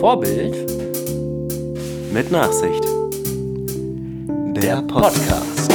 Vorbild 0.00 0.54
Mit 2.12 2.30
Nachsicht. 2.30 2.84
Der 4.54 4.82
Podcast. 4.82 5.70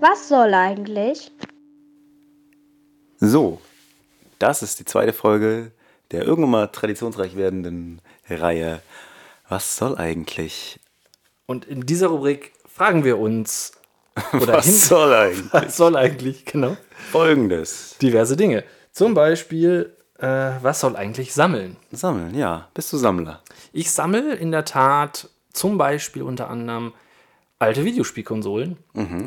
Was 0.00 0.28
soll 0.28 0.54
eigentlich? 0.54 1.30
So, 3.18 3.60
das 4.38 4.62
ist 4.62 4.78
die 4.78 4.84
zweite 4.84 5.12
Folge 5.12 5.72
der 6.10 6.24
irgendwann 6.24 6.50
mal 6.50 6.66
traditionsreich 6.66 7.36
werdenden 7.36 8.00
Reihe. 8.28 8.82
Was 9.48 9.76
soll 9.76 9.96
eigentlich? 9.96 10.80
Und 11.46 11.64
in 11.66 11.82
dieser 11.82 12.08
Rubrik 12.08 12.52
fragen 12.66 13.04
wir 13.04 13.18
uns, 13.18 13.72
oder 14.32 14.60
hin- 14.60 14.72
Was 14.72 14.88
soll 14.88 15.12
eigentlich? 15.14 15.44
was 15.52 15.76
soll 15.76 15.96
eigentlich, 15.96 16.44
genau, 16.44 16.76
Folgendes. 17.12 17.96
diverse 18.00 18.36
Dinge. 18.36 18.64
Zum 18.92 19.14
Beispiel, 19.14 19.94
äh, 20.18 20.26
was 20.62 20.80
soll 20.80 20.96
eigentlich 20.96 21.32
sammeln? 21.34 21.76
Sammeln, 21.92 22.34
ja. 22.34 22.68
Bist 22.74 22.92
du 22.92 22.96
Sammler? 22.96 23.40
Ich 23.72 23.90
sammle 23.90 24.34
in 24.34 24.50
der 24.52 24.64
Tat 24.64 25.28
zum 25.52 25.78
Beispiel 25.78 26.22
unter 26.22 26.48
anderem 26.50 26.92
alte 27.58 27.84
Videospielkonsolen, 27.84 28.78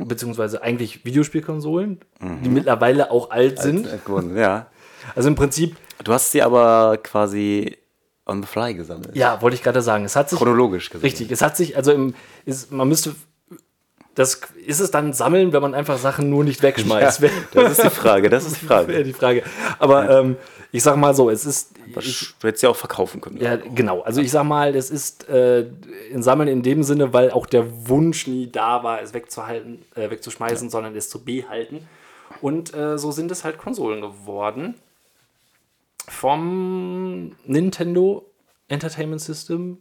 beziehungsweise 0.05 0.63
eigentlich 0.63 1.05
Videospielkonsolen, 1.05 1.99
die 2.43 2.49
mittlerweile 2.49 3.11
auch 3.11 3.29
alt 3.29 3.59
sind. 3.59 3.85
Äh, 3.87 3.99
geworden, 4.03 4.35
Ja. 4.37 4.67
Also 5.15 5.27
im 5.27 5.35
Prinzip, 5.35 5.75
Du 6.03 6.13
hast 6.13 6.31
sie 6.31 6.41
aber 6.41 6.97
quasi 7.03 7.77
on 8.25 8.41
the 8.41 8.47
fly 8.47 8.73
gesammelt. 8.73 9.15
ja, 9.15 9.41
wollte 9.41 9.55
ich 9.55 9.61
gerade 9.63 9.81
sagen, 9.81 10.03
es 10.05 10.15
hat 10.15 10.29
sich 10.29 10.39
Chronologisch 10.39 10.89
gesammelt. 10.89 11.03
Richtig, 11.03 11.29
es 11.31 11.41
hat 11.41 11.55
sich, 11.57 11.75
also 11.77 11.91
im, 11.91 12.15
ist, 12.45 12.71
man 12.71 12.87
müsste, 12.87 13.13
das 14.15 14.41
ist 14.65 14.79
es 14.79 14.91
dann 14.91 15.13
Sammeln, 15.13 15.53
wenn 15.53 15.61
man 15.61 15.73
einfach 15.73 15.97
Sachen 15.97 16.29
nur 16.29 16.43
nicht 16.43 16.61
wegschmeißt. 16.61 17.21
Ja, 17.21 17.29
das 17.53 17.71
ist 17.79 17.83
die 17.83 17.89
Frage, 17.89 18.29
das 18.29 18.45
ist 18.45 18.61
die 18.61 18.65
Frage. 18.65 19.03
die 19.03 19.13
Frage. 19.13 19.43
Aber 19.79 20.09
ähm, 20.09 20.35
ich 20.71 20.83
sag 20.83 20.97
mal 20.97 21.13
so, 21.15 21.29
es 21.29 21.45
ist, 21.45 21.71
ich, 21.99 22.35
Du 22.39 22.47
hättest 22.47 22.63
ja 22.63 22.69
auch 22.69 22.75
verkaufen 22.75 23.21
können. 23.21 23.37
ja 23.37 23.55
genau, 23.55 24.01
also 24.01 24.21
ich 24.21 24.31
sag 24.31 24.43
mal, 24.43 24.75
es 24.75 24.89
ist 24.91 25.27
äh, 25.29 25.65
in 26.11 26.21
Sammeln 26.21 26.47
in 26.47 26.61
dem 26.61 26.83
Sinne, 26.83 27.13
weil 27.13 27.31
auch 27.31 27.45
der 27.45 27.87
Wunsch 27.89 28.27
nie 28.27 28.51
da 28.51 28.83
war, 28.83 29.01
es 29.01 29.13
wegzuhalten, 29.13 29.83
äh, 29.95 30.09
wegzuschmeißen, 30.09 30.69
sondern 30.69 30.95
es 30.95 31.09
zu 31.09 31.23
behalten. 31.23 31.87
Und 32.41 32.73
äh, 32.73 32.97
so 32.97 33.11
sind 33.11 33.31
es 33.31 33.43
halt 33.43 33.57
Konsolen 33.57 34.01
geworden. 34.01 34.75
Vom 36.07 37.35
Nintendo 37.45 38.29
Entertainment 38.67 39.21
System 39.21 39.77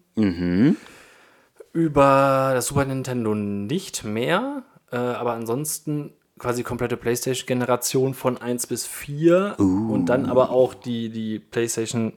über 1.72 2.52
das 2.54 2.66
Super 2.66 2.84
Nintendo 2.84 3.34
nicht 3.34 4.04
mehr, 4.04 4.62
äh, 4.90 4.96
aber 4.96 5.32
ansonsten 5.32 6.12
quasi 6.38 6.62
komplette 6.62 6.96
PlayStation-Generation 6.96 8.14
von 8.14 8.36
1 8.36 8.66
bis 8.66 8.86
4 8.86 9.54
und 9.58 10.06
dann 10.06 10.26
aber 10.26 10.50
auch 10.50 10.74
die, 10.74 11.08
die 11.08 11.38
PlayStation, 11.38 12.14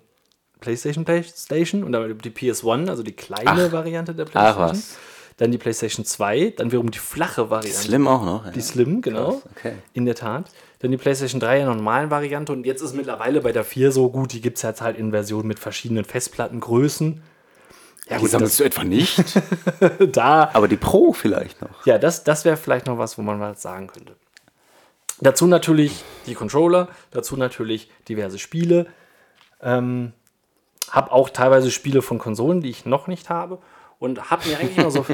PlayStation, 0.59 1.05
PlayStation 1.05 1.83
und 1.83 1.91
dann 1.91 2.17
die 2.17 2.31
PS1, 2.31 2.89
also 2.89 3.03
die 3.03 3.11
kleine 3.11 3.67
Ach. 3.67 3.71
Variante 3.71 4.15
der 4.15 4.25
Ach 4.25 4.31
PlayStation. 4.31 4.69
was. 4.69 4.97
Dann 5.37 5.51
die 5.51 5.57
PlayStation 5.57 6.05
2, 6.05 6.53
dann 6.57 6.71
wiederum 6.71 6.91
die 6.91 6.97
flache 6.97 7.49
Variante. 7.49 7.77
Slim 7.77 8.07
auch 8.07 8.23
noch. 8.23 8.45
Ja. 8.45 8.51
Die 8.51 8.61
Slim, 8.61 9.01
genau. 9.01 9.41
Okay. 9.57 9.73
In 9.93 10.05
der 10.05 10.15
Tat. 10.15 10.49
Dann 10.79 10.91
die 10.91 10.97
PlayStation 10.97 11.41
3 11.41 11.59
in 11.59 11.65
der 11.65 11.75
normalen 11.75 12.09
Variante 12.09 12.51
und 12.53 12.65
jetzt 12.65 12.81
ist 12.81 12.95
mittlerweile 12.95 13.41
bei 13.41 13.51
der 13.51 13.65
4 13.65 13.91
so 13.91 14.09
gut, 14.09 14.31
die 14.33 14.41
gibt 14.41 14.57
es 14.57 14.63
jetzt 14.63 14.81
halt 14.81 14.97
in 14.97 15.11
Versionen 15.11 15.47
mit 15.47 15.59
verschiedenen 15.59 16.05
Festplattengrößen. 16.05 17.21
Ja, 18.09 18.19
Die 18.19 18.27
sammelst 18.27 18.59
du 18.59 18.63
etwa 18.63 18.83
nicht? 18.83 19.23
da 20.11 20.49
aber 20.53 20.67
die 20.67 20.77
Pro 20.77 21.11
vielleicht 21.13 21.61
noch. 21.61 21.85
Ja, 21.85 21.97
das, 21.97 22.23
das 22.23 22.45
wäre 22.45 22.57
vielleicht 22.57 22.85
noch 22.85 22.97
was, 22.97 23.17
wo 23.17 23.23
man 23.23 23.39
was 23.39 23.61
sagen 23.61 23.87
könnte. 23.87 24.15
Dazu 25.21 25.47
natürlich 25.47 26.03
die 26.27 26.35
Controller, 26.35 26.89
dazu 27.11 27.37
natürlich 27.37 27.89
diverse 28.07 28.37
Spiele. 28.37 28.87
Ähm, 29.61 30.13
hab 30.91 31.11
auch 31.11 31.29
teilweise 31.29 31.71
Spiele 31.71 32.01
von 32.01 32.19
Konsolen, 32.19 32.61
die 32.61 32.69
ich 32.69 32.85
noch 32.85 33.07
nicht 33.07 33.29
habe. 33.29 33.59
Und 33.97 34.29
habe 34.29 34.47
mir 34.47 34.59
eigentlich 34.59 34.77
immer 34.77 34.91
so 34.91 34.99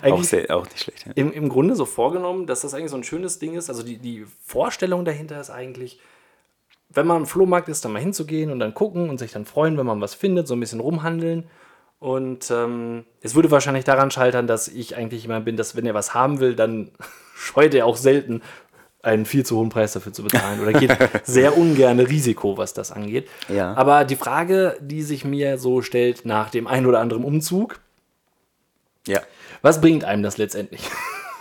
Auch, 0.00 0.02
eigentlich 0.02 0.28
sehr, 0.28 0.56
auch 0.56 0.64
nicht 0.64 0.80
schlecht. 0.80 1.06
Ja. 1.06 1.12
im, 1.14 1.30
im 1.30 1.48
Grunde 1.48 1.76
so 1.76 1.84
vorgenommen, 1.84 2.46
dass 2.46 2.62
das 2.62 2.74
eigentlich 2.74 2.90
so 2.90 2.96
ein 2.96 3.04
schönes 3.04 3.38
Ding 3.38 3.54
ist. 3.54 3.68
Also 3.68 3.82
die, 3.82 3.98
die 3.98 4.26
Vorstellung 4.44 5.04
dahinter 5.04 5.38
ist 5.40 5.50
eigentlich, 5.50 6.00
wenn 6.88 7.06
man 7.06 7.18
im 7.18 7.26
Flohmarkt 7.26 7.68
ist, 7.68 7.84
dann 7.84 7.92
mal 7.92 8.00
hinzugehen 8.00 8.50
und 8.50 8.58
dann 8.58 8.74
gucken 8.74 9.10
und 9.10 9.18
sich 9.18 9.32
dann 9.32 9.44
freuen, 9.44 9.76
wenn 9.76 9.86
man 9.86 10.00
was 10.00 10.14
findet, 10.14 10.48
so 10.48 10.54
ein 10.54 10.60
bisschen 10.60 10.80
rumhandeln. 10.80 11.48
Und 11.98 12.50
ähm, 12.50 13.04
es 13.22 13.34
würde 13.34 13.50
wahrscheinlich 13.50 13.84
daran 13.84 14.10
scheitern, 14.10 14.46
dass 14.46 14.68
ich 14.68 14.96
eigentlich 14.96 15.22
jemand 15.22 15.44
bin, 15.44 15.56
dass 15.56 15.76
wenn 15.76 15.86
er 15.86 15.94
was 15.94 16.14
haben 16.14 16.40
will, 16.40 16.54
dann 16.54 16.90
scheut 17.36 17.74
er 17.74 17.86
auch 17.86 17.96
selten 17.96 18.42
einen 19.02 19.24
viel 19.24 19.46
zu 19.46 19.56
hohen 19.56 19.68
Preis 19.68 19.92
dafür 19.92 20.12
zu 20.12 20.24
bezahlen 20.24 20.60
oder 20.60 20.72
geht 20.72 20.96
sehr 21.24 21.56
ungern 21.56 22.00
Risiko, 22.00 22.58
was 22.58 22.74
das 22.74 22.90
angeht. 22.90 23.28
Ja. 23.48 23.72
Aber 23.74 24.04
die 24.04 24.16
Frage, 24.16 24.76
die 24.80 25.02
sich 25.02 25.24
mir 25.24 25.58
so 25.58 25.80
stellt 25.80 26.24
nach 26.24 26.50
dem 26.50 26.66
ein 26.66 26.86
oder 26.86 26.98
anderen 26.98 27.22
Umzug, 27.22 27.78
ja. 29.06 29.20
was 29.62 29.80
bringt 29.80 30.04
einem 30.04 30.24
das 30.24 30.38
letztendlich? 30.38 30.82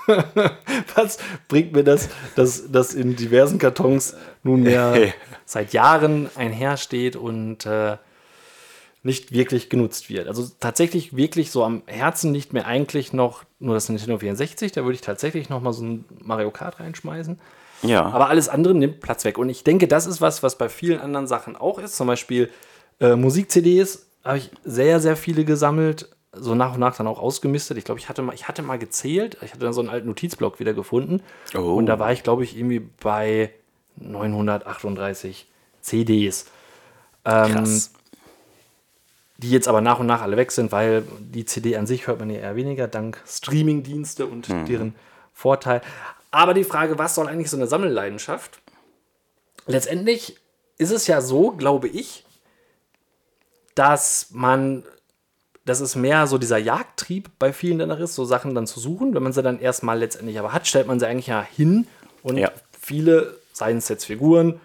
Was 0.93 1.17
bringt 1.47 1.73
mir 1.73 1.83
das, 1.83 2.09
dass 2.35 2.71
das 2.71 2.93
in 2.93 3.15
diversen 3.15 3.57
Kartons 3.57 4.15
nunmehr 4.43 5.11
seit 5.45 5.73
Jahren 5.73 6.29
einhersteht 6.35 7.15
und 7.15 7.65
äh, 7.65 7.97
nicht 9.05 9.31
wirklich 9.31 9.69
genutzt 9.69 10.09
wird? 10.09 10.27
Also 10.27 10.47
tatsächlich 10.59 11.15
wirklich 11.15 11.51
so 11.51 11.63
am 11.63 11.83
Herzen 11.85 12.33
liegt 12.33 12.53
mir 12.53 12.65
eigentlich 12.65 13.13
noch 13.13 13.43
nur 13.59 13.75
das 13.75 13.87
Nintendo 13.87 14.17
64. 14.17 14.71
Da 14.71 14.83
würde 14.83 14.95
ich 14.95 15.01
tatsächlich 15.01 15.49
noch 15.49 15.61
mal 15.61 15.73
so 15.73 15.83
ein 15.83 16.05
Mario 16.21 16.51
Kart 16.51 16.79
reinschmeißen. 16.79 17.39
Ja. 17.83 18.05
Aber 18.05 18.29
alles 18.29 18.49
andere 18.49 18.73
nimmt 18.73 19.01
Platz 19.01 19.23
weg. 19.23 19.37
Und 19.37 19.49
ich 19.49 19.63
denke, 19.63 19.87
das 19.87 20.07
ist 20.07 20.21
was, 20.21 20.41
was 20.43 20.57
bei 20.57 20.69
vielen 20.69 20.99
anderen 20.99 21.27
Sachen 21.27 21.55
auch 21.55 21.77
ist. 21.77 21.95
Zum 21.95 22.07
Beispiel 22.07 22.49
äh, 22.99 23.15
Musik-CDs 23.15 24.07
habe 24.23 24.39
ich 24.39 24.49
sehr, 24.63 24.99
sehr 24.99 25.15
viele 25.15 25.45
gesammelt. 25.45 26.09
So 26.33 26.55
nach 26.55 26.73
und 26.73 26.79
nach 26.79 26.97
dann 26.97 27.07
auch 27.07 27.19
ausgemistet. 27.19 27.77
Ich 27.77 27.85
glaube, 27.85 27.99
ich 27.99 28.09
hatte 28.09 28.21
mal, 28.21 28.33
ich 28.33 28.47
hatte 28.47 28.63
mal 28.63 28.79
gezählt. 28.79 29.37
Ich 29.41 29.51
hatte 29.51 29.61
dann 29.61 29.73
so 29.73 29.81
einen 29.81 29.89
alten 29.89 30.07
Notizblock 30.07 30.59
wieder 30.59 30.73
gefunden. 30.73 31.21
Oh. 31.55 31.75
Und 31.75 31.85
da 31.85 31.99
war 31.99 32.11
ich, 32.11 32.23
glaube 32.23 32.43
ich, 32.43 32.57
irgendwie 32.57 32.79
bei 32.79 33.51
938 33.97 35.47
CDs. 35.81 36.47
Ähm, 37.23 37.53
Krass. 37.53 37.91
Die 39.37 39.51
jetzt 39.51 39.67
aber 39.67 39.81
nach 39.81 39.99
und 39.99 40.07
nach 40.07 40.21
alle 40.21 40.37
weg 40.37 40.51
sind, 40.51 40.71
weil 40.71 41.03
die 41.19 41.45
CD 41.45 41.75
an 41.75 41.87
sich 41.87 42.07
hört 42.07 42.19
man 42.19 42.29
ja 42.29 42.39
eher 42.39 42.55
weniger, 42.55 42.87
dank 42.87 43.21
Streaming-Dienste 43.27 44.25
und 44.25 44.47
deren 44.67 44.95
Vorteil. 45.33 45.81
Aber 46.31 46.53
die 46.53 46.63
Frage, 46.63 46.97
was 46.97 47.15
soll 47.15 47.27
eigentlich 47.27 47.49
so 47.49 47.57
eine 47.57 47.67
Sammelleidenschaft? 47.67 48.59
Letztendlich 49.67 50.37
ist 50.77 50.91
es 50.91 51.07
ja 51.07 51.21
so, 51.21 51.51
glaube 51.51 51.87
ich, 51.87 52.25
dass 53.73 54.27
man, 54.31 54.83
dass 55.65 55.79
es 55.81 55.95
mehr 55.95 56.27
so 56.27 56.37
dieser 56.37 56.57
Jagdtrieb 56.57 57.29
bei 57.39 57.51
vielen 57.51 57.79
danach 57.79 57.99
ist, 57.99 58.15
so 58.15 58.23
Sachen 58.25 58.55
dann 58.55 58.67
zu 58.67 58.79
suchen. 58.79 59.13
Wenn 59.13 59.23
man 59.23 59.33
sie 59.33 59.43
dann 59.43 59.59
erstmal 59.59 59.99
letztendlich 59.99 60.39
aber 60.39 60.53
hat, 60.53 60.67
stellt 60.67 60.87
man 60.87 60.99
sie 60.99 61.07
eigentlich 61.07 61.27
ja 61.27 61.41
hin 61.41 61.87
und 62.23 62.37
Ja. 62.37 62.51
viele, 62.79 63.37
seien 63.51 63.77
es 63.77 63.89
jetzt 63.89 64.05
Figuren 64.05 64.59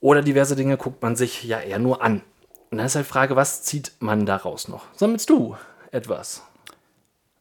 oder 0.00 0.22
diverse 0.22 0.56
Dinge, 0.56 0.76
guckt 0.76 1.02
man 1.02 1.16
sich 1.16 1.44
ja 1.44 1.60
eher 1.60 1.78
nur 1.78 2.02
an. 2.02 2.22
Und 2.70 2.78
dann 2.78 2.86
ist 2.86 2.94
halt 2.96 3.06
die 3.06 3.10
Frage, 3.10 3.36
was 3.36 3.62
zieht 3.62 3.92
man 4.00 4.26
daraus 4.26 4.68
noch? 4.68 4.84
Sammelst 4.94 5.30
du 5.30 5.56
etwas? 5.90 6.42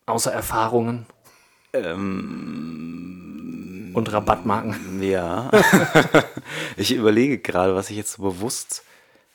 Außer 0.06 0.32
Erfahrungen 0.32 1.06
Ähm, 1.74 3.92
und 3.94 4.12
Rabattmarken. 4.14 5.02
Ja. 5.04 5.52
ich 6.78 6.94
überlege 6.94 7.40
gerade, 7.40 7.76
was 7.76 7.90
ich 7.90 7.98
jetzt 7.98 8.14
so 8.14 8.24
bewusst 8.24 8.84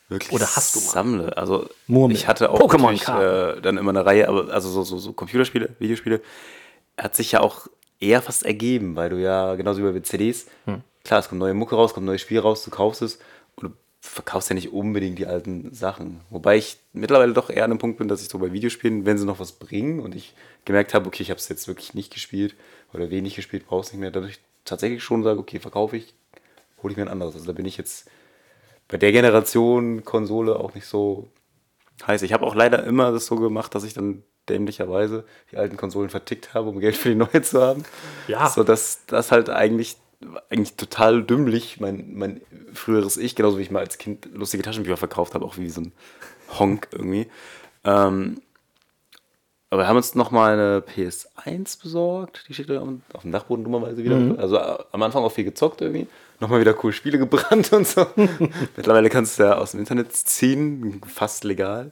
wirklich 0.09 0.33
Oder 0.33 0.47
hast 0.47 0.75
du 0.75 0.81
mal? 0.81 0.87
sammle. 0.87 1.37
Also 1.37 1.69
Murmel. 1.87 2.17
ich 2.17 2.27
hatte 2.27 2.49
auch 2.51 2.59
Pokémon 2.61 2.93
äh, 3.57 3.61
dann 3.61 3.77
immer 3.77 3.91
eine 3.91 4.05
Reihe, 4.07 4.29
aber 4.29 4.51
also 4.53 4.69
so, 4.71 4.83
so, 4.83 4.99
so 4.99 5.13
Computerspiele, 5.13 5.71
Videospiele, 5.79 6.21
hat 6.99 7.15
sich 7.17 7.33
ja 7.33 7.41
auch 7.41 7.67
eher 8.01 8.23
fast 8.23 8.45
ergeben, 8.45 8.97
weil 8.97 9.11
du 9.11 9.17
ja 9.21 9.55
genauso 9.57 9.83
wie 9.87 9.93
bei 9.93 10.01
CDs, 10.01 10.47
Hm. 10.67 10.83
klar, 11.05 11.21
es 11.21 11.29
kommt 11.29 11.39
neue 11.41 11.55
Mucke 11.55 11.75
raus, 11.77 11.95
kommt 11.95 12.05
ein 12.05 12.07
neues 12.07 12.21
Spiel 12.21 12.41
raus, 12.41 12.63
du 12.65 12.71
kaufst 12.71 13.01
es 13.03 13.19
und 13.57 13.71
du 13.71 13.77
verkaufst 14.05 14.51
ja 14.51 14.55
nicht 14.55 14.73
unbedingt 14.73 15.19
die 15.19 15.27
alten 15.27 15.73
Sachen. 15.73 16.21
Wobei 16.29 16.57
ich 16.57 16.79
mittlerweile 16.93 17.33
doch 17.33 17.51
eher 17.51 17.65
an 17.65 17.71
dem 17.71 17.79
Punkt 17.79 17.99
bin, 17.99 18.09
dass 18.09 18.21
ich 18.21 18.29
so 18.29 18.39
bei 18.39 18.53
Videospielen, 18.53 19.07
wenn 19.07 19.17
sie 19.17 19.25
noch 19.25 19.39
was 19.39 19.53
bringen 19.53 20.01
und 20.01 20.17
ich 20.17 20.35
gemerkt 20.65 20.93
habe, 20.93 21.07
okay, 21.07 21.23
ich 21.23 21.31
habe 21.31 21.39
es 21.39 21.49
jetzt 21.49 21.69
wirklich 21.69 21.95
nicht 21.95 22.13
gespielt 22.13 22.57
oder 22.93 23.11
wenig 23.11 23.37
gespielt, 23.37 23.65
brauchst 23.67 23.93
nicht 23.93 24.01
mehr, 24.01 24.11
dadurch 24.11 24.41
tatsächlich 24.65 25.05
schon 25.05 25.23
sage, 25.23 25.39
okay, 25.39 25.61
verkaufe 25.61 25.97
ich, 25.97 26.15
hole 26.83 26.91
ich 26.91 26.97
mir 26.97 27.05
ein 27.05 27.09
anderes. 27.09 27.35
Also 27.35 27.47
da 27.47 27.53
bin 27.53 27.65
ich 27.65 27.77
jetzt 27.77 28.11
bei 28.89 28.97
der 28.97 29.13
Generation 29.13 30.05
Konsole 30.05 30.57
auch 30.57 30.75
nicht 30.75 30.87
so 30.87 31.29
heiß. 32.05 32.23
Ich 32.23 32.33
habe 32.33 32.45
auch 32.45 32.57
leider 32.57 32.83
immer 32.83 33.13
das 33.13 33.27
so 33.27 33.37
gemacht, 33.37 33.73
dass 33.73 33.85
ich 33.85 33.95
dann 33.95 34.25
dämlicherweise 34.49 35.25
die 35.53 35.59
alten 35.59 35.77
Konsolen 35.77 36.11
vertickt 36.11 36.55
habe, 36.55 36.69
um 36.69 36.81
Geld 36.81 36.97
für 36.97 37.11
die 37.11 37.15
neue 37.15 37.43
zu 37.43 37.63
haben. 37.63 37.85
Ja. 38.27 38.49
So 38.51 38.65
dass 38.65 39.07
das 39.07 39.31
halt 39.31 39.49
eigentlich 39.49 39.97
eigentlich 40.51 40.75
total 40.75 41.23
dümmlich 41.23 41.81
mein, 41.81 42.15
mein 42.15 42.41
früheres 42.73 43.17
Ich, 43.17 43.35
genauso 43.35 43.59
wie 43.59 43.63
ich 43.63 43.71
mal 43.71 43.81
als 43.81 43.99
Kind 43.99 44.29
lustige 44.33 44.63
Taschenbücher 44.63 44.97
verkauft 44.97 45.35
habe, 45.35 45.45
auch 45.45 45.57
wie 45.57 45.69
so 45.69 45.81
ein 45.81 45.93
Honk 46.59 46.89
irgendwie. 46.93 47.29
Ähm, 47.85 48.41
aber 49.71 49.83
wir 49.83 49.89
haben 49.89 49.97
uns 49.97 50.15
nochmal 50.15 50.53
eine 50.53 50.81
PS1 50.81 51.81
besorgt. 51.83 52.45
Die 52.47 52.53
steht 52.55 52.69
da 52.69 52.83
auf 53.15 53.23
dem 53.23 53.33
Dachboden 53.33 53.65
dummerweise 53.65 54.05
wieder. 54.05 54.17
Mhm. 54.17 54.39
Also 54.39 54.57
äh, 54.57 54.79
am 54.93 55.03
Anfang 55.03 55.25
auch 55.25 55.33
viel 55.33 55.45
gezockt 55.45 55.81
irgendwie. 55.81 56.07
Nochmal 56.41 56.61
wieder 56.61 56.75
coole 56.75 56.93
Spiele 56.93 57.19
gebrannt 57.19 57.73
und 57.73 57.87
so. 57.87 58.07
Mittlerweile 58.77 59.09
kannst 59.09 59.39
du 59.39 59.45
ja 59.45 59.57
aus 59.57 59.71
dem 59.71 59.81
Internet 59.81 60.13
ziehen, 60.13 61.01
fast 61.07 61.45
legal. 61.45 61.91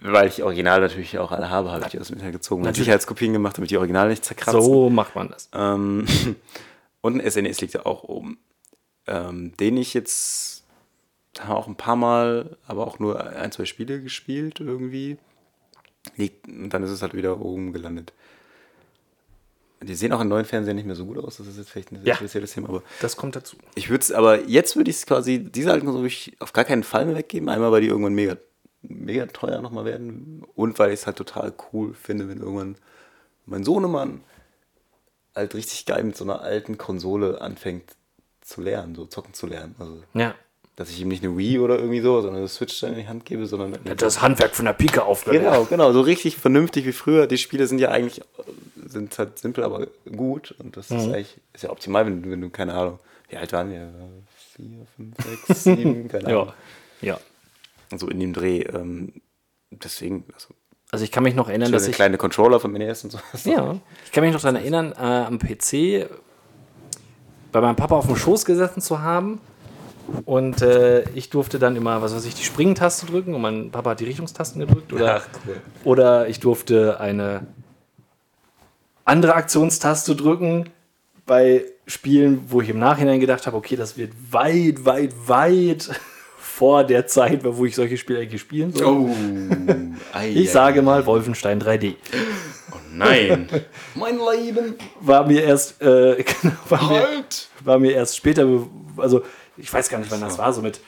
Weil 0.00 0.28
ich 0.28 0.42
Original 0.42 0.80
natürlich 0.80 1.18
auch 1.18 1.32
alle 1.32 1.50
habe, 1.50 1.72
habe 1.72 1.82
ich 1.84 1.90
die 1.90 1.98
aus 1.98 2.06
dem 2.08 2.14
Internet 2.14 2.34
gezogen 2.34 2.64
und. 2.66 2.74
Sicherheitskopien 2.76 3.32
gemacht, 3.32 3.56
damit 3.58 3.70
die 3.70 3.76
Originale 3.78 4.10
nicht 4.10 4.24
zerkratzen. 4.24 4.60
So 4.62 4.90
macht 4.90 5.14
man 5.16 5.28
das. 5.28 5.48
Ähm, 5.52 6.06
und 7.00 7.20
ein 7.20 7.30
SNES 7.30 7.60
liegt 7.60 7.74
ja 7.74 7.84
auch 7.86 8.04
oben. 8.04 8.38
Ähm, 9.06 9.56
den 9.56 9.76
ich 9.76 9.94
jetzt 9.94 10.64
auch 11.48 11.66
ein 11.66 11.76
paar 11.76 11.96
Mal, 11.96 12.56
aber 12.66 12.86
auch 12.86 12.98
nur 12.98 13.20
ein, 13.24 13.50
zwei 13.52 13.64
Spiele 13.64 14.00
gespielt 14.02 14.60
irgendwie. 14.60 15.16
Liegt, 16.16 16.46
und 16.46 16.70
dann 16.70 16.82
ist 16.82 16.90
es 16.90 17.02
halt 17.02 17.14
wieder 17.14 17.40
oben 17.40 17.72
gelandet. 17.72 18.12
Die 19.82 19.94
sehen 19.94 20.12
auch 20.12 20.20
in 20.20 20.28
neuen 20.28 20.44
Fernsehern 20.44 20.74
nicht 20.76 20.86
mehr 20.86 20.96
so 20.96 21.06
gut 21.06 21.18
aus, 21.18 21.36
das 21.36 21.46
ist 21.46 21.56
jetzt 21.56 21.70
vielleicht 21.70 21.92
ein 21.92 21.96
sehr 21.96 22.06
Ja. 22.06 22.14
spezielles 22.16 22.52
Thema, 22.52 22.68
aber 22.68 22.82
Das 23.00 23.16
kommt 23.16 23.36
dazu. 23.36 23.56
ich 23.76 23.90
würde 23.90 24.02
es, 24.02 24.10
aber 24.10 24.44
jetzt 24.48 24.74
würde 24.76 24.90
ich 24.90 24.96
es 24.96 25.06
quasi, 25.06 25.38
diese 25.38 25.70
alten 25.70 25.86
Konsole 25.86 26.02
würde 26.02 26.08
ich 26.14 26.36
auf 26.40 26.52
gar 26.52 26.64
keinen 26.64 26.82
Fall 26.82 27.06
mehr 27.06 27.14
weggeben. 27.16 27.48
Einmal, 27.48 27.70
weil 27.70 27.82
die 27.82 27.86
irgendwann 27.86 28.14
mega, 28.14 28.36
mega 28.88 29.26
teuer 29.26 29.60
nochmal 29.60 29.84
werden 29.84 30.44
und 30.54 30.78
weil 30.78 30.88
ich 30.92 31.00
es 31.00 31.06
halt 31.06 31.16
total 31.16 31.52
cool 31.72 31.94
finde, 31.94 32.28
wenn 32.28 32.38
irgendwann 32.40 32.76
mein 33.46 33.64
Sohnemann 33.64 34.22
halt 35.34 35.54
richtig 35.54 35.86
geil 35.86 36.02
mit 36.04 36.16
so 36.16 36.24
einer 36.24 36.40
alten 36.40 36.78
Konsole 36.78 37.40
anfängt 37.40 37.84
zu 38.40 38.60
lernen, 38.60 38.94
so 38.94 39.04
zocken 39.04 39.34
zu 39.34 39.46
lernen. 39.46 39.74
Also, 39.78 40.02
Ja. 40.14 40.34
dass 40.76 40.90
ich 40.90 41.00
ihm 41.00 41.08
nicht 41.08 41.22
eine 41.22 41.36
Wii 41.36 41.58
oder 41.58 41.76
irgendwie 41.78 42.00
so, 42.00 42.20
sondern 42.22 42.38
eine 42.38 42.48
Switch 42.48 42.80
dann 42.80 42.92
in 42.94 42.98
die 43.00 43.08
Hand 43.08 43.24
gebe, 43.24 43.46
sondern 43.46 43.78
Das 43.96 44.22
Handwerk 44.22 44.54
von 44.56 44.64
der 44.64 44.72
Pike 44.72 45.04
aufgelernt. 45.04 45.44
Genau, 45.46 45.64
genau, 45.64 45.92
so 45.92 46.00
richtig 46.00 46.36
vernünftig 46.36 46.86
wie 46.86 46.92
früher. 46.92 47.26
Die 47.26 47.38
Spiele 47.38 47.66
sind 47.66 47.78
ja 47.78 47.90
eigentlich 47.90 48.22
sind 48.86 49.18
halt 49.18 49.38
simpel, 49.38 49.64
aber 49.64 49.86
gut. 50.16 50.54
Und 50.58 50.76
das 50.78 50.88
Mhm. 50.90 50.96
ist 50.98 51.06
eigentlich 51.08 51.36
ist 51.52 51.64
ja 51.64 51.70
optimal, 51.70 52.06
wenn, 52.06 52.22
du- 52.22 52.30
wenn 52.30 52.40
du, 52.40 52.48
keine 52.48 52.72
Ahnung, 52.74 52.98
wie 53.28 53.36
alt 53.36 53.52
waren 53.52 53.70
wir? 53.70 53.92
Vier, 54.56 54.86
fünf, 54.96 55.14
sechs, 55.46 55.64
sieben, 55.64 56.08
keine 56.08 56.26
Ahnung. 56.28 56.52
Ja. 57.02 57.08
Ja. 57.12 57.20
So 57.96 58.08
in 58.08 58.20
dem 58.20 58.32
Dreh. 58.32 58.60
Ähm, 58.62 59.12
deswegen, 59.70 60.24
also, 60.34 60.48
Also 60.90 61.04
ich 61.04 61.10
kann 61.12 61.22
mich 61.22 61.34
noch 61.34 61.48
erinnern, 61.48 61.72
dass 61.72 61.82
der 61.84 61.90
ich. 61.90 61.96
kleine 61.96 62.18
Controller 62.18 62.60
von 62.60 62.72
NES 62.72 63.04
und 63.04 63.10
so. 63.10 63.18
Ja, 63.50 63.76
ich 64.04 64.12
kann 64.12 64.24
mich 64.24 64.32
noch 64.32 64.40
daran 64.40 64.56
erinnern, 64.56 64.92
äh, 64.92 64.96
am 65.02 65.38
PC 65.38 66.08
bei 67.52 67.60
meinem 67.60 67.76
Papa 67.76 67.96
auf 67.96 68.06
dem 68.06 68.16
Schoß 68.16 68.44
gesessen 68.44 68.80
zu 68.82 69.00
haben. 69.00 69.40
Und 70.24 70.62
äh, 70.62 71.02
ich 71.10 71.28
durfte 71.28 71.58
dann 71.58 71.76
immer, 71.76 72.00
was 72.00 72.14
weiß 72.14 72.24
ich, 72.24 72.34
die 72.34 72.42
Springtaste 72.44 73.04
drücken 73.06 73.34
und 73.34 73.42
mein 73.42 73.70
Papa 73.70 73.90
hat 73.90 74.00
die 74.00 74.04
Richtungstasten 74.06 74.58
gedrückt. 74.60 74.92
Oder, 74.92 75.16
Ach, 75.22 75.28
cool. 75.46 75.56
oder 75.84 76.28
ich 76.28 76.40
durfte 76.40 76.98
eine 76.98 77.46
andere 79.04 79.34
Aktionstaste 79.34 80.16
drücken 80.16 80.70
bei 81.26 81.64
Spielen, 81.86 82.44
wo 82.48 82.62
ich 82.62 82.70
im 82.70 82.78
Nachhinein 82.78 83.20
gedacht 83.20 83.46
habe, 83.46 83.56
okay, 83.56 83.76
das 83.76 83.96
wird 83.98 84.12
weit, 84.30 84.84
weit, 84.86 85.12
weit 85.26 85.90
vor 86.58 86.82
der 86.82 87.06
Zeit, 87.06 87.44
wo 87.44 87.64
ich 87.66 87.76
solche 87.76 87.96
Spiele 87.96 88.18
eigentlich 88.18 88.40
spielen 88.40 88.72
soll. 88.72 88.84
Oh, 88.84 89.10
ei, 90.12 90.30
Ich 90.30 90.50
sage 90.50 90.82
mal 90.82 91.06
Wolfenstein 91.06 91.62
3D. 91.62 91.94
Nein. 92.92 93.48
mein 93.94 94.18
Leben. 94.18 94.74
War 95.00 95.24
mir 95.24 95.44
erst, 95.44 95.80
äh, 95.80 96.24
genau, 96.42 96.54
war, 96.68 96.90
mir, 96.90 97.00
Halt. 97.00 97.48
war 97.62 97.78
mir 97.78 97.92
erst 97.92 98.16
später, 98.16 98.44
also 98.96 99.22
ich 99.56 99.72
weiß 99.72 99.88
gar 99.88 99.98
nicht, 99.98 100.10
wann 100.10 100.20
das 100.20 100.36
war, 100.36 100.52
so 100.52 100.60
mit 100.60 100.80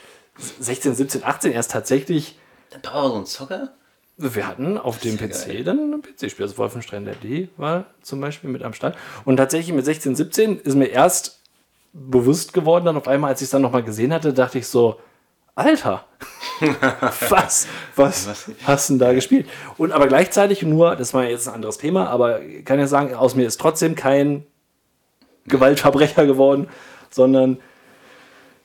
16, 0.58 0.96
17, 0.96 1.22
18 1.22 1.52
erst 1.52 1.70
tatsächlich. 1.70 2.37
Papa 2.70 2.93
war 2.93 3.08
so 3.11 3.16
ein 3.19 3.26
Zocker? 3.26 3.73
Wir 4.16 4.49
hatten 4.49 4.76
auf 4.76 4.99
dem 4.99 5.19
PC 5.19 5.46
geil. 5.46 5.64
dann 5.64 5.94
ein 5.94 6.02
PC-Spiel, 6.02 6.46
also 6.46 6.58
Wolfenstein 6.58 7.08
3D 7.08 7.46
war 7.56 7.87
zum 8.02 8.20
Beispiel 8.20 8.50
mit 8.50 8.64
am 8.64 8.73
Start. 8.73 8.99
Und 9.25 9.37
tatsächlich 9.37 9.73
mit 9.73 9.84
16, 9.84 10.16
17 10.16 10.58
ist 10.58 10.75
mir 10.75 10.88
erst 10.88 11.38
bewusst 11.93 12.52
geworden, 12.52 12.87
dann 12.87 12.96
auf 12.96 13.06
einmal, 13.06 13.31
als 13.31 13.40
ich 13.40 13.46
es 13.46 13.50
dann 13.50 13.62
nochmal 13.62 13.84
gesehen 13.84 14.12
hatte, 14.12 14.32
dachte 14.32 14.58
ich 14.58 14.66
so, 14.66 14.99
Alter, 15.55 16.05
was, 17.29 17.67
was, 17.97 18.26
Was? 18.26 18.50
hast 18.64 18.88
du 18.88 18.93
denn 18.94 18.99
da 19.00 19.12
gespielt? 19.12 19.49
Und 19.76 19.93
aber 19.93 20.06
gleichzeitig 20.06 20.62
nur, 20.62 20.97
das 20.97 21.12
war 21.12 21.25
jetzt 21.25 21.49
ein 21.49 21.55
anderes 21.55 21.79
Thema, 21.79 22.08
aber 22.08 22.41
kann 22.64 22.79
ja 22.79 22.87
sagen, 22.87 23.14
aus 23.14 23.35
mir 23.35 23.47
ist 23.47 23.61
trotzdem 23.61 23.94
kein 23.94 24.47
Gewaltverbrecher 25.47 26.26
geworden, 26.26 26.69
sondern 27.11 27.58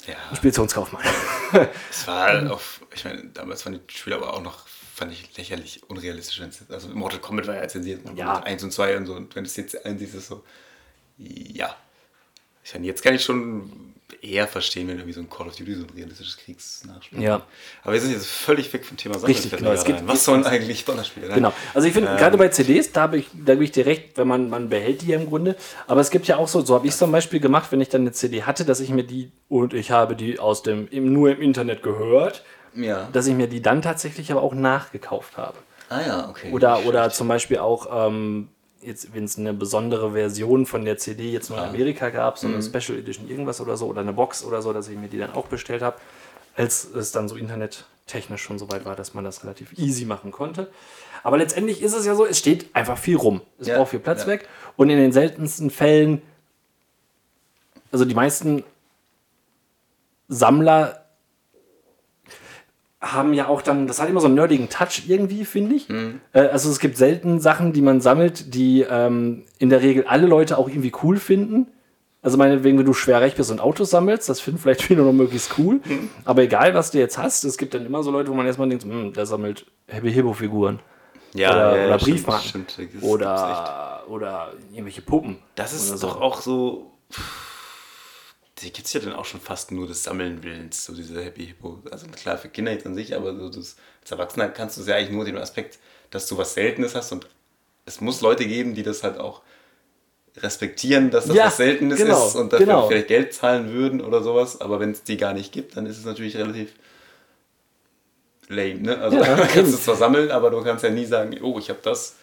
Ja. 0.05 0.15
Speditionskaufmann. 0.35 1.03
Es 1.89 2.07
war 2.07 2.23
halt 2.25 2.49
auf, 2.51 2.81
ich 2.93 3.05
meine, 3.05 3.23
damals 3.33 3.65
waren 3.65 3.73
die 3.73 3.93
Spiele 3.97 4.17
aber 4.17 4.33
auch 4.33 4.41
noch, 4.41 4.67
fand 4.93 5.11
ich 5.11 5.35
lächerlich 5.37 5.81
unrealistisch. 5.89 6.41
Also 6.69 6.89
Mortal 6.89 7.19
Kombat 7.19 7.47
war 7.47 7.55
ja 7.55 7.67
zensiert. 7.67 8.01
Ja. 8.15 8.39
1 8.39 8.63
und 8.63 8.71
2 8.71 8.97
und 8.97 9.05
so. 9.05 9.13
Und 9.13 9.35
wenn 9.35 9.45
es 9.45 9.55
jetzt 9.55 9.85
einsiehst, 9.85 10.15
ist 10.15 10.21
es 10.23 10.27
so, 10.27 10.43
ja. 11.17 11.75
Ich 12.65 12.73
meine, 12.73 12.87
jetzt 12.87 13.03
kann 13.03 13.13
ich 13.13 13.23
schon 13.23 13.69
eher 14.21 14.47
verstehen, 14.47 14.87
wenn 14.87 14.95
irgendwie 14.95 15.13
so 15.13 15.21
ein 15.21 15.29
Call 15.29 15.47
of 15.47 15.55
Duty 15.55 15.75
so 15.75 15.83
ein 15.83 15.89
realistisches 15.95 16.37
Kriegsnachspiel 16.37 17.21
Ja. 17.21 17.43
Aber 17.83 17.93
wir 17.93 18.01
sind 18.01 18.11
jetzt 18.11 18.25
völlig 18.25 18.73
weg 18.73 18.83
vom 18.83 18.97
Thema 18.97 19.17
Richtig, 19.17 19.55
genau. 19.55 19.71
Es 19.71 19.83
gibt-. 19.83 20.07
Was 20.07 20.25
sollen 20.25 20.43
eigentlich 20.45 20.83
Sonderspiele? 20.83 21.27
Nein. 21.27 21.35
Genau. 21.35 21.53
Also 21.75 21.87
ich 21.87 21.93
finde, 21.93 22.15
gerade 22.15 22.37
bei 22.37 22.49
CDs, 22.49 22.91
da, 22.91 23.01
habe 23.01 23.17
ich, 23.17 23.27
da 23.33 23.53
gebe 23.53 23.63
ich 23.65 23.71
dir 23.71 23.85
recht, 23.85 24.17
wenn 24.17 24.27
man, 24.27 24.49
man 24.49 24.69
behält 24.69 25.03
die 25.03 25.07
ja 25.07 25.19
im 25.19 25.27
Grunde. 25.27 25.55
Aber 25.85 26.01
es 26.01 26.09
gibt 26.09 26.25
ja 26.27 26.37
auch 26.37 26.47
so, 26.47 26.61
so 26.61 26.73
habe 26.73 26.87
ich 26.87 26.93
es 26.93 26.97
zum 26.97 27.11
Beispiel 27.11 27.39
gemacht, 27.39 27.71
wenn 27.71 27.81
ich 27.81 27.89
dann 27.89 28.01
eine 28.01 28.13
CD 28.13 28.43
hatte, 28.43 28.65
dass 28.65 28.79
ich 28.79 28.89
mir 28.89 29.03
die, 29.03 29.31
und 29.47 29.73
ich 29.75 29.91
habe 29.91 30.15
die 30.15 30.39
aus 30.39 30.63
dem, 30.63 30.87
nur 30.91 31.29
im 31.31 31.41
Internet 31.41 31.83
gehört, 31.83 32.43
Ja. 32.75 33.07
dass 33.13 33.27
ich 33.27 33.35
mir 33.35 33.47
die 33.47 33.61
dann 33.61 33.83
tatsächlich 33.83 34.31
aber 34.31 34.41
auch 34.41 34.55
nachgekauft 34.55 35.37
habe. 35.37 35.57
Ah 35.89 36.01
ja, 36.01 36.29
okay. 36.29 36.51
Oder, 36.51 36.85
oder 36.85 37.11
zum 37.11 37.27
Beispiel 37.27 37.59
auch, 37.59 38.07
ähm, 38.07 38.49
jetzt, 38.85 39.13
wenn 39.13 39.25
es 39.25 39.37
eine 39.37 39.53
besondere 39.53 40.11
Version 40.11 40.65
von 40.65 40.85
der 40.85 40.97
CD 40.97 41.31
jetzt 41.31 41.49
nur 41.49 41.59
in 41.59 41.65
Amerika 41.65 42.09
gab, 42.09 42.37
so 42.37 42.47
eine 42.47 42.61
Special 42.61 42.97
Edition 42.97 43.29
irgendwas 43.29 43.61
oder 43.61 43.77
so, 43.77 43.87
oder 43.87 44.01
eine 44.01 44.13
Box 44.13 44.43
oder 44.43 44.61
so, 44.61 44.73
dass 44.73 44.87
ich 44.87 44.97
mir 44.97 45.07
die 45.07 45.17
dann 45.17 45.33
auch 45.33 45.47
bestellt 45.47 45.81
habe, 45.81 45.97
als 46.55 46.85
es 46.85 47.11
dann 47.11 47.27
so 47.27 47.35
internettechnisch 47.35 48.41
schon 48.41 48.59
so 48.59 48.71
weit 48.71 48.85
war, 48.85 48.95
dass 48.95 49.13
man 49.13 49.23
das 49.23 49.43
relativ 49.43 49.77
easy 49.77 50.05
machen 50.05 50.31
konnte. 50.31 50.69
Aber 51.23 51.37
letztendlich 51.37 51.81
ist 51.81 51.93
es 51.93 52.05
ja 52.05 52.15
so, 52.15 52.25
es 52.25 52.37
steht 52.37 52.73
einfach 52.75 52.97
viel 52.97 53.17
rum. 53.17 53.41
Es 53.59 53.67
Ja, 53.67 53.77
braucht 53.77 53.89
viel 53.89 53.99
Platz 53.99 54.21
ja. 54.21 54.27
weg. 54.27 54.47
Und 54.77 54.89
in 54.89 54.97
den 54.97 55.11
seltensten 55.11 55.69
Fällen, 55.69 56.21
also 57.91 58.05
die 58.05 58.15
meisten 58.15 58.63
Sammler 60.27 61.04
haben 63.15 63.33
ja 63.33 63.47
auch 63.47 63.61
dann, 63.61 63.87
das 63.87 64.01
hat 64.01 64.09
immer 64.09 64.21
so 64.21 64.27
einen 64.27 64.35
nerdigen 64.35 64.69
Touch 64.69 65.03
irgendwie, 65.07 65.45
finde 65.45 65.75
ich. 65.75 65.89
Mhm. 65.89 66.21
Äh, 66.33 66.41
also 66.47 66.69
es 66.69 66.79
gibt 66.79 66.97
selten 66.97 67.39
Sachen, 67.39 67.73
die 67.73 67.81
man 67.81 68.01
sammelt, 68.01 68.53
die 68.53 68.81
ähm, 68.81 69.43
in 69.57 69.69
der 69.69 69.81
Regel 69.81 70.05
alle 70.07 70.27
Leute 70.27 70.57
auch 70.57 70.67
irgendwie 70.67 70.91
cool 71.03 71.17
finden. 71.17 71.67
Also 72.21 72.37
meinetwegen, 72.37 72.79
wenn 72.79 72.85
du 72.85 72.93
schwer 72.93 73.21
recht 73.21 73.37
bist 73.37 73.51
und 73.51 73.61
Autos 73.61 73.91
sammelst, 73.91 74.27
das 74.29 74.39
finden 74.39 74.59
vielleicht 74.59 74.81
viele 74.83 75.03
noch 75.03 75.13
möglichst 75.13 75.57
cool. 75.57 75.75
Mhm. 75.85 76.09
Aber 76.25 76.41
egal, 76.41 76.73
was 76.73 76.91
du 76.91 76.97
jetzt 76.97 77.17
hast, 77.17 77.43
es 77.43 77.57
gibt 77.57 77.73
dann 77.73 77.85
immer 77.85 78.01
so 78.03 78.11
Leute, 78.11 78.31
wo 78.31 78.33
man 78.33 78.45
erstmal 78.45 78.67
denkt, 78.67 78.83
hm, 78.83 79.13
der 79.13 79.25
sammelt 79.25 79.65
Happy 79.87 80.11
Hippo 80.11 80.33
Figuren. 80.33 80.79
ja, 81.33 81.51
oder, 81.51 81.77
ja, 81.77 81.85
oder 81.87 81.99
stimmt, 81.99 82.15
Briefmarken. 82.15 82.49
stimmt, 82.49 82.79
echt. 82.79 83.03
oder, 83.03 84.03
oder 84.09 84.53
irgendwelche 84.71 85.01
Puppen. 85.01 85.37
Das 85.55 85.73
ist 85.73 85.87
so. 85.87 86.07
doch 86.07 86.19
auch 86.19 86.41
so. 86.41 86.91
Die 88.59 88.71
gibt 88.71 88.87
es 88.87 88.93
ja 88.93 89.01
dann 89.01 89.13
auch 89.13 89.25
schon 89.25 89.41
fast 89.41 89.71
nur 89.71 89.85
des 89.85 90.03
Sammeln 90.03 90.41
Willens, 90.43 90.85
so 90.85 90.93
diese 90.93 91.21
Happy 91.21 91.45
Hippo. 91.47 91.83
Also 91.91 92.07
klar, 92.07 92.37
für 92.37 92.47
Kinder 92.47 92.71
jetzt 92.71 92.85
an 92.85 92.95
sich, 92.95 93.15
aber 93.15 93.35
so 93.35 93.49
das, 93.49 93.75
als 94.01 94.11
Erwachsener 94.11 94.47
kannst 94.47 94.77
du 94.77 94.81
es 94.81 94.87
ja 94.87 94.95
eigentlich 94.95 95.11
nur 95.11 95.25
den 95.25 95.37
Aspekt, 95.37 95.79
dass 96.09 96.27
du 96.27 96.37
was 96.37 96.53
Seltenes 96.53 96.95
hast 96.95 97.11
und 97.11 97.27
es 97.85 97.99
muss 97.99 98.21
Leute 98.21 98.45
geben, 98.45 98.73
die 98.73 98.83
das 98.83 99.03
halt 99.03 99.19
auch 99.19 99.41
respektieren, 100.37 101.11
dass 101.11 101.25
das 101.25 101.35
Ja, 101.35 101.45
was 101.47 101.57
Seltenes 101.57 101.97
genau, 101.97 102.27
ist 102.27 102.35
und 102.35 102.51
dafür 102.51 102.65
genau. 102.65 102.87
vielleicht 102.87 103.07
Geld 103.07 103.33
zahlen 103.33 103.71
würden 103.71 104.01
oder 104.01 104.21
sowas. 104.21 104.59
Aber 104.61 104.79
wenn 104.79 104.91
es 104.91 105.03
die 105.03 105.17
gar 105.17 105.33
nicht 105.33 105.51
gibt, 105.51 105.77
dann 105.77 105.85
ist 105.85 105.97
es 105.97 106.05
natürlich 106.05 106.35
relativ 106.37 106.73
lame. 108.47 108.75
Ne? 108.81 108.97
Also 108.97 109.17
Ja, 109.17 109.23
du 109.35 109.41
kannst 109.41 109.57
eben. 109.57 109.69
es 109.69 109.83
zwar 109.83 109.95
sammeln, 109.95 110.31
aber 110.31 110.49
du 110.49 110.61
kannst 110.61 110.83
ja 110.83 110.89
nie 110.89 111.05
sagen, 111.05 111.37
oh, 111.41 111.57
ich 111.59 111.69
habe 111.69 111.79
das. 111.81 112.15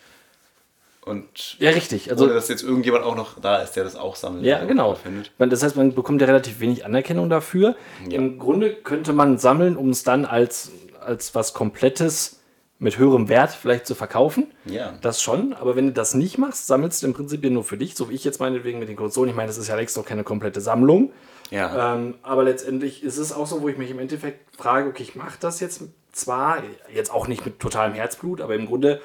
Und 1.05 1.59
Ja, 1.59 1.71
richtig. 1.71 2.11
also, 2.11 2.25
ohne 2.25 2.35
dass 2.35 2.49
jetzt 2.49 2.63
irgendjemand 2.63 3.05
auch 3.05 3.17
noch 3.17 3.41
da 3.41 3.57
ist, 3.57 3.73
der 3.73 3.83
das 3.83 3.97
auch 3.97 4.15
sammelt. 4.15 4.45
Ja, 4.45 4.65
genau. 4.65 4.95
Findet. 4.95 5.33
Das 5.39 5.63
heißt, 5.63 5.77
man 5.77 5.95
bekommt 5.95 6.21
ja 6.21 6.27
relativ 6.29 6.61
wenig 6.61 6.85
Anerkennung 6.85 7.29
dafür. 7.29 7.75
Ja. 8.09 8.19
Im 8.19 8.39
Grunde 8.39 8.73
könnte 8.73 9.13
man 9.13 9.39
sammeln, 9.39 9.77
um 9.77 9.91
es 9.91 10.05
dann 10.05 10.25
als, 10.25 10.71
als 11.01 11.35
was 11.35 11.55
Komplettes 11.55 12.39
mit 12.79 12.99
höherem 12.99 13.29
Wert 13.29 13.51
vielleicht 13.51 13.87
zu 13.87 13.95
verkaufen. 13.95 14.49
Ja. 14.65 14.95
Das 15.03 15.23
schon, 15.23 15.53
aber 15.55 15.77
wenn 15.77 15.87
du 15.87 15.93
das 15.93 16.15
nicht 16.15 16.39
machst, 16.39 16.67
sammelst 16.67 17.03
du 17.03 17.07
im 17.07 17.15
Prinzip 17.15 17.45
nur 17.45 17.63
für 17.65 17.77
dich, 17.77 17.95
so 17.95 18.11
wie 18.11 18.15
ich 18.15 18.25
jetzt 18.25 18.41
meinetwegen 18.41 18.79
mit 18.81 18.89
den 18.89 18.97
Konsolen. 18.97 19.31
Ich 19.31 19.37
meine, 19.37 19.47
das 19.49 19.57
ist 19.57 19.69
ja 19.69 19.77
längst 19.77 19.97
noch 19.97 20.05
keine 20.05 20.25
komplette 20.25 20.61
Sammlung. 20.61 21.13
Ja. 21.51 21.95
Ähm, 21.95 22.15
aber 22.23 22.45
letztendlich 22.45 23.03
ist 23.05 23.19
es 23.19 23.33
auch 23.33 23.47
so, 23.47 23.63
wo 23.63 23.69
ich 23.69 23.77
mich 23.77 23.91
im 23.91 23.99
Endeffekt 23.99 24.57
frage, 24.57 24.89
okay, 24.89 25.03
ich 25.03 25.15
mache 25.15 25.37
das 25.39 25.61
jetzt 25.61 25.83
zwar, 26.13 26.63
jetzt 26.93 27.13
auch 27.13 27.29
nicht 27.29 27.45
mit 27.45 27.61
totalem 27.61 27.95
Herzblut, 27.95 28.41
aber 28.41 28.55
im 28.55 28.67
Grunde 28.67 29.01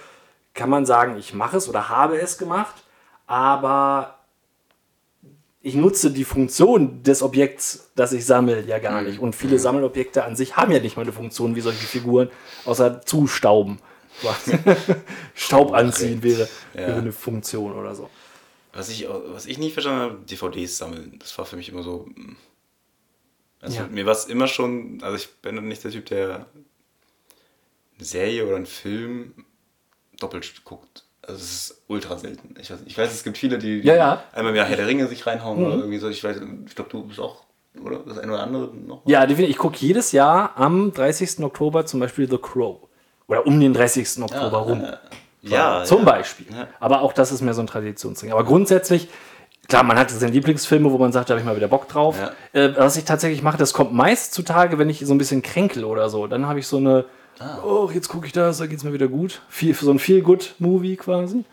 kann 0.57 0.69
man 0.69 0.85
sagen, 0.85 1.17
ich 1.17 1.33
mache 1.33 1.55
es 1.55 1.69
oder 1.69 1.87
habe 1.87 2.19
es 2.19 2.37
gemacht, 2.37 2.75
aber 3.27 4.19
ich 5.61 5.75
nutze 5.75 6.11
die 6.11 6.23
Funktion 6.25 7.03
des 7.03 7.21
Objekts, 7.21 7.91
das 7.95 8.11
ich 8.13 8.25
sammle, 8.25 8.61
ja 8.65 8.79
gar 8.79 9.01
nicht. 9.01 9.19
Und 9.19 9.35
viele 9.35 9.59
Sammelobjekte 9.59 10.23
an 10.23 10.35
sich 10.35 10.57
haben 10.57 10.71
ja 10.71 10.79
nicht 10.79 10.97
mal 10.97 11.03
eine 11.03 11.13
Funktion 11.13 11.55
wie 11.55 11.61
solche 11.61 11.85
Figuren, 11.85 12.29
außer 12.65 13.01
zustauben. 13.03 13.79
Staub 15.35 15.73
anziehen 15.73 16.23
wäre, 16.23 16.47
Ja. 16.73 16.87
wäre 16.87 16.97
eine 16.99 17.11
Funktion 17.11 17.73
oder 17.73 17.93
so. 17.95 18.09
Was 18.73 18.89
ich, 18.89 19.07
was 19.09 19.45
ich 19.45 19.57
nie 19.57 19.69
verstanden 19.71 20.01
habe, 20.01 20.17
DVDs 20.25 20.77
sammeln. 20.77 21.17
Das 21.19 21.37
war 21.37 21.45
für 21.45 21.55
mich 21.55 21.69
immer 21.69 21.83
so. 21.83 22.07
mm. 22.15 22.35
Also 23.61 23.77
Ja. 23.77 23.87
mir 23.87 24.05
war 24.05 24.13
es 24.13 24.25
immer 24.25 24.47
schon, 24.47 24.99
also 25.01 25.15
ich 25.17 25.29
bin 25.41 25.67
nicht 25.67 25.83
der 25.83 25.91
Typ, 25.91 26.05
der 26.05 26.45
eine 27.97 28.05
Serie 28.05 28.45
oder 28.45 28.55
einen 28.55 28.65
Film 28.67 29.33
doppelt 30.19 30.63
guckt. 30.63 31.03
Also 31.21 31.39
es 31.39 31.51
ist 31.51 31.83
ultra 31.87 32.17
selten. 32.17 32.55
Ich 32.59 32.71
weiß, 32.71 32.79
ich 32.85 32.97
weiß 32.97 33.11
es 33.13 33.23
gibt 33.23 33.37
viele, 33.37 33.57
die, 33.57 33.81
die 33.81 33.87
Ja, 33.87 33.95
ja. 33.95 34.23
einmal 34.33 34.51
im 34.51 34.55
Jahr 34.57 34.65
Herr 34.65 34.77
der 34.77 34.87
Ringe 34.87 35.07
sich 35.07 35.25
reinhauen 35.27 35.65
oder 35.65 35.75
irgendwie 35.75 35.97
so. 35.97 36.07
Ich 36.09 36.23
weiß, 36.23 36.37
ich 36.67 36.75
glaube, 36.75 36.89
du 36.89 37.03
bist 37.03 37.19
auch, 37.19 37.43
oder? 37.83 37.99
Das 38.07 38.17
eine 38.17 38.31
oder 38.31 38.43
andere 38.43 38.69
noch? 38.73 39.01
Ja, 39.05 39.25
definitiv. 39.25 39.49
Ich 39.55 39.57
gucke 39.57 39.77
jedes 39.79 40.13
Jahr 40.13 40.53
am 40.55 40.93
30. 40.93 41.39
Oktober 41.43 41.85
zum 41.85 41.99
Beispiel 41.99 42.29
The 42.29 42.37
Crow. 42.37 42.77
Oder 43.27 43.45
um 43.45 43.59
den 43.59 43.73
30. 43.73 44.23
Oktober 44.23 44.57
rum. 44.59 44.83
Ja, 45.41 45.83
Zum 45.83 45.99
ja. 45.99 46.05
Beispiel. 46.05 46.47
Ja. 46.49 46.67
Aber 46.79 47.01
auch 47.01 47.13
das 47.13 47.31
ist 47.31 47.41
mehr 47.41 47.53
so 47.53 47.61
ein 47.61 47.67
Traditionsding. 47.67 48.31
Aber 48.31 48.43
grundsätzlich, 48.43 49.09
klar, 49.67 49.83
man 49.83 49.97
hat 49.99 50.09
seine 50.09 50.31
Lieblingsfilme, 50.31 50.91
wo 50.91 50.97
man 50.97 51.11
sagt, 51.11 51.29
da 51.29 51.33
habe 51.33 51.41
ich 51.41 51.45
mal 51.45 51.55
wieder 51.55 51.67
Bock 51.67 51.87
drauf. 51.89 52.17
Äh, 52.53 52.69
was 52.77 52.95
ich 52.97 53.03
tatsächlich 53.05 53.43
mache, 53.43 53.57
das 53.57 53.73
kommt 53.73 53.93
meist 53.93 54.33
zutage, 54.33 54.79
wenn 54.79 54.89
ich 54.89 54.99
so 55.05 55.13
ein 55.13 55.17
bisschen 55.17 55.41
kränkel 55.41 55.83
oder 55.83 56.09
so. 56.09 56.27
Dann 56.27 56.47
habe 56.47 56.59
ich 56.59 56.67
so 56.67 56.77
eine, 56.77 57.05
Ah. 57.39 57.59
oh, 57.63 57.89
jetzt 57.93 58.07
gucke 58.09 58.25
ich 58.27 58.33
das, 58.33 58.57
da 58.57 58.65
geht 58.67 58.77
es 58.79 58.83
mir 58.83 58.93
wieder 58.93 59.07
gut. 59.07 59.41
Viel, 59.49 59.73
so 59.75 59.91
ein 59.91 59.99
Feel-Good-Movie 59.99 60.95
quasi. 60.97 61.43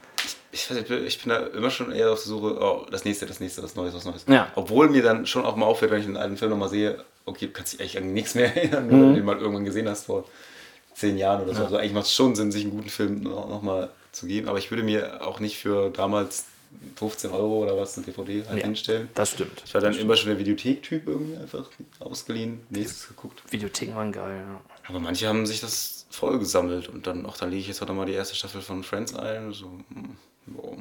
Ich, 0.53 0.71
ich 0.71 0.87
bin- 0.87 1.05
ich 1.07 1.21
bin 1.23 1.31
da 1.31 1.39
immer 1.49 1.71
schon 1.71 1.91
eher 1.93 2.13
auf 2.13 2.21
der 2.23 2.29
Suche, 2.29 2.57
oh, 2.61 2.87
das 2.91 3.05
nächste, 3.05 3.27
das 3.27 3.41
nächste, 3.41 3.61
das 3.61 3.75
Neues, 3.75 3.93
was 3.95 4.05
Neues. 4.05 4.25
Ja. 4.29 4.49
Obwohl 4.55 4.89
mir 4.89 5.03
dann 5.03 5.27
schon 5.27 5.45
auch 5.45 5.57
mal 5.57 5.67
auffällt, 5.67 5.91
wenn 5.91 6.01
ich 6.01 6.07
einen 6.07 6.17
alten 6.17 6.37
Film 6.37 6.53
nochmal 6.53 6.69
sehe, 6.69 7.05
okay, 7.27 7.47
du 7.47 7.53
kannst 7.53 7.73
dich 7.73 7.81
eigentlich 7.81 7.99
an 7.99 8.13
nichts 8.15 8.35
mehr 8.35 8.47
erinnern, 8.57 8.87
Mhm. 8.87 8.91
wenn 8.91 9.09
du 9.09 9.15
den 9.17 9.25
mal 9.25 9.37
irgendwann 9.39 9.65
gesehen 9.65 9.89
hast 9.89 10.07
vor 10.07 10.25
zehn 10.95 11.19
Jahren 11.19 11.43
oder 11.43 11.55
so. 11.55 11.65
Also 11.65 11.77
eigentlich 11.77 11.93
macht 11.93 12.07
es 12.07 12.15
schon 12.15 12.37
Sinn, 12.37 12.53
sich 12.53 12.63
einen 12.63 12.71
guten 12.77 12.89
Film 12.89 13.23
noch, 13.25 13.49
noch 13.49 13.63
mal 13.63 13.91
zu 14.13 14.27
geben. 14.27 14.49
Aber 14.49 14.59
ich 14.59 14.71
würde 14.71 14.85
mir 14.85 15.27
auch 15.27 15.41
nicht 15.41 15.59
für 15.59 15.91
damals 15.91 16.45
15 16.97 17.33
Euro 17.33 17.65
oder 17.65 17.77
was 17.77 17.97
eine 17.97 18.07
DVD 18.07 18.45
halt 18.49 18.59
Ja, 18.61 18.65
hinstellen. 18.65 19.09
Das 19.15 19.33
stimmt. 19.33 19.61
Ich 19.65 19.75
war 19.75 19.81
dann 19.81 19.95
immer 19.97 20.15
schon 20.17 20.29
der 20.31 20.39
Videothek-Typ 20.39 21.09
irgendwie 21.09 21.37
einfach 21.37 21.69
ausgeliehen, 21.99 22.61
nächstes 22.71 23.09
geguckt. 23.09 23.43
Videotheken 23.51 23.95
waren 23.97 24.13
geil, 24.13 24.37
ja. 24.47 24.61
Aber 24.89 25.01
manche 25.01 25.27
haben 25.29 25.47
sich 25.47 25.61
das 25.61 26.07
voll 26.11 26.39
gesammelt 26.39 26.89
und 26.89 27.07
dann 27.07 27.27
auch, 27.27 27.37
dann 27.37 27.51
lege 27.51 27.61
ich 27.61 27.69
jetzt 27.69 27.81
noch 27.81 27.95
mal 27.95 28.07
die 28.07 28.13
erste 28.13 28.35
Staffel 28.35 28.61
von 28.61 28.83
Friends 28.85 29.15
ein. 29.15 29.53
So, 29.53 29.67
hm, 29.67 30.17
wow. 30.47 30.77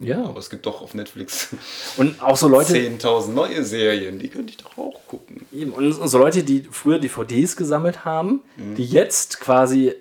Ja. 0.00 0.24
Aber 0.24 0.38
es 0.38 0.50
gibt 0.50 0.66
doch 0.66 0.80
auf 0.80 0.94
Netflix 0.94 1.48
Und 1.96 2.22
auch 2.22 2.36
so 2.36 2.48
Leute, 2.48 2.72
10.000 2.74 3.28
neue 3.32 3.64
Serien, 3.64 4.18
die 4.18 4.28
könnte 4.28 4.50
ich 4.50 4.56
doch 4.56 4.76
auch 4.78 5.00
gucken. 5.06 5.44
Und 5.72 5.92
so 6.08 6.18
Leute, 6.18 6.42
die 6.44 6.66
früher 6.70 6.98
DVDs 6.98 7.56
gesammelt 7.56 8.04
haben, 8.04 8.40
Mhm. 8.56 8.74
die 8.76 8.84
jetzt 8.84 9.40
quasi 9.40 9.94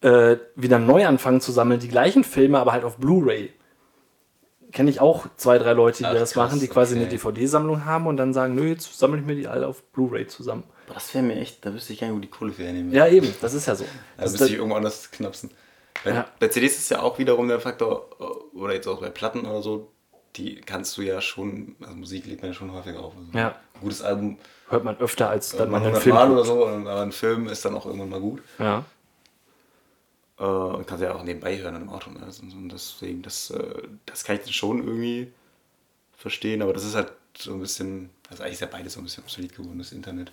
äh, 0.00 0.36
wieder 0.56 0.78
neu 0.80 1.06
anfangen 1.06 1.40
zu 1.40 1.52
sammeln, 1.52 1.78
die 1.78 1.88
gleichen 1.88 2.24
Filme, 2.24 2.58
aber 2.58 2.72
halt 2.72 2.84
auf 2.84 2.96
Blu-ray. 2.96 3.52
Kenne 4.72 4.90
ich 4.90 5.00
auch 5.00 5.26
zwei, 5.36 5.58
drei 5.58 5.74
Leute, 5.74 5.98
die 5.98 6.06
Ach, 6.06 6.14
das 6.14 6.32
krass, 6.32 6.48
machen, 6.48 6.60
die 6.60 6.66
quasi 6.66 6.94
okay. 6.94 7.02
eine 7.02 7.10
DVD-Sammlung 7.10 7.84
haben 7.84 8.06
und 8.06 8.16
dann 8.16 8.32
sagen, 8.32 8.54
nö, 8.54 8.66
jetzt 8.68 8.98
sammle 8.98 9.20
ich 9.20 9.24
mir 9.26 9.36
die 9.36 9.46
alle 9.46 9.68
auf 9.68 9.82
Blu-ray 9.92 10.26
zusammen. 10.26 10.64
Aber 10.92 11.00
das 11.00 11.14
wäre 11.14 11.24
mir 11.24 11.36
echt, 11.36 11.64
da 11.64 11.72
wüsste 11.72 11.94
ich 11.94 12.00
gar 12.00 12.08
nicht, 12.08 12.16
wo 12.16 12.20
die 12.20 12.28
Kohle 12.28 12.52
für 12.52 12.64
hernehmen. 12.64 12.92
Ja, 12.92 13.06
eben, 13.08 13.34
das 13.40 13.54
ist 13.54 13.64
ja 13.66 13.74
so. 13.74 13.86
Da 14.18 14.24
müsste 14.24 14.44
ich 14.44 14.52
irgendwo 14.52 14.76
anders 14.76 15.10
knapsen. 15.10 15.50
Bei, 16.04 16.10
Ja. 16.10 16.28
bei 16.38 16.48
CDs 16.48 16.76
ist 16.76 16.90
ja 16.90 17.00
auch 17.00 17.18
wiederum 17.18 17.48
der 17.48 17.60
Faktor, 17.60 18.10
oder 18.52 18.74
jetzt 18.74 18.86
auch 18.86 19.00
bei 19.00 19.08
Platten 19.08 19.46
oder 19.46 19.62
so, 19.62 19.90
die 20.36 20.56
kannst 20.60 20.94
du 20.98 21.02
ja 21.02 21.22
schon, 21.22 21.76
also 21.80 21.94
Musik 21.94 22.26
legt 22.26 22.42
man 22.42 22.50
ja 22.50 22.54
schon 22.54 22.70
häufiger 22.72 23.00
auf. 23.00 23.14
Also 23.16 23.38
Ja. 23.38 23.48
Ein 23.74 23.80
gutes 23.80 24.02
Album 24.02 24.38
hört 24.68 24.84
man 24.84 24.98
öfter, 24.98 25.30
als 25.30 25.52
dann 25.52 25.70
man 25.70 25.82
einen 25.82 25.94
100 25.96 26.02
Film 26.02 26.14
Mal 26.14 26.30
oder 26.30 26.44
so, 26.44 26.66
aber 26.66 27.00
ein 27.00 27.12
Film 27.12 27.48
ist 27.48 27.64
dann 27.64 27.74
auch 27.74 27.86
irgendwann 27.86 28.10
mal 28.10 28.20
gut. 28.20 28.42
Ja. 28.58 28.84
Äh, 30.38 30.42
und 30.44 30.86
kannst 30.86 31.02
ja 31.02 31.14
auch 31.14 31.22
nebenbei 31.22 31.56
hören 31.58 31.76
im 31.76 31.88
Auto. 31.88 32.10
Ne? 32.10 32.20
Also, 32.22 32.42
Und 32.42 32.68
deswegen, 32.70 33.22
das, 33.22 33.50
äh, 33.50 33.82
das 34.04 34.24
kann 34.24 34.36
ich 34.36 34.42
dann 34.42 34.52
schon 34.52 34.78
irgendwie 34.86 35.32
verstehen, 36.18 36.60
aber 36.60 36.74
das 36.74 36.84
ist 36.84 36.94
halt 36.94 37.12
so 37.34 37.54
ein 37.54 37.60
bisschen, 37.60 38.10
also 38.28 38.42
eigentlich 38.42 38.54
ist 38.54 38.60
ja 38.60 38.66
beides 38.66 38.92
so 38.92 39.00
ein 39.00 39.04
bisschen 39.04 39.22
obsolet 39.24 39.54
geworden, 39.56 39.78
das 39.78 39.92
Internet. 39.92 40.30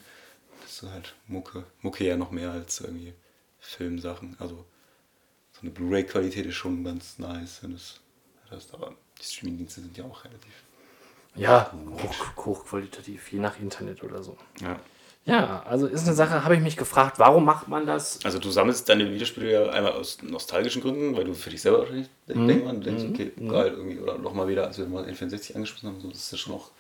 Das 0.70 0.84
ist 0.84 0.92
halt 0.92 1.16
Mucke. 1.28 1.64
Mucke 1.82 2.06
ja 2.06 2.16
noch 2.16 2.30
mehr 2.30 2.52
als 2.52 2.80
irgendwie 2.80 3.14
Filmsachen. 3.60 4.38
Also 4.40 4.66
so 5.54 5.62
eine 5.64 5.72
Blu-ray-Qualität 5.72 6.46
ist 6.46 6.56
schon 6.56 6.84
ganz 6.84 7.18
nice, 7.18 7.64
wenn 7.64 7.74
es 7.74 8.00
hast, 8.52 8.76
aber 8.76 8.94
die 9.20 9.26
Streaming-Dienste 9.26 9.82
sind 9.82 9.98
ja 9.98 10.06
auch 10.06 10.24
relativ. 10.24 10.54
Ja, 11.36 11.72
hoch, 12.04 12.46
hochqualitativ, 12.46 13.32
je 13.32 13.40
nach 13.40 13.60
Internet 13.60 14.04
oder 14.04 14.22
so. 14.22 14.38
Ja. 14.62 14.80
Ja, 15.26 15.64
also 15.64 15.88
ist 15.88 16.06
eine 16.06 16.16
Sache, 16.16 16.44
habe 16.44 16.56
ich 16.56 16.62
mich 16.62 16.78
gefragt, 16.78 17.20
warum 17.20 17.46
macht 17.46 17.68
man 17.68 17.86
das? 17.86 18.24
Also 18.24 18.40
du 18.40 18.50
sammelst 18.52 18.88
deine 18.90 19.12
Videospiele 19.12 19.52
ja 19.52 19.70
einmal 19.72 19.94
aus 19.94 20.22
nostalgischen 20.22 20.82
Gründen, 20.82 21.16
weil 21.16 21.24
du 21.24 21.34
für 21.34 21.50
dich 21.50 21.62
selber 21.62 21.80
wahrscheinlich 21.80 22.10
denkst, 22.28 22.64
du 22.64 22.80
denkst, 22.80 23.04
okay, 23.10 23.32
geil, 23.48 23.74
irgendwie, 23.76 24.00
oder 24.00 24.18
nochmal 24.20 24.48
wieder, 24.48 24.68
als 24.68 24.78
wir 24.78 24.86
mal 24.86 25.04
N64 25.06 25.56
angeschlossen 25.56 25.88
haben, 25.90 26.00
so, 26.00 26.10
das 26.10 26.20
ist 26.20 26.32
ja 26.32 26.38
schon 26.38 26.54
auch 26.54 26.72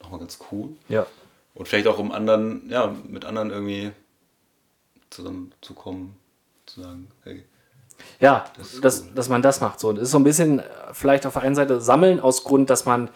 nochmal 0.00 0.20
ganz 0.20 0.38
cool. 0.50 0.70
Ja. 0.88 1.06
Und 1.54 1.68
vielleicht 1.68 1.86
auch 1.86 1.98
um 1.98 2.12
anderen, 2.12 2.68
ja, 2.70 2.94
mit 3.08 3.24
anderen 3.24 3.50
irgendwie 3.50 3.90
zusammenzukommen, 5.10 6.16
zu 6.66 6.80
sagen, 6.82 7.08
hey, 7.24 7.44
Ja, 8.20 8.44
Das 8.56 8.80
dass, 8.80 9.14
dass 9.14 9.28
man 9.28 9.42
das 9.42 9.60
macht. 9.60 9.78
So, 9.80 9.92
das 9.92 10.04
ist 10.04 10.10
so 10.12 10.18
ein 10.18 10.24
bisschen 10.24 10.60
äh, 10.60 10.62
vielleicht 10.92 11.26
auf 11.26 11.34
der 11.34 11.42
einen 11.42 11.54
Seite 11.54 11.80
sammeln 11.80 12.20
aus 12.20 12.44
Grund, 12.44 12.70
dass 12.70 12.84
man 12.86 13.10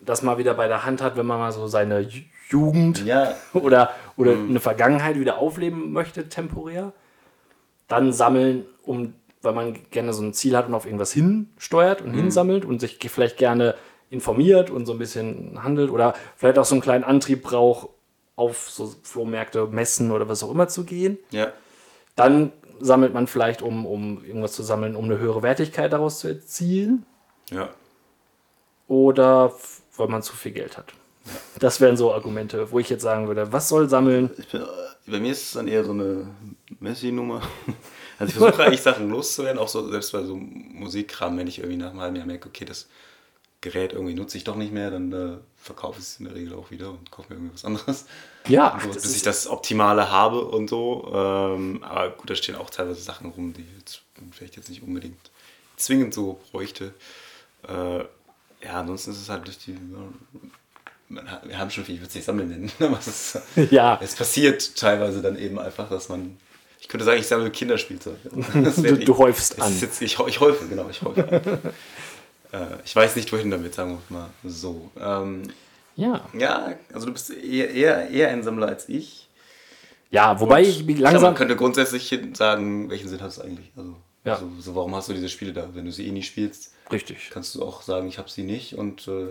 das 0.00 0.22
mal 0.22 0.38
wieder 0.38 0.54
bei 0.54 0.66
der 0.68 0.84
Hand 0.84 1.00
hat, 1.02 1.16
wenn 1.16 1.26
man 1.26 1.38
mal 1.38 1.52
so 1.52 1.66
seine 1.68 2.00
Ju- 2.00 2.24
Jugend 2.48 3.04
ja, 3.04 3.34
oder, 3.52 3.90
oder 4.16 4.32
eine 4.32 4.60
Vergangenheit 4.60 5.18
wieder 5.18 5.38
aufleben 5.38 5.92
möchte, 5.92 6.28
temporär. 6.28 6.92
Dann 7.88 8.12
sammeln, 8.12 8.64
um, 8.84 9.14
weil 9.42 9.52
man 9.52 9.78
gerne 9.90 10.12
so 10.14 10.22
ein 10.22 10.32
Ziel 10.32 10.56
hat 10.56 10.66
und 10.66 10.74
auf 10.74 10.86
irgendwas 10.86 11.12
hinsteuert 11.12 12.00
und 12.00 12.14
hinsammelt 12.14 12.64
und 12.64 12.80
sich 12.80 12.98
vielleicht 13.10 13.36
gerne 13.36 13.74
informiert 14.12 14.70
und 14.70 14.86
so 14.86 14.92
ein 14.92 14.98
bisschen 14.98 15.62
handelt 15.62 15.90
oder 15.90 16.14
vielleicht 16.36 16.58
auch 16.58 16.64
so 16.64 16.74
einen 16.74 16.82
kleinen 16.82 17.04
Antrieb 17.04 17.42
braucht, 17.42 17.88
auf 18.36 18.68
so 18.70 18.94
Flohmärkte, 19.02 19.66
Messen 19.66 20.10
oder 20.10 20.28
was 20.28 20.42
auch 20.42 20.50
immer 20.50 20.68
zu 20.68 20.84
gehen. 20.84 21.18
ja, 21.30 21.52
Dann 22.16 22.52
sammelt 22.80 23.14
man 23.14 23.26
vielleicht, 23.26 23.62
um, 23.62 23.86
um 23.86 24.24
irgendwas 24.24 24.52
zu 24.52 24.62
sammeln, 24.62 24.96
um 24.96 25.04
eine 25.04 25.18
höhere 25.18 25.42
Wertigkeit 25.42 25.92
daraus 25.92 26.18
zu 26.20 26.28
erzielen. 26.28 27.04
ja. 27.50 27.70
Oder 28.88 29.52
weil 29.96 30.08
man 30.08 30.22
zu 30.22 30.34
viel 30.36 30.52
Geld 30.52 30.76
hat. 30.76 30.92
Das 31.58 31.80
wären 31.80 31.96
so 31.96 32.12
Argumente, 32.12 32.72
wo 32.72 32.78
ich 32.78 32.90
jetzt 32.90 33.02
sagen 33.02 33.28
würde, 33.28 33.52
was 33.52 33.68
soll 33.68 33.88
sammeln? 33.88 34.28
Bin, 34.50 34.62
bei 35.06 35.18
mir 35.20 35.32
ist 35.32 35.42
es 35.44 35.52
dann 35.52 35.68
eher 35.68 35.84
so 35.84 35.92
eine 35.92 36.26
Messi-Nummer. 36.80 37.40
Also 38.18 38.32
ich 38.32 38.38
versuche 38.38 38.62
eigentlich 38.66 38.82
Sachen 38.82 39.08
loszuwerden, 39.08 39.58
auch 39.58 39.68
so 39.68 39.88
selbst 39.88 40.12
bei 40.12 40.22
so 40.24 40.36
Musikkram, 40.36 41.38
wenn 41.38 41.46
ich 41.46 41.58
irgendwie 41.58 41.78
nach 41.78 41.90
einem 41.90 42.00
halben 42.00 42.16
Jahr 42.16 42.26
merke, 42.26 42.48
okay, 42.48 42.64
das 42.64 42.88
Gerät 43.62 43.92
irgendwie 43.94 44.14
nutze 44.14 44.36
ich 44.36 44.44
doch 44.44 44.56
nicht 44.56 44.72
mehr, 44.72 44.90
dann 44.90 45.12
äh, 45.12 45.36
verkaufe 45.56 45.98
ich 46.00 46.04
es 46.04 46.18
in 46.18 46.26
der 46.26 46.34
Regel 46.34 46.52
auch 46.54 46.70
wieder 46.70 46.90
und 46.90 47.10
kaufe 47.10 47.28
mir 47.32 47.36
irgendwie 47.36 47.54
was 47.54 47.64
anderes. 47.64 48.04
Ja, 48.48 48.78
so, 48.82 48.88
bis 48.90 49.16
ich 49.16 49.22
das 49.22 49.46
Optimale 49.46 50.10
habe 50.10 50.44
und 50.44 50.68
so. 50.68 51.10
Ähm, 51.14 51.82
aber 51.82 52.10
gut, 52.10 52.28
da 52.28 52.34
stehen 52.34 52.56
auch 52.56 52.68
teilweise 52.70 53.00
Sachen 53.00 53.30
rum, 53.30 53.54
die 53.54 53.64
jetzt 53.78 54.02
vielleicht 54.32 54.56
jetzt 54.56 54.68
nicht 54.68 54.82
unbedingt 54.82 55.16
zwingend 55.76 56.12
so 56.12 56.40
bräuchte. 56.50 56.92
Äh, 57.68 57.98
ja, 58.64 58.74
ansonsten 58.74 59.12
ist 59.12 59.22
es 59.22 59.28
halt 59.28 59.46
durch 59.46 59.58
die. 59.58 59.76
Man 61.08 61.30
hat, 61.30 61.46
wir 61.46 61.58
haben 61.58 61.70
schon 61.70 61.84
viel, 61.84 61.96
ich 61.96 62.00
würde 62.00 62.08
es 62.08 62.14
nicht 62.14 62.24
sammeln 62.24 62.48
nennen, 62.48 62.72
aber 62.80 62.98
es, 62.98 63.06
ist, 63.34 63.42
ja, 63.70 63.98
es 64.02 64.14
passiert 64.14 64.76
teilweise 64.76 65.22
dann 65.22 65.36
eben 65.38 65.58
einfach, 65.58 65.88
dass 65.88 66.08
man. 66.08 66.36
Ich 66.80 66.88
könnte 66.88 67.04
sagen, 67.04 67.20
ich 67.20 67.28
sammle 67.28 67.50
Kinderspielzeug. 67.50 68.16
Das 68.64 68.74
Du- 68.76 68.96
du 68.96 69.16
häufst 69.18 69.52
es 69.52 69.60
an. 69.60 69.80
Jetzt, 69.80 70.02
ich, 70.02 70.18
ich 70.18 70.40
häufe, 70.40 70.66
genau, 70.66 70.88
ich 70.90 71.00
häufe. 71.02 71.60
Äh, 72.52 72.58
ich 72.84 72.94
weiß 72.94 73.16
nicht, 73.16 73.32
wohin 73.32 73.50
damit, 73.50 73.74
sagen 73.74 73.98
wir 74.08 74.18
mal 74.18 74.30
so. 74.44 74.90
Ähm, 75.00 75.42
ja. 75.96 76.26
ja, 76.38 76.72
also 76.92 77.06
du 77.06 77.12
bist 77.12 77.30
eher, 77.30 77.70
eher, 77.70 78.08
eher 78.10 78.28
ein 78.28 78.42
Sammler 78.42 78.68
als 78.68 78.88
ich. 78.88 79.28
Ja, 80.10 80.38
wobei 80.40 80.62
ich 80.62 80.86
Ich 80.88 80.98
langsam. 80.98 81.22
man 81.22 81.34
könnte 81.34 81.56
grundsätzlich 81.56 82.18
sagen, 82.34 82.90
welchen 82.90 83.08
Sinn 83.08 83.20
hat 83.20 83.30
es 83.30 83.40
eigentlich? 83.40 83.70
Also, 83.76 83.96
Ja. 84.24 84.36
so, 84.36 84.48
so, 84.60 84.74
warum 84.74 84.94
hast 84.94 85.08
du 85.08 85.14
diese 85.14 85.28
Spiele 85.28 85.52
da? 85.52 85.68
Wenn 85.72 85.84
du 85.86 85.92
sie 85.92 86.06
eh 86.06 86.12
nie 86.12 86.22
spielst, 86.22 86.72
Richtig. 86.90 87.30
kannst 87.30 87.54
du 87.54 87.62
auch 87.62 87.82
sagen, 87.82 88.08
ich 88.08 88.18
habe 88.18 88.28
sie 88.30 88.42
nicht 88.42 88.74
und 88.76 89.08
äh, 89.08 89.28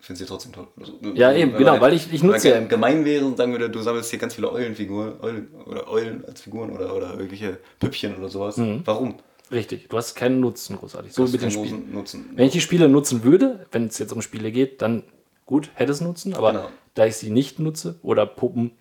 finde 0.00 0.18
sie 0.18 0.26
trotzdem 0.26 0.52
toll. 0.52 0.66
Also, 0.78 0.92
Ja, 1.14 1.32
eben, 1.32 1.52
wenn 1.52 1.58
genau, 1.58 1.72
man- 1.72 1.80
weil 1.80 1.92
ich- 1.94 2.12
ich 2.12 2.22
wenn 2.22 2.30
nutze 2.30 2.50
ja- 2.50 2.60
gemein 2.60 3.04
wäre 3.04 3.24
und 3.24 3.36
sagen 3.36 3.52
würde, 3.52 3.70
du 3.70 3.80
sammelst 3.80 4.10
hier 4.10 4.18
ganz 4.18 4.34
viele 4.34 4.50
Eulenfiguren 4.52 5.20
Eulen, 5.20 5.48
oder 5.64 5.88
Eulen 5.88 6.24
als 6.24 6.40
Figuren 6.42 6.70
oder, 6.70 6.94
oder 6.94 7.10
irgendwelche 7.14 7.58
Püppchen 7.80 8.16
oder 8.16 8.28
sowas. 8.28 8.56
Mhm. 8.56 8.82
Warum? 8.84 9.14
Richtig. 9.50 9.88
Du 9.88 9.96
hast 9.96 10.14
keinen 10.16 10.40
Nutzen 10.40 10.76
großartig. 10.76 11.12
So 11.12 11.26
mit 11.26 11.40
den 11.40 11.50
Spielen. 11.50 11.92
Nutzen. 11.92 12.30
Wenn 12.34 12.46
ich 12.46 12.52
die 12.52 12.60
Spiele 12.60 12.88
nutzen 12.88 13.22
würde, 13.22 13.66
wenn 13.70 13.86
es 13.86 13.98
jetzt 13.98 14.12
um 14.12 14.20
Spiele 14.22 14.50
geht, 14.50 14.82
dann 14.82 15.04
gut, 15.44 15.70
hätte 15.74 15.92
es 15.92 16.00
Nutzen, 16.00 16.34
aber 16.34 16.52
Genau. 16.52 16.68
da 16.94 17.06
ich 17.06 17.16
sie 17.16 17.30
nicht 17.30 17.58
nutze 17.60 17.98
oder 18.02 18.26
Puppen 18.26 18.72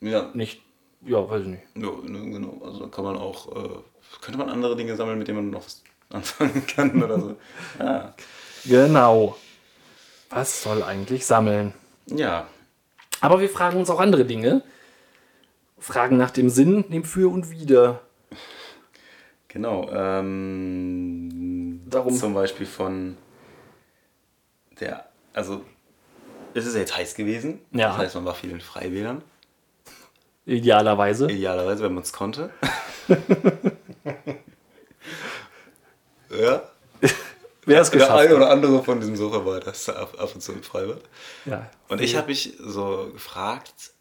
Ja, 0.00 0.30
nicht, 0.34 0.60
ja, 1.06 1.28
weiß 1.28 1.42
ich 1.42 1.48
nicht. 1.48 1.62
ja, 1.76 1.90
ne, 2.02 2.30
genau. 2.30 2.60
Also 2.64 2.80
da 2.80 2.86
kann 2.88 3.04
man 3.04 3.16
auch, 3.16 3.56
äh, 3.56 3.68
könnte 4.20 4.38
man 4.38 4.50
andere 4.50 4.76
Dinge 4.76 4.94
sammeln, 4.96 5.18
mit 5.18 5.28
denen 5.28 5.38
man 5.38 5.50
noch 5.50 5.64
was 5.64 5.82
anfangen 6.10 6.66
kann 6.66 7.02
oder 7.02 7.18
so. 7.20 7.36
Ja. 7.78 8.14
Genau. 8.66 9.36
Was 10.28 10.62
soll 10.62 10.82
eigentlich 10.82 11.24
sammeln? 11.24 11.72
ja. 12.06 12.46
Aber 13.22 13.40
wir 13.40 13.48
fragen 13.48 13.78
uns 13.78 13.88
auch 13.88 13.98
andere 13.98 14.26
Dinge. 14.26 14.62
Fragen 15.78 16.18
nach 16.18 16.30
dem 16.30 16.50
Sinn, 16.50 16.84
dem 16.90 17.02
Für 17.04 17.30
und 17.32 17.50
Wider. 17.50 18.02
Genau. 19.56 19.88
Ähm, 19.90 21.80
Darum- 21.88 22.14
Zum 22.14 22.34
Beispiel 22.34 22.66
von 22.66 23.16
der, 24.80 25.08
also 25.32 25.64
es 26.52 26.66
ist 26.66 26.74
ja 26.74 26.80
jetzt 26.80 26.94
heiß 26.94 27.14
gewesen. 27.14 27.60
Ja. 27.72 27.88
Das 27.88 27.96
heißt, 27.98 28.14
man 28.16 28.26
war 28.26 28.34
viel 28.34 28.50
in 28.50 28.60
Freibädern. 28.60 29.22
Idealerweise. 30.44 31.30
Idealerweise, 31.30 31.84
wenn 31.84 31.94
man 31.94 32.02
es 32.02 32.12
konnte. 32.12 32.50
ja. 36.30 36.62
Wer 37.64 37.80
es 37.80 37.90
Der 37.90 37.98
geschafft 38.00 38.12
eine 38.20 38.28
hat. 38.28 38.36
oder 38.36 38.50
andere 38.50 38.84
von 38.84 39.00
diesem 39.00 39.16
Sofa 39.16 39.44
war 39.46 39.58
das 39.60 39.88
ab, 39.88 40.14
ab 40.18 40.34
und 40.34 40.40
zu 40.42 40.52
im 40.52 40.62
Freibad. 40.62 41.00
Ja. 41.46 41.70
Und 41.88 42.02
ich 42.02 42.14
habe 42.14 42.26
mich 42.28 42.52
so 42.60 43.08
gefragt, 43.12 43.92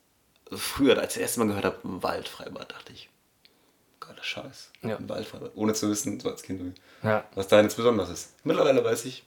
früher, 0.52 1.00
als 1.00 1.14
ich 1.16 1.22
das 1.22 1.22
erste 1.22 1.40
Mal 1.40 1.48
gehört 1.48 1.66
habe, 1.66 1.78
Waldfreibad, 1.84 2.72
dachte 2.74 2.92
ich, 2.94 3.10
geiler 4.08 4.24
Scheiß. 4.24 4.72
Ja. 4.84 4.98
Ein 4.98 5.08
Waldfreibad. 5.10 5.52
Ohne 5.56 5.74
zu 5.74 5.90
wissen, 5.90 6.20
so 6.20 6.30
als 6.30 6.44
Kind, 6.44 6.78
Ja. 7.04 7.24
was 7.36 7.48
da 7.48 7.62
jetzt 7.62 7.76
besonders 7.78 8.10
ist. 8.10 8.34
Mittlerweile 8.44 8.84
weiß 8.84 9.06
ich, 9.06 9.24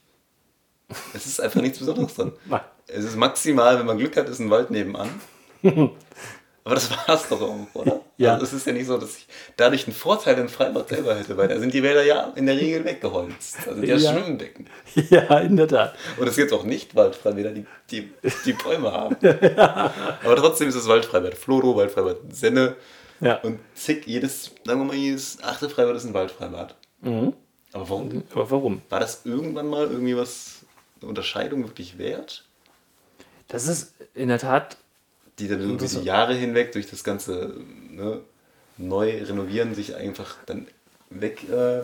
es 1.13 1.25
ist 1.25 1.39
einfach 1.39 1.61
nichts 1.61 1.79
Besonderes 1.79 2.15
dran. 2.15 2.33
Nein. 2.45 2.61
Es 2.87 3.05
ist 3.05 3.15
maximal, 3.15 3.77
wenn 3.77 3.85
man 3.85 3.97
Glück 3.97 4.17
hat, 4.17 4.27
ist 4.29 4.39
ein 4.39 4.49
Wald 4.49 4.71
nebenan. 4.71 5.09
Aber 6.63 6.75
das 6.75 6.91
war 6.91 7.15
es 7.15 7.27
doch 7.27 7.41
auch, 7.41 7.67
oder? 7.73 8.01
Ja. 8.17 8.33
Also 8.33 8.45
es 8.45 8.53
ist 8.53 8.67
ja 8.67 8.73
nicht 8.73 8.85
so, 8.85 8.97
dass 8.97 9.17
ich 9.17 9.27
dadurch 9.55 9.87
einen 9.87 9.95
Vorteil 9.95 10.37
im 10.37 10.49
Freibad 10.49 10.89
selber 10.89 11.15
hätte, 11.15 11.35
weil 11.37 11.47
da 11.47 11.57
sind 11.57 11.73
die 11.73 11.81
Wälder 11.81 12.03
ja 12.03 12.31
in 12.35 12.45
der 12.45 12.57
Regel 12.57 12.83
weggeholzt. 12.85 13.57
Da 13.65 13.73
sind 13.73 13.85
ja, 13.85 13.95
Ja. 13.95 14.13
Schwimmbecken. 14.13 14.67
ja, 15.09 15.39
in 15.39 15.55
der 15.57 15.67
Tat. 15.67 15.95
Und 16.17 16.27
es 16.27 16.35
gibt 16.35 16.51
auch 16.53 16.63
nicht 16.63 16.95
Waldfreibäder, 16.95 17.51
die, 17.51 17.65
die, 17.89 18.11
die 18.45 18.53
Bäume 18.53 18.91
haben. 18.91 19.15
Aber 20.23 20.35
trotzdem 20.35 20.67
ist 20.67 20.75
es 20.75 20.87
Waldfreibad. 20.87 21.33
Floro, 21.35 21.75
Waldfreibad 21.75 22.17
Senne 22.31 22.75
Ja. 23.21 23.35
und 23.41 23.59
zig, 23.75 24.05
jedes, 24.07 24.51
sagen 24.65 24.79
wir 24.81 24.85
mal, 24.85 24.95
jedes 24.95 25.41
achte 25.43 25.69
Freibad 25.69 25.95
ist 25.95 26.05
ein 26.05 26.13
Waldfreibad. 26.13 26.75
Mhm. 27.01 27.33
Aber 27.73 27.89
warum? 27.89 28.23
Aber 28.31 28.49
warum? 28.51 28.81
War 28.89 28.99
das 28.99 29.25
irgendwann 29.25 29.67
mal 29.67 29.87
irgendwie 29.87 30.15
was, 30.15 30.59
eine 31.01 31.09
Unterscheidung 31.09 31.63
wirklich 31.65 31.97
wert? 31.97 32.45
Das 33.47 33.67
ist 33.67 33.93
in 34.13 34.29
der 34.29 34.39
Tat. 34.39 34.77
Die 35.37 35.47
dann 35.47 35.61
über 35.61 35.85
die 35.85 35.99
Jahre 36.01 36.33
hinweg 36.33 36.71
durch 36.73 36.87
das 36.89 37.03
ganze 37.03 37.55
ne, 37.89 38.21
neu 38.77 39.23
renovieren 39.23 39.73
sich 39.75 39.95
einfach 39.95 40.35
dann 40.45 40.67
weg. 41.09 41.47
Äh, 41.49 41.79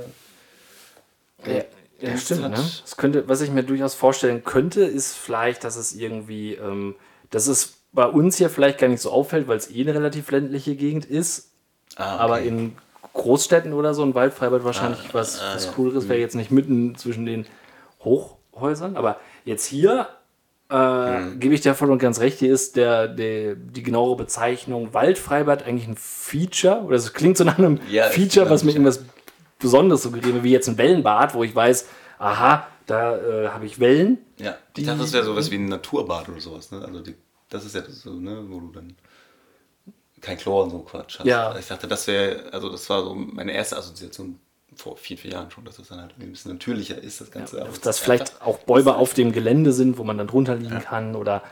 Ja, 1.45 1.53
ja 1.53 1.63
Das 2.01 2.23
stimmt. 2.23 2.43
hat- 2.43 2.51
Ne? 2.51 2.69
Das 2.81 2.97
könnte, 2.97 3.27
was 3.27 3.41
ich 3.41 3.51
mir 3.51 3.63
durchaus 3.63 3.93
vorstellen 3.95 4.43
könnte, 4.43 4.81
ist 4.83 5.15
vielleicht, 5.15 5.63
dass 5.63 5.75
es 5.75 5.93
irgendwie, 5.93 6.53
ähm, 6.55 6.95
dass 7.29 7.47
es 7.47 7.74
bei 7.95 8.05
uns 8.05 8.37
hier 8.37 8.49
vielleicht 8.49 8.77
gar 8.77 8.87
nicht 8.89 9.01
so 9.01 9.09
auffällt, 9.11 9.47
weil 9.47 9.57
es 9.57 9.71
eh 9.71 9.81
eine 9.81 9.93
relativ 9.95 10.29
ländliche 10.29 10.75
Gegend 10.75 11.05
ist. 11.05 11.51
ah, 11.95 12.17
Aber 12.17 12.35
okay. 12.35 12.47
in 12.49 12.75
Großstädten 13.13 13.71
oder 13.73 13.93
so 13.93 14.03
ein 14.03 14.13
Waldfreibad 14.13 14.63
wahrscheinlich 14.65 15.13
was, 15.13 15.39
ah, 15.41 15.53
was 15.55 15.65
ja. 15.65 15.71
Cooleres 15.71 16.07
wäre 16.09 16.19
jetzt 16.19 16.35
nicht 16.35 16.51
mitten 16.51 16.95
zwischen 16.95 17.25
den 17.25 17.45
Hochhäusern. 18.03 18.97
Aber 18.97 19.19
jetzt 19.45 19.65
hier 19.65 20.07
äh, 20.69 21.19
Mhm. 21.21 21.39
gebe 21.39 21.53
ich 21.53 21.61
dir 21.61 21.75
voll 21.75 21.91
und 21.91 21.99
ganz 21.99 22.19
recht. 22.19 22.39
Hier 22.39 22.51
ist 22.53 22.75
der, 22.75 23.07
der, 23.07 23.55
die 23.55 23.83
genauere 23.83 24.15
Bezeichnung 24.17 24.93
Waldfreibad 24.93 25.63
eigentlich 25.63 25.87
ein 25.87 25.95
Feature. 25.95 26.81
Oder 26.81 26.95
es 26.97 27.13
klingt 27.13 27.37
so 27.37 27.43
nach 27.43 27.57
einem 27.59 27.79
Ja, 27.89 28.05
Feature, 28.05 28.49
was 28.49 28.63
mir 28.63 28.71
irgendwas 28.71 29.03
Besonderes 29.59 30.03
suggeriert, 30.03 30.43
wie 30.43 30.51
jetzt 30.51 30.67
ein 30.67 30.77
Wellenbad, 30.77 31.33
wo 31.35 31.43
ich 31.43 31.55
weiß, 31.55 31.87
aha, 32.19 32.67
da 32.87 33.17
äh, 33.17 33.47
habe 33.49 33.65
ich 33.65 33.79
Wellen. 33.79 34.17
Ja, 34.37 34.55
ich 34.75 34.85
dachte, 34.85 34.99
das 34.99 35.13
wäre 35.13 35.23
sowas 35.23 35.49
wie 35.51 35.55
ein 35.55 35.65
Naturbad 35.65 36.29
oder 36.29 36.41
sowas. 36.41 36.71
Ne? 36.71 36.83
Also 36.85 36.99
die, 37.01 37.15
das 37.49 37.65
ist 37.65 37.75
ja 37.75 37.83
so, 37.87 38.11
ne, 38.11 38.43
wo 38.47 38.59
du 38.59 38.71
dann 38.71 38.95
kein 40.21 40.37
Chlor 40.37 40.63
und 40.63 40.71
so 40.71 40.79
Quatsch 40.79 41.19
hast. 41.19 41.25
Ja. 41.25 41.57
Ich 41.57 41.67
dachte, 41.67 41.87
das 41.87 42.07
wäre, 42.07 42.51
also 42.51 42.69
das 42.69 42.89
war 42.89 43.03
so 43.03 43.13
meine 43.13 43.53
erste 43.53 43.77
Assoziation 43.77 44.39
vor 44.75 44.97
vier, 44.97 45.17
vier 45.17 45.31
Jahren 45.31 45.51
schon, 45.51 45.63
dass 45.65 45.77
das 45.77 45.87
dann 45.87 46.01
halt 46.01 46.15
ein 46.19 46.31
bisschen 46.31 46.51
natürlicher 46.51 46.97
ist, 46.97 47.21
das 47.21 47.31
Ganze. 47.31 47.59
Es 47.61 47.81
Dass 47.81 47.99
vielleicht 47.99 48.41
auch 48.41 48.59
Bäume 48.59 48.95
auf 48.95 49.13
dem 49.13 49.31
Gelände 49.31 49.71
sind, 49.71 49.97
wo 49.97 50.03
man 50.03 50.17
dann 50.17 50.27
drunter 50.27 50.55
liegen 50.55 50.79
kann 50.79 51.15
oder 51.15 51.43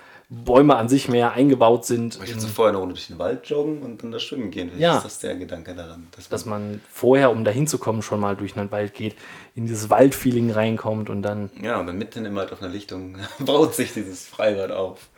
Bäume 0.45 0.75
an 0.77 0.89
sich 0.89 1.09
mehr 1.09 1.33
eingebaut 1.33 1.85
sind. 1.85 2.19
Ich 2.23 2.33
würde 2.35 2.47
vorher 2.47 2.69
eine 2.69 2.77
Runde 2.79 2.95
durch 2.95 3.07
den 3.07 3.19
Wald 3.19 3.45
joggen 3.47 3.81
und 3.83 4.01
dann 4.01 4.11
da 4.11 4.19
schwimmen 4.19 4.49
gehen. 4.51 4.69
Vielleicht 4.69 4.81
Ja. 4.81 4.97
ist 4.97 5.05
das 5.05 5.19
der 5.19 5.35
Gedanke 5.35 5.75
daran. 5.75 6.07
Dass 6.15 6.27
dass 6.29 6.45
man, 6.45 6.71
man 6.71 6.81
vorher, 6.91 7.29
um 7.31 7.43
dahin 7.43 7.67
zu 7.67 7.77
kommen, 7.77 8.01
schon 8.01 8.19
mal 8.19 8.35
durch 8.35 8.57
einen 8.57 8.71
Wald 8.71 8.93
geht, 8.93 9.15
in 9.55 9.65
dieses 9.67 9.89
Waldfeeling 9.89 10.49
reinkommt 10.51 11.09
und 11.09 11.21
dann. 11.21 11.51
ja, 11.61 11.79
und 11.79 11.87
dann 11.87 11.97
mitten 11.97 12.25
im 12.25 12.35
Wald 12.35 12.51
auf 12.51 12.61
einer 12.61 12.71
Lichtung 12.71 13.17
baut 13.39 13.75
sich 13.75 13.93
dieses 13.93 14.25
Freibad 14.25 14.71
auf. 14.71 15.09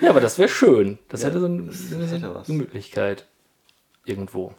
Ja, 0.00 0.10
aber 0.10 0.20
das 0.20 0.38
wäre 0.38 0.48
schön. 0.48 0.98
Das 1.08 1.22
Ja, 1.22 1.28
hätte 1.28 1.40
so 1.40 1.46
eine, 1.46 1.70
hätte 2.06 2.34
was. 2.34 2.48
Möglichkeit 2.48 3.26
irgendwo. 4.04 4.54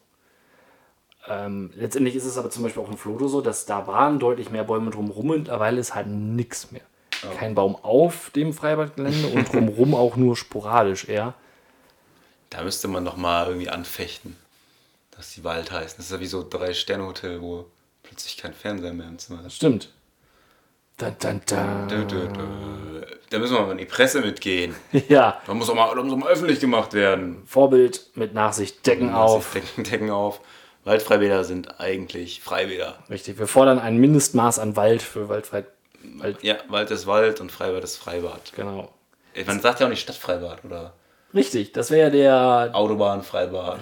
Ähm, 1.28 1.72
letztendlich 1.76 2.16
ist 2.16 2.26
es 2.26 2.38
aber 2.38 2.50
zum 2.50 2.64
Beispiel 2.64 2.84
auch 2.84 2.92
in 2.92 2.98
Flodo 2.98 3.28
so, 3.28 3.42
dass 3.42 3.66
da 3.66 3.88
waren 3.88 4.20
deutlich 4.20 4.52
mehr 4.52 4.64
Bäume 4.64 4.92
drumherum 4.92 5.30
und 5.32 5.38
mittlerweile 5.40 5.80
ist 5.80 5.96
halt 5.96 6.08
nichts 6.08 6.72
mehr. 6.72 6.82
Oh. 7.26 7.36
Kein 7.38 7.56
Baum 7.56 7.76
auf 7.76 8.30
dem 8.32 8.54
Freibadgelände 8.54 9.28
und 9.28 9.52
drumherum 9.52 9.96
auch 9.96 10.16
nur 10.16 10.36
sporadisch 10.36 11.08
eher. 11.08 11.34
Da 12.50 12.64
müsste 12.64 12.88
man 12.88 13.04
noch 13.04 13.18
mal 13.18 13.48
irgendwie 13.48 13.70
anfechten, 13.70 14.36
dass 15.12 15.34
die 15.34 15.44
Wald 15.44 15.72
heißen. 15.72 15.98
Das 15.98 16.06
ist 16.08 16.12
ja 16.12 16.20
wie 16.20 16.28
so 16.28 16.42
ein 16.42 16.50
Drei-Sterne-Hotel, 16.50 17.42
wo 17.42 17.66
plötzlich 18.04 18.38
kein 18.38 18.54
Fernseher 18.54 18.94
mehr 18.94 19.08
im 19.08 19.18
Zimmer 19.18 19.46
ist. 19.46 19.56
Stimmt. 19.56 19.90
Dö, 21.00 21.10
dö, 21.20 22.06
dö. 22.06 23.02
Da 23.32 23.40
müssen 23.40 23.56
wir 23.56 23.62
mal 23.62 23.72
in 23.72 23.80
die 23.80 23.86
Presse 23.86 24.22
mitgehen. 24.22 24.76
Ja, 25.10 25.42
Da 25.48 25.54
muss 25.54 25.70
auch 25.70 25.76
mal, 25.76 25.94
da 25.96 26.04
muss 26.04 26.14
auch 26.14 26.18
mal 26.18 26.30
öffentlich 26.30 26.60
gemacht 26.60 26.94
werden. 26.94 27.42
Vorbild 27.48 28.12
mit 28.16 28.34
Nachsicht, 28.36 28.86
Decken 28.86 29.12
auf. 29.12 29.54
Decken, 29.54 29.84
Decken 29.84 30.10
auf. 30.12 30.40
Waldfreibäder 30.84 31.44
sind 31.44 31.80
eigentlich 31.80 32.42
Freibäder. 32.42 33.00
Richtig, 33.10 33.40
wir 33.40 33.48
fordern 33.48 33.80
ein 33.80 33.98
Mindestmaß 33.98 34.60
an 34.60 34.76
Wald 34.76 35.02
für 35.02 35.30
Waldfrei. 35.30 35.66
Wald, 36.18 36.44
Ja, 36.44 36.56
Wald 36.70 36.92
ist 36.92 37.08
Wald 37.08 37.40
und 37.42 37.52
Freibad 37.52 37.84
ist 37.84 37.98
Freibad. 37.98 38.54
genau. 38.56 38.94
Man 39.48 39.60
sagt 39.62 39.80
ja 39.80 39.88
auch 39.88 39.90
nicht 39.90 40.02
Stadtfreibad 40.02 40.64
oder 40.66 40.94
Richtig, 41.34 41.72
das 41.72 41.90
wäre 41.90 42.16
ja 42.16 42.66
der. 42.70 42.76
Autobahnfreibad. 42.76 43.80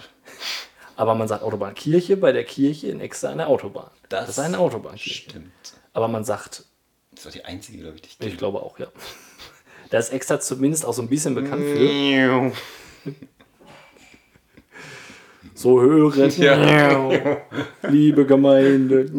Aber 0.95 1.15
man 1.15 1.27
sagt 1.27 1.43
Autobahnkirche, 1.43 2.15
bei 2.15 2.31
der 2.31 2.43
Kirche 2.45 2.87
in 2.87 3.01
extra 3.01 3.29
eine 3.29 3.47
Autobahn. 3.47 3.89
Das, 4.09 4.29
ist 4.29 4.39
eine 4.39 4.59
Autobahnkirche. 4.59 5.29
Stimmt. 5.31 5.51
Aber 5.93 6.07
man 6.07 6.23
sagt, 6.23 6.63
Das 7.13 7.25
war 7.25 7.31
die 7.31 7.43
einzige, 7.43 7.79
glaube 7.79 7.95
ich, 7.97 8.01
die 8.03 8.09
ich 8.27 8.33
ich 8.33 8.37
glaube 8.37 8.59
auch, 8.61 8.77
ja. 8.79 8.87
Da 9.89 9.97
ist 9.97 10.13
extra 10.13 10.39
zumindest 10.39 10.85
auch 10.85 10.93
so 10.93 11.01
ein 11.01 11.09
bisschen 11.09 11.35
bekannt 11.35 11.63
für. 11.63 11.75
kenne. 11.75 12.53
So 15.53 15.81
höret, 15.81 16.37
Ja. 16.37 17.11
liebe 17.89 18.25
Gemeinde. 18.25 19.11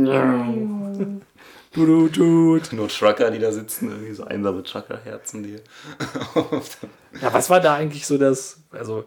Du, 1.74 1.86
du, 1.86 2.08
tut. 2.08 2.72
Nur 2.72 2.88
Trucker, 2.88 3.30
die 3.30 3.38
da 3.38 3.50
sitzen, 3.52 3.90
irgendwie 3.90 4.12
so 4.12 4.24
einsame 4.24 4.62
Truckerherzen, 4.62 5.42
die 5.42 5.54
Ja, 7.22 7.32
was 7.32 7.48
war 7.48 7.60
da 7.60 7.74
eigentlich 7.74 8.06
so 8.06 8.18
das? 8.18 8.58
Also, 8.72 9.04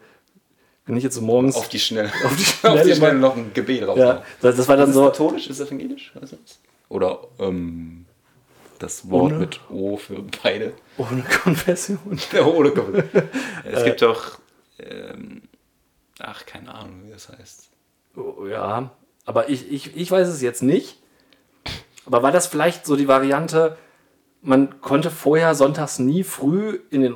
wenn 0.85 0.97
ich 0.97 1.03
jetzt 1.03 1.15
so 1.15 1.21
morgens. 1.21 1.55
auf 1.55 1.69
die 1.69 1.79
Schnelle, 1.79 2.11
Auf 2.25 2.35
die 2.35 2.43
auf 2.43 2.47
Schnelle 2.59 2.83
die 2.83 2.95
Schnelle 2.95 3.19
noch 3.19 3.35
ein 3.35 3.53
Gebet 3.53 3.83
drauf 3.83 3.97
ja, 3.97 4.23
das, 4.41 4.55
das 4.55 4.67
war 4.67 4.77
dann 4.77 4.89
Ist 4.89 4.95
so. 4.95 5.05
katholisch, 5.05 5.47
ist 5.47 5.59
evangelisch? 5.59 6.11
Du? 6.13 6.37
Oder 6.89 7.19
ähm, 7.39 8.05
das 8.79 9.09
Wort 9.09 9.31
Ohne? 9.33 9.39
mit 9.39 9.59
O 9.69 9.97
für 9.97 10.23
beide. 10.43 10.73
Ohne 10.97 11.23
Konfession. 11.43 12.19
Ja, 12.31 12.45
ohne 12.45 12.71
Katholisch. 12.71 13.05
es 13.63 13.83
gibt 13.83 14.01
doch, 14.01 14.39
ähm, 14.79 15.43
ach, 16.19 16.45
keine 16.45 16.73
Ahnung, 16.73 17.01
wie 17.05 17.11
das 17.11 17.29
heißt. 17.29 17.69
Oh, 18.15 18.45
Ja, 18.47 18.91
aber 19.25 19.49
ich, 19.49 19.71
ich, 19.71 19.95
ich 19.95 20.09
weiß 20.11 20.27
es 20.27 20.41
jetzt 20.41 20.61
nicht. 20.63 20.99
Aber 22.05 22.23
war 22.23 22.31
das 22.31 22.47
vielleicht 22.47 22.85
so 22.85 22.95
die 22.95 23.07
Variante, 23.07 23.77
man 24.41 24.81
konnte 24.81 25.09
vorher 25.09 25.55
sonntags 25.55 25.99
nie 25.99 26.23
früh 26.23 26.79
in 26.91 27.01
den 27.01 27.15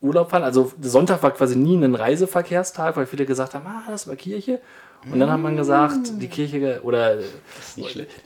Urlaub 0.00 0.30
fahren? 0.30 0.44
Also 0.44 0.72
Sonntag 0.80 1.22
war 1.22 1.32
quasi 1.32 1.56
nie 1.56 1.76
ein 1.76 1.94
Reiseverkehrstag, 1.94 2.96
weil 2.96 3.06
viele 3.06 3.26
gesagt 3.26 3.54
haben, 3.54 3.66
ah, 3.66 3.82
das 3.88 4.06
war 4.06 4.16
Kirche. 4.16 4.60
Und 5.10 5.20
dann 5.20 5.30
hat 5.30 5.40
man 5.40 5.56
gesagt, 5.56 6.20
die 6.20 6.26
Kirche 6.28 6.80
oder 6.82 7.18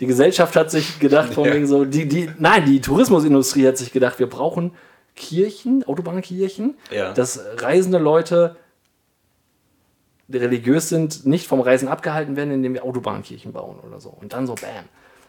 die 0.01 0.07
Gesellschaft 0.07 0.57
hat 0.57 0.70
sich 0.70 0.98
gedacht, 0.98 1.35
von 1.35 1.44
wegen 1.44 1.66
so, 1.66 1.85
die, 1.85 2.09
die, 2.09 2.31
nein, 2.38 2.64
die 2.64 2.81
Tourismusindustrie 2.81 3.66
hat 3.68 3.77
sich 3.77 3.92
gedacht, 3.92 4.18
wir 4.18 4.29
brauchen 4.29 4.72
Kirchen, 5.14 5.85
Autobahnkirchen, 5.85 6.75
Ja. 6.90 7.12
dass 7.12 7.40
reisende 7.59 7.98
Leute, 7.98 8.57
die 10.29 10.38
religiös 10.38 10.88
sind, 10.88 11.27
nicht 11.27 11.46
vom 11.46 11.61
Reisen 11.61 11.88
abgehalten 11.88 12.37
werden, 12.37 12.51
indem 12.53 12.72
wir 12.72 12.85
Autobahnkirchen 12.85 13.53
bauen 13.53 13.79
oder 13.87 14.01
so. 14.01 14.09
Und 14.09 14.33
dann 14.33 14.46
so, 14.46 14.55
bam. 14.55 14.85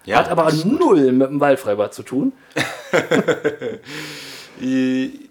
Ja, 0.06 0.18
Hat 0.18 0.30
aber 0.30 0.52
null 0.52 1.12
mit 1.14 1.30
dem 1.30 1.40
Waldfreibad 1.40 1.94
zu 1.94 2.04
tun. 2.04 2.34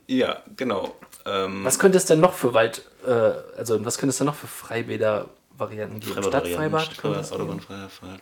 Ja, 0.08 0.42
genau. 0.56 0.94
Ähm, 1.24 1.64
Was 1.64 1.78
könnte 1.78 1.96
es 1.96 2.04
denn 2.04 2.20
noch 2.20 2.34
für 2.34 2.52
Wald, 2.54 2.82
äh, 3.06 3.10
also 3.56 3.82
was 3.84 3.96
könnte 3.96 4.10
es 4.10 4.18
denn 4.18 4.26
noch 4.26 4.34
für 4.34 4.48
Freibäder-Varianten 4.48 6.00
geben? 6.00 6.22
Stadtfreibad? 6.22 6.90
geben? 7.00 7.14
Autobahnfreibad, 7.16 7.90
Freibad. 7.90 8.20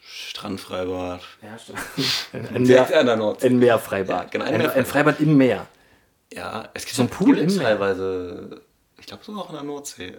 Strandfreibad. 0.00 1.20
Ja, 1.42 1.58
stimmt. 1.58 1.78
Ein, 2.54 2.64
Direkt 2.64 2.90
Meer, 2.90 3.00
an 3.00 3.06
der 3.06 3.16
Nordsee. 3.16 3.46
ein 3.48 3.58
Meerfreibad. 3.58 4.24
Ja, 4.24 4.30
genau, 4.30 4.44
ein 4.44 4.54
ein, 4.54 4.60
ein 4.60 4.66
Meerfreibad. 4.66 4.86
Freibad 4.88 5.20
im 5.20 5.36
Meer. 5.36 5.66
Ja, 6.32 6.68
es 6.74 6.84
gibt 6.84 6.96
So 6.96 7.02
ein 7.02 7.08
ja 7.08 7.14
Pool 7.14 7.38
im 7.38 7.46
Meer. 7.54 7.62
teilweise, 7.64 8.60
ich 8.98 9.06
glaube 9.06 9.24
sogar 9.24 9.42
auch 9.42 9.48
in 9.50 9.56
der 9.56 9.64
Nordsee, 9.64 10.16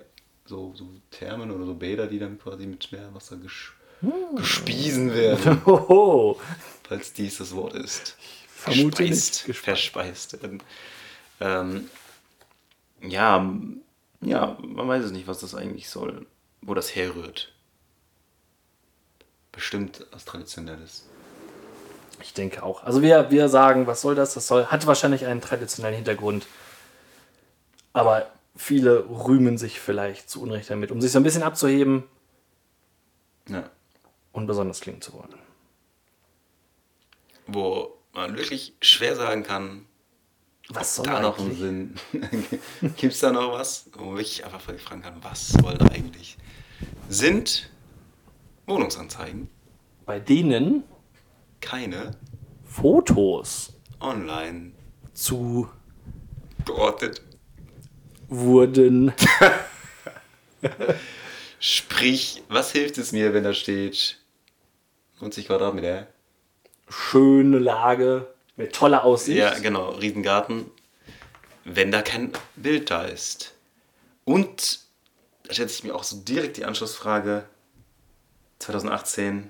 so, 0.49 0.73
so 0.75 0.87
Thermen 1.11 1.51
oder 1.51 1.65
so 1.65 1.73
Bäder, 1.75 2.07
die 2.07 2.19
dann 2.19 2.39
quasi 2.39 2.65
mit 2.65 2.91
Meerwasser 2.91 3.37
gesch 3.37 3.73
Hm. 4.01 4.37
gespiesen 4.37 5.13
werden, 5.13 5.61
Hoho. 5.65 6.39
falls 6.87 7.11
dies 7.11 7.37
das 7.39 7.53
Wort 7.53 7.73
ist. 7.75 8.15
vermute 8.47 9.03
nicht. 9.03 9.11
Gespeist, 9.11 9.45
Gespeist. 9.45 9.63
verspeist 9.91 10.41
werden. 10.41 10.63
Ähm, 11.41 11.89
ja, 13.01 13.45
ja, 14.21 14.57
man 14.61 14.87
weiß 14.87 15.03
es 15.05 15.11
nicht, 15.11 15.27
was 15.27 15.39
das 15.39 15.53
eigentlich 15.53 15.89
soll, 15.89 16.25
wo 16.61 16.73
das 16.73 16.95
herrührt. 16.95 17.51
Bestimmt 19.51 20.05
was 20.11 20.23
Traditionelles. 20.25 21.05
Ich 22.21 22.33
denke 22.33 22.63
auch. 22.63 22.83
Also 22.83 23.01
wir, 23.01 23.31
wir 23.31 23.49
sagen, 23.49 23.85
was 23.87 24.01
soll 24.01 24.15
das? 24.15 24.33
Das 24.33 24.47
soll, 24.47 24.65
hat 24.67 24.85
wahrscheinlich 24.87 25.25
einen 25.25 25.41
traditionellen 25.41 25.95
Hintergrund. 25.95 26.47
Aber 27.93 28.27
viele 28.59 29.07
rühmen 29.09 29.57
sich 29.57 29.79
vielleicht 29.79 30.29
zu 30.29 30.41
Unrecht 30.41 30.69
damit, 30.69 30.91
um 30.91 30.99
sich 30.99 31.11
so 31.13 31.19
ein 31.19 31.23
bisschen 31.23 31.43
abzuheben 31.43 32.03
Ja. 33.47 33.69
und 34.33 34.47
besonders 34.47 34.81
klingen 34.81 35.01
zu 35.01 35.13
wollen. 35.13 35.33
Wo 37.47 37.97
man 38.13 38.35
wirklich 38.35 38.73
schwer 38.81 39.15
sagen 39.15 39.43
kann, 39.43 39.85
Was 40.69 40.95
soll 40.97 41.05
da 41.05 41.21
noch 41.21 41.39
einen 41.39 41.97
eigentlich? 42.11 42.59
Sinn. 42.81 42.91
Gibt 42.97 43.13
es 43.13 43.19
da 43.21 43.31
noch 43.31 43.53
was, 43.53 43.89
wo 43.93 44.05
man 44.05 44.15
wirklich 44.17 44.43
einfach 44.45 44.61
fragen 44.61 45.01
kann, 45.01 45.15
was 45.23 45.47
soll 45.49 45.77
da 45.77 45.85
eigentlich? 45.87 46.37
Sind 47.07 47.69
Wohnungsanzeigen 48.67 49.49
Bei 50.05 50.19
denen 50.19 50.83
keine 51.61 52.11
Fotos 52.65 53.73
online 54.01 54.73
zu 55.13 55.67
geordnet? 56.65 57.21
Wurden. 58.29 59.13
Sprich, 61.59 62.43
was 62.47 62.71
hilft 62.71 62.97
es 62.97 63.11
mir, 63.11 63.33
wenn 63.33 63.43
da 63.43 63.53
steht 63.53 64.17
90 65.19 65.47
Quadratmeter? 65.47 66.07
Schöne 66.89 67.59
Lage 67.59 68.27
mit 68.55 68.73
toller 68.73 69.03
Aussicht. 69.03 69.37
Ja, 69.37 69.57
genau, 69.59 69.89
Riesengarten, 69.91 70.65
wenn 71.65 71.91
da 71.91 72.01
kein 72.01 72.31
Bild 72.55 72.89
da 72.91 73.03
ist. 73.03 73.53
Und 74.25 74.79
da 75.43 75.53
stellt 75.53 75.69
sich 75.69 75.83
mir 75.83 75.95
auch 75.95 76.03
so 76.03 76.17
direkt 76.17 76.57
die 76.57 76.65
Anschlussfrage: 76.65 77.43
2018, 78.59 79.49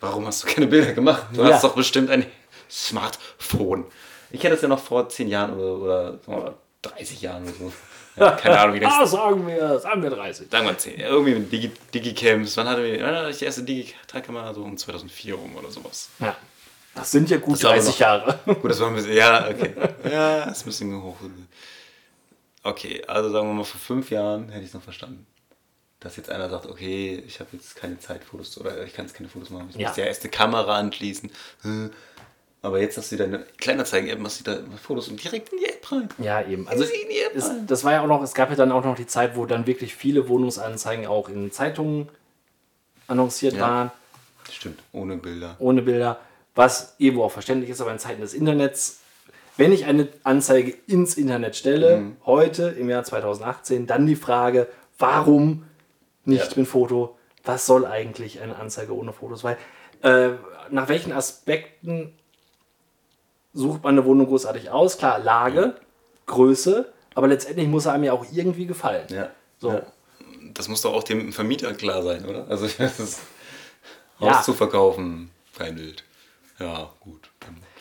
warum 0.00 0.26
hast 0.26 0.42
du 0.44 0.48
keine 0.48 0.66
Bilder 0.66 0.92
gemacht? 0.92 1.26
Du 1.32 1.42
Ja. 1.42 1.54
hast 1.54 1.64
doch 1.64 1.74
bestimmt 1.74 2.10
ein 2.10 2.26
Smartphone. 2.70 3.86
Ich 4.30 4.40
kenne 4.40 4.54
das 4.54 4.62
ja 4.62 4.68
noch 4.68 4.80
vor 4.80 5.08
10 5.08 5.28
Jahren 5.28 5.54
oder, 5.54 6.18
oder, 6.26 6.54
30 6.82 7.20
Jahren 7.22 7.42
oder 7.44 7.52
so. 7.52 7.72
Ja, 8.16 8.30
keine 8.32 8.58
Ahnung, 8.58 8.74
wie 8.76 8.78
lange 8.84 8.94
Ah, 8.94 9.06
sagen 9.06 9.46
wir, 9.46 9.78
sagen 9.78 10.02
wir 10.02 10.10
30. 10.10 10.50
Sagen 10.50 10.66
wir 10.66 10.76
10. 10.78 11.00
Irgendwie 11.00 11.34
mit 11.34 11.52
Digi 11.52 11.70
Digicams. 11.94 12.56
Wann 12.56 12.68
hatte, 12.68 12.82
wir, 12.84 13.00
wann 13.02 13.14
hatte 13.14 13.30
ich 13.30 13.38
die 13.38 13.44
erste 13.44 13.62
Digitalkamera? 13.62 14.52
So 14.54 14.62
um 14.62 14.76
2004 14.76 15.34
rum 15.34 15.56
oder 15.56 15.70
sowas. 15.70 16.08
Ja. 16.20 16.36
Das 16.94 17.10
sind 17.12 17.30
ja 17.30 17.36
gut 17.36 17.54
Das 17.54 17.60
ist 17.60 17.64
aber 17.66 17.74
30 17.74 17.90
noch- 17.92 17.98
Jahre. 18.00 18.38
Gut, 18.60 18.70
das 18.70 18.80
war 18.80 18.88
ein 18.88 18.94
bisschen. 18.96 19.12
Ja, 19.12 19.48
okay. 19.48 19.72
Ja, 20.10 20.44
ist 20.44 20.62
ein 20.62 20.64
bisschen 20.64 21.00
hoch. 21.02 21.16
Okay, 22.64 23.04
also 23.06 23.30
sagen 23.30 23.46
wir 23.48 23.54
mal, 23.54 23.64
vor 23.64 23.80
fünf 23.80 24.10
Jahren 24.10 24.48
hätte 24.48 24.62
ich 24.62 24.68
es 24.68 24.74
noch 24.74 24.82
verstanden. 24.82 25.24
Dass 26.00 26.16
jetzt 26.16 26.28
einer 26.30 26.48
sagt, 26.48 26.66
okay, 26.66 27.22
ich 27.26 27.38
habe 27.40 27.50
jetzt 27.52 27.76
keine 27.76 27.98
Zeit, 28.00 28.24
Fotos 28.24 28.58
oder 28.58 28.82
ich 28.84 28.94
kann 28.94 29.04
jetzt 29.06 29.14
keine 29.16 29.28
Fotos 29.28 29.50
machen. 29.50 29.68
Ich 29.70 29.76
Ja. 29.76 29.88
muss 29.88 29.96
ja 29.96 30.04
erst 30.06 30.22
eine 30.22 30.30
Kamera 30.30 30.76
anschließen. 30.76 31.30
Aber 32.60 32.80
jetzt 32.80 32.96
hast 32.98 33.12
du 33.12 33.16
deine 33.16 33.44
Kleinanzeigen-App, 33.58 34.18
machst 34.18 34.40
du 34.40 34.50
da 34.50 34.58
Fotos 34.82 35.08
und 35.08 35.22
direkt 35.22 35.52
in 35.52 35.58
die 35.58 35.66
App 35.66 35.92
rein. 35.92 36.08
Ja, 36.18 36.42
eben. 36.42 36.66
Also 36.68 36.84
Sie 36.84 36.92
in 37.02 37.08
die 37.08 37.18
App 37.20 37.36
es, 37.36 37.48
rein. 37.48 37.66
das 37.68 37.84
war 37.84 37.92
ja 37.92 38.02
auch 38.02 38.06
noch, 38.08 38.22
es 38.22 38.34
gab 38.34 38.50
ja 38.50 38.56
dann 38.56 38.72
auch 38.72 38.84
noch 38.84 38.96
die 38.96 39.06
Zeit, 39.06 39.36
wo 39.36 39.46
dann 39.46 39.66
wirklich 39.66 39.94
viele 39.94 40.28
Wohnungsanzeigen 40.28 41.06
auch 41.06 41.28
in 41.28 41.52
Zeitungen 41.52 42.08
annonciert 43.06 43.54
Ja. 43.54 43.60
waren, 43.60 43.90
Stimmt, 44.50 44.80
ohne 44.92 45.16
Bilder. 45.16 45.56
ohne 45.60 45.82
Bilder, 45.82 46.18
was 46.54 46.94
irgendwo 46.98 47.24
auch 47.24 47.30
verständlich 47.32 47.70
ist, 47.70 47.80
aber 47.80 47.92
in 47.92 47.98
Zeiten 47.98 48.20
des 48.22 48.34
Internets, 48.34 49.00
wenn 49.56 49.72
ich 49.72 49.84
eine 49.86 50.08
Anzeige 50.24 50.74
ins 50.86 51.14
Internet 51.16 51.54
stelle, 51.56 51.98
Mhm. 51.98 52.16
heute 52.26 52.68
im 52.70 52.88
Jahr 52.90 53.04
2018, 53.04 53.86
dann 53.86 54.06
die 54.06 54.16
Frage, 54.16 54.66
warum 54.98 55.64
nicht 56.24 56.50
Ja. 56.52 56.58
mit 56.58 56.66
Foto? 56.68 57.16
Was 57.44 57.66
soll 57.66 57.86
eigentlich 57.86 58.40
eine 58.40 58.56
Anzeige 58.56 58.94
ohne 58.96 59.12
Fotos? 59.12 59.44
Weil 59.44 59.56
äh, 60.02 60.30
nach 60.70 60.88
welchen 60.88 61.12
Aspekten 61.12 62.12
sucht 63.54 63.82
man 63.82 63.94
eine 63.94 64.04
Wohnung 64.04 64.26
großartig 64.26 64.70
aus? 64.70 64.98
Klar, 64.98 65.18
Lage, 65.18 65.74
Größe, 66.26 66.92
aber 67.14 67.28
letztendlich 67.28 67.68
muss 67.68 67.86
er 67.86 67.92
einem 67.92 68.04
ja 68.04 68.12
auch 68.12 68.26
irgendwie 68.32 68.66
gefallen. 68.66 69.06
Ja. 69.10 69.30
So. 69.58 69.72
Ja. 69.72 69.82
Das 70.54 70.68
muss 70.68 70.82
doch 70.82 70.94
auch 70.94 71.02
dem 71.04 71.32
Vermieter 71.32 71.72
klar 71.74 72.02
sein, 72.02 72.24
oder? 72.24 72.46
Also 72.48 72.66
das 72.78 73.00
ist 73.00 73.20
Ja. 74.20 74.36
Haus 74.38 74.44
zu 74.44 74.54
verkaufen, 74.54 75.30
kein 75.56 75.76
Bild. 75.76 76.04
Ja, 76.58 76.90
gut. 77.00 77.30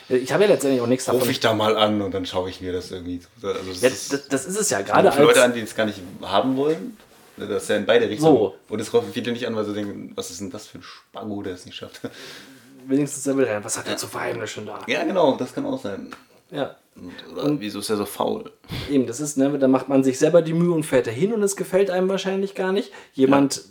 Ich 0.10 0.32
habe 0.32 0.43
ja 0.43 0.49
letztendlich 0.49 0.82
auch 0.82 0.88
nichts 0.88 1.06
davon. 1.06 1.19
rufe 1.19 1.32
ich 1.32 1.41
da 1.41 1.53
mal 1.53 1.75
an 1.75 2.01
und 2.01 2.13
dann 2.13 2.25
schaue 2.25 2.49
ich 2.49 2.62
mir 2.62 2.71
das 2.71 2.91
irgendwie. 2.91 3.19
Also 3.43 3.58
das 3.69 3.82
Ja, 3.82 3.89
ist, 3.89 4.13
das, 4.13 4.27
das 4.30 4.45
ist 4.45 4.58
es 4.58 4.69
ja 4.69 4.82
gerade 4.82 5.12
für 5.12 5.23
Leute 5.23 5.43
an, 5.43 5.53
die 5.53 5.60
es 5.60 5.75
gar 5.75 5.86
nicht 5.86 5.99
haben 6.21 6.56
wollen. 6.56 6.95
Das 7.36 7.63
ist 7.63 7.69
ja 7.69 7.75
in 7.75 7.86
beide 7.86 8.08
Richtungen. 8.10 8.36
So. 8.38 8.56
Und 8.69 8.80
es 8.80 8.93
rufen 8.93 9.12
viele 9.12 9.32
nicht 9.34 9.45
an, 9.45 9.56
weil 9.56 9.65
sie 9.65 9.73
denken, 9.73 10.13
was 10.15 10.32
ist 10.32 10.39
denn 10.39 10.49
das 10.49 10.65
für 10.67 10.77
ein 10.80 10.84
Spago, 10.84 11.43
der 11.43 11.53
es 11.53 11.65
nicht 11.65 11.75
schafft. 11.75 12.01
Wenigstens 12.88 13.23
der 13.23 13.38
will 13.38 13.45
rein. 13.45 13.63
Was 13.63 13.78
hat 13.78 13.88
er 13.88 13.97
zu 13.97 14.08
verheimlichen 14.08 14.65
da? 14.65 14.80
ja, 14.88 15.04
genau, 15.04 15.36
das 15.38 15.54
kann 15.54 15.65
auch 15.65 15.82
sein. 15.82 16.12
Ja. 16.52 16.76
Und, 16.95 17.13
oder 17.32 17.60
wieso 17.60 17.80
ist 17.80 17.89
er 17.89 17.97
so 17.97 18.06
faul? 18.06 18.52
Eben, 18.89 19.06
das 19.06 19.19
ist, 19.19 19.38
ne, 19.38 19.58
da 19.60 19.67
macht 19.67 19.89
man 19.89 20.04
sich 20.04 20.17
selber 20.17 20.41
die 20.41 20.54
Mühe 20.54 20.71
und 20.71 20.84
fährt 20.84 21.08
dahin 21.08 21.34
und 21.34 21.43
es 21.43 21.56
gefällt 21.56 21.89
einem 21.89 22.10
wahrscheinlich 22.10 22.56
gar 22.56 22.71
nicht. 22.71 22.91
Jemand, 23.13 23.62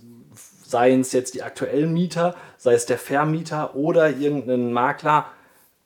sei 0.65 0.93
es 0.93 1.13
jetzt 1.13 1.35
die 1.35 1.43
aktuellen 1.43 1.93
Mieter, 1.93 2.37
sei 2.59 2.75
es 2.75 2.87
der 2.87 2.99
Vermieter 2.99 3.75
oder 3.75 4.11
irgendein 4.11 4.73
Makler, 4.73 5.27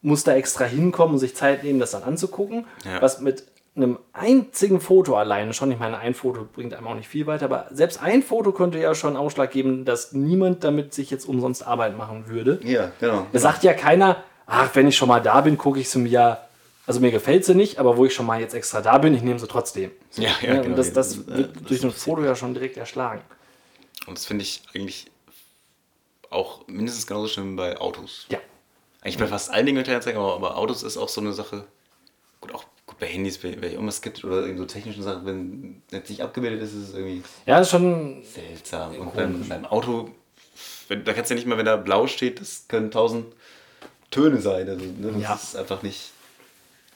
muss 0.03 0.25
da 0.25 0.35
extra 0.35 0.65
hinkommen 0.65 1.15
und 1.15 1.19
sich 1.19 1.37
Zeit 1.37 1.63
nehmen, 1.63 1.81
das 1.81 1.93
dann 1.93 2.03
anzugucken. 2.03 2.67
Ja. 2.85 3.01
Was 3.01 3.21
mit 3.21 3.45
einem 3.83 3.99
einzigen 4.13 4.81
Foto 4.81 5.17
alleine 5.17 5.53
schon, 5.55 5.71
ich 5.73 5.79
meine, 5.79 5.99
ein 5.99 6.15
Foto 6.15 6.47
bringt 6.53 6.75
einem 6.75 6.87
auch 6.87 6.95
nicht 6.95 7.09
viel 7.09 7.27
weiter, 7.27 7.47
aber 7.47 7.67
selbst 7.71 8.03
ein 8.03 8.23
Foto 8.23 8.53
könnte 8.53 8.79
ja 8.79 8.95
schon 8.95 9.17
Ausschlag 9.17 9.51
geben, 9.51 9.85
dass 9.85 10.13
niemand 10.13 10.63
damit 10.65 10.95
sich 10.95 11.11
jetzt 11.11 11.27
umsonst 11.29 11.67
Arbeit 11.67 11.97
machen 11.97 12.29
würde. 12.29 12.61
Ja, 12.63 12.93
genau. 13.01 13.27
Da 13.33 13.39
sagt 13.39 13.63
ja 13.65 13.75
keiner, 13.75 14.23
ach, 14.47 14.71
wenn 14.75 14.89
ich 14.89 14.97
schon 14.97 15.09
mal 15.09 15.21
da 15.21 15.41
bin, 15.41 15.57
gucke 15.59 15.81
ich 15.81 15.89
sie 15.89 15.99
mir, 15.99 16.39
also 16.87 17.01
mir 17.01 17.11
gefällt 17.11 17.45
sie 17.45 17.55
nicht, 17.55 17.79
aber 17.79 17.97
wo 17.97 18.05
ich 18.05 18.15
schon 18.15 18.27
mal 18.27 18.41
jetzt 18.41 18.55
extra 18.55 18.81
da 18.81 18.99
bin, 18.99 19.15
ich 19.15 19.23
nehme 19.23 19.39
sie 19.39 19.47
trotzdem. 19.47 19.91
Ja, 20.17 20.23
ja, 20.23 20.31
Ja, 20.43 20.55
genau. 20.57 20.65
und 20.71 20.77
das, 20.77 20.93
das 20.93 21.17
Ja, 21.17 21.27
wird 21.37 21.57
das 21.57 21.63
durch 21.65 21.85
ein. 21.85 21.91
Foto 21.93 22.23
ja 22.25 22.35
schon 22.35 22.55
direkt 22.55 22.77
erschlagen. 22.77 23.21
Und 24.07 24.19
das 24.19 24.27
finde 24.27 24.43
ich 24.43 24.63
eigentlich 24.75 25.07
auch 26.31 26.67
mindestens 26.69 27.07
genauso 27.07 27.29
schlimm 27.29 27.57
bei 27.57 27.77
Autos. 27.79 28.27
Ja. 28.31 28.39
Eigentlich 29.03 29.19
bei 29.19 29.27
fast 29.27 29.51
allen 29.51 29.67
Dingen 29.67 29.79
mit 29.79 29.87
Kleinanzeigen, 29.87 30.21
aber, 30.21 30.35
aber 30.35 30.57
Autos 30.57 30.83
ist 30.83 30.97
auch 30.97 31.09
so 31.09 31.21
eine 31.21 31.33
Sache. 31.33 31.65
Gut, 32.41 32.55
auch 32.55 32.65
bei 33.01 33.07
Handys, 33.07 33.43
wenn 33.43 33.61
wenn 33.63 33.73
irgendwas 33.73 34.03
gibt 34.03 34.23
oder 34.25 34.43
irgend 34.43 34.59
so 34.59 34.65
technischen 34.67 35.03
Sachen, 35.03 35.27
wenn 35.27 35.83
jetzt 35.91 36.11
nicht 36.11 36.21
abgebildet 36.23 36.63
ist, 36.63 36.75
ist 36.75 36.89
es 36.91 36.95
irgendwie 36.95 37.23
Ja, 37.47 37.59
das 37.59 37.67
ist 37.69 37.71
schon, 37.73 38.23
seltsam. 38.23 38.95
Und 38.97 39.15
beim, 39.15 39.49
beim 39.49 39.65
Auto, 39.67 40.11
wenn, 40.89 41.03
da 41.05 41.13
kannst 41.13 41.31
du 41.31 41.35
ja 41.35 41.39
nicht 41.39 41.47
mal, 41.49 41.59
wenn 41.59 41.67
da 41.67 41.77
blau 41.77 42.07
steht, 42.07 42.41
das 42.41 42.67
können 42.69 42.91
tausend 42.91 43.27
Töne 44.11 44.41
sein. 44.41 44.69
Also, 44.69 44.85
ne, 44.85 45.13
das 45.15 45.23
Ja. 45.23 45.35
ist 45.35 45.57
einfach 45.57 45.83
nicht. 45.83 46.11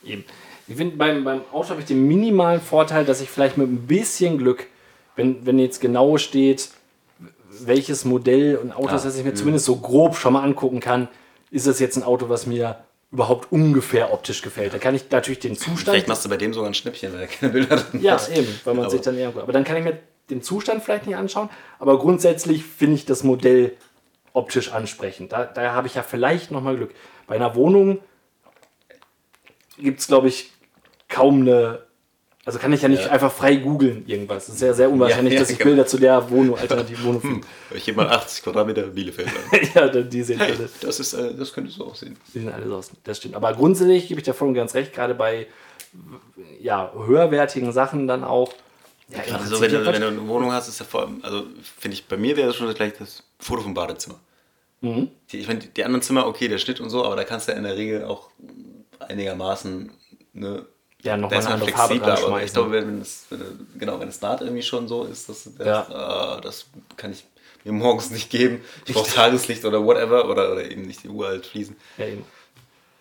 eben. 0.05 0.25
Ich 0.69 0.77
finde, 0.77 0.97
beim, 0.97 1.25
beim 1.25 1.43
Auto 1.53 1.71
habe 1.71 1.81
ich 1.81 1.87
den 1.87 2.07
minimalen 2.07 2.61
Vorteil, 2.61 3.05
dass 3.05 3.21
ich 3.21 3.29
vielleicht 3.31 3.57
mit 3.59 3.69
ein 3.69 3.87
bisschen 3.87 4.39
Glück, 4.39 4.67
wenn, 5.17 5.45
wenn 5.47 5.59
jetzt 5.59 5.81
genau 5.81 6.17
steht, 6.19 6.71
welches 7.51 8.05
Modell 8.05 8.57
und 8.57 8.73
Auto, 8.73 8.89
Ah, 8.89 8.93
dass 9.03 9.17
ich 9.17 9.25
mir 9.25 9.35
zumindest 9.35 9.65
so 9.67 9.77
grob 9.77 10.17
schon 10.17 10.33
mal 10.33 10.43
angucken 10.43 10.81
kann, 10.81 11.09
ist 11.51 11.67
das 11.67 11.79
jetzt 11.81 11.97
ein 11.97 12.03
Auto, 12.03 12.29
was 12.29 12.47
mir 12.47 12.83
überhaupt 13.15 13.51
ungefähr 13.53 14.13
optisch 14.13 14.43
gefällt. 14.43 14.75
Da 14.75 14.79
kann 14.79 14.95
ich 14.95 15.09
natürlich 15.09 15.39
den 15.39 15.55
Zustand. 15.57 15.81
Vielleicht 15.83 16.09
machst 16.09 16.25
du 16.25 16.29
bei 16.29 16.37
dem 16.37 16.53
sogar 16.53 16.69
ein 16.69 16.75
Schnäppchen, 16.75 17.13
weil 17.15 17.21
er 17.23 17.27
keine 17.29 17.53
Bilder 17.53 17.77
drin 17.77 18.03
Ja, 18.03 18.15
hat. 18.15 18.29
eben, 18.37 18.49
weil 18.65 18.75
man 18.75 18.85
Aber- 18.85 18.91
sich 18.91 19.01
dann 19.03 19.17
eher. 19.17 19.29
Aber 19.29 19.53
dann 19.53 19.63
kann 19.65 19.77
ich 19.77 19.85
mir 19.85 19.99
den 20.31 20.43
Zustand 20.43 20.83
vielleicht 20.83 21.07
nicht 21.07 21.17
anschauen. 21.17 21.49
Aber 21.79 21.97
grundsätzlich 21.99 22.65
finde 22.65 22.97
ich 22.97 23.05
das 23.07 23.23
Modell 23.23 23.77
optisch 24.33 24.73
ansprechend. 24.73 25.33
Da, 25.33 25.45
da 25.45 25.73
habe 25.73 25.87
ich 25.87 25.95
ja 25.95 26.03
vielleicht 26.03 26.51
nochmal 26.51 26.77
Glück. 26.77 26.93
Bei 27.29 27.37
einer 27.37 27.55
Wohnung 27.55 28.01
gibt 29.79 30.01
es, 30.01 30.07
glaube 30.09 30.29
ich, 30.29 30.51
kaum 31.09 31.43
eine. 31.43 31.83
Also 32.47 32.59
kann 32.59 32.73
ich 32.73 32.83
ja 32.83 32.89
nicht 32.89 33.05
Ja. 33.05 33.11
einfach 33.11 33.33
frei 33.33 33.57
googeln 33.57 34.05
irgendwas. 34.07 34.49
Es 34.49 34.57
ist 34.57 34.61
ja 34.61 34.75
sehr 34.75 34.91
unwahrscheinlich, 34.91 35.33
Ja, 35.33 35.39
ja, 35.39 35.43
dass 35.43 35.51
ich 35.51 35.59
genau. 35.59 35.71
Bilder 35.71 35.87
zu 35.87 35.99
der 35.99 36.31
Wohnung, 36.31 36.59
alternativen 36.59 37.05
Wohnung 37.05 37.21
finde. 37.21 37.47
Ich 37.75 37.85
gebe 37.85 37.97
mal 37.97 38.09
80 38.11 38.45
Quadratmeter 38.45 38.83
Bielefeld 38.83 39.29
an. 39.29 39.61
ja, 39.75 39.89
die 39.89 40.23
sehen 40.23 40.39
Hey, 40.41 40.53
alle, 40.53 40.69
das, 40.81 41.01
ist, 41.01 41.15
äh, 41.15 41.35
das 41.35 41.53
könntest 41.53 41.79
du 41.79 41.87
auch 41.87 41.95
sehen. 41.95 42.17
die 42.29 42.41
sehen 42.41 42.53
alle 42.53 42.67
so 42.69 42.77
aus. 42.77 42.91
Das 43.05 43.17
stimmt. 43.19 43.35
Aber 43.35 43.53
grundsätzlich 43.55 44.09
gebe 44.09 44.21
ich 44.21 44.41
und 44.41 44.55
ganz 44.55 44.75
recht, 44.75 44.93
gerade 44.93 45.15
bei 45.15 45.47
ja, 46.61 46.93
höherwertigen 47.07 47.73
Sachen 47.73 48.07
dann 48.07 48.25
auch. 48.25 48.53
Ja, 49.09 49.21
Gerade 49.23 49.45
so, 49.45 49.59
Prinzip 49.59 49.73
wenn 49.73 49.85
du, 49.85 49.93
wenn 49.93 50.01
du 50.03 50.09
eine 50.09 50.29
Wohnung 50.29 50.53
hast, 50.53 50.69
ist 50.69 50.81
ja 50.81 50.87
vor 50.87 51.03
allem, 51.03 51.21
also 51.23 51.45
finde 51.79 51.95
ich, 51.95 52.07
bei 52.07 52.17
mir 52.17 52.37
wäre 52.37 52.49
das 52.49 52.57
schon 52.57 52.73
gleich 52.75 52.95
das 52.99 53.23
Foto 53.39 53.63
vom 53.63 53.75
Badezimmer. 53.75 54.19
Mhm. 54.81 55.09
Die, 55.31 55.39
ich 55.39 55.47
meine, 55.47 55.61
die 55.61 55.85
anderen 55.85 56.03
Zimmer, 56.03 56.27
okay, 56.27 56.49
der 56.49 56.59
Schnitt 56.59 56.81
und 56.81 56.91
so, 56.91 57.05
aber 57.05 57.17
da 57.17 57.25
kannst 57.25 57.49
du 57.49 57.53
ja 57.53 57.59
in 57.59 57.65
der 57.65 57.77
Regel 57.77 58.05
auch 58.05 58.31
einigermaßen 58.99 59.91
ne, 60.33 60.67
ja 61.05 61.17
nochmal 61.17 61.39
eine 61.39 61.45
man 61.45 61.53
andere 61.55 61.71
Farbe 61.71 61.99
dran 61.99 62.11
aber 62.25 62.43
ich 62.43 62.53
glaube, 62.53 62.73
wenn 62.73 63.01
es, 63.01 63.27
genau, 63.79 64.01
wenn 64.01 64.09
das 64.09 64.19
Dart 64.21 64.41
irgendwie 64.41 64.63
schon 64.63 64.89
so 64.89 65.05
ist, 65.05 65.29
dass 65.29 65.45
denkst, 65.45 65.65
Ja. 65.65 65.87
ah, 65.91 66.41
das 66.43 66.67
kann 66.97 67.13
ich 67.13 67.25
mir 67.65 67.73
morgens 67.73 68.11
nicht 68.11 68.29
geben, 68.31 68.63
ich 68.87 68.95
brauche 68.95 69.11
Tageslicht 69.11 69.65
oder 69.65 69.85
whatever, 69.85 70.29
oder, 70.29 70.51
oder 70.53 70.69
eben 70.71 70.83
nicht 70.83 71.03
die 71.05 71.09
uralt 71.09 71.47
Fliesen, 71.47 71.77
ja, 71.99 72.07
eben. 72.07 72.25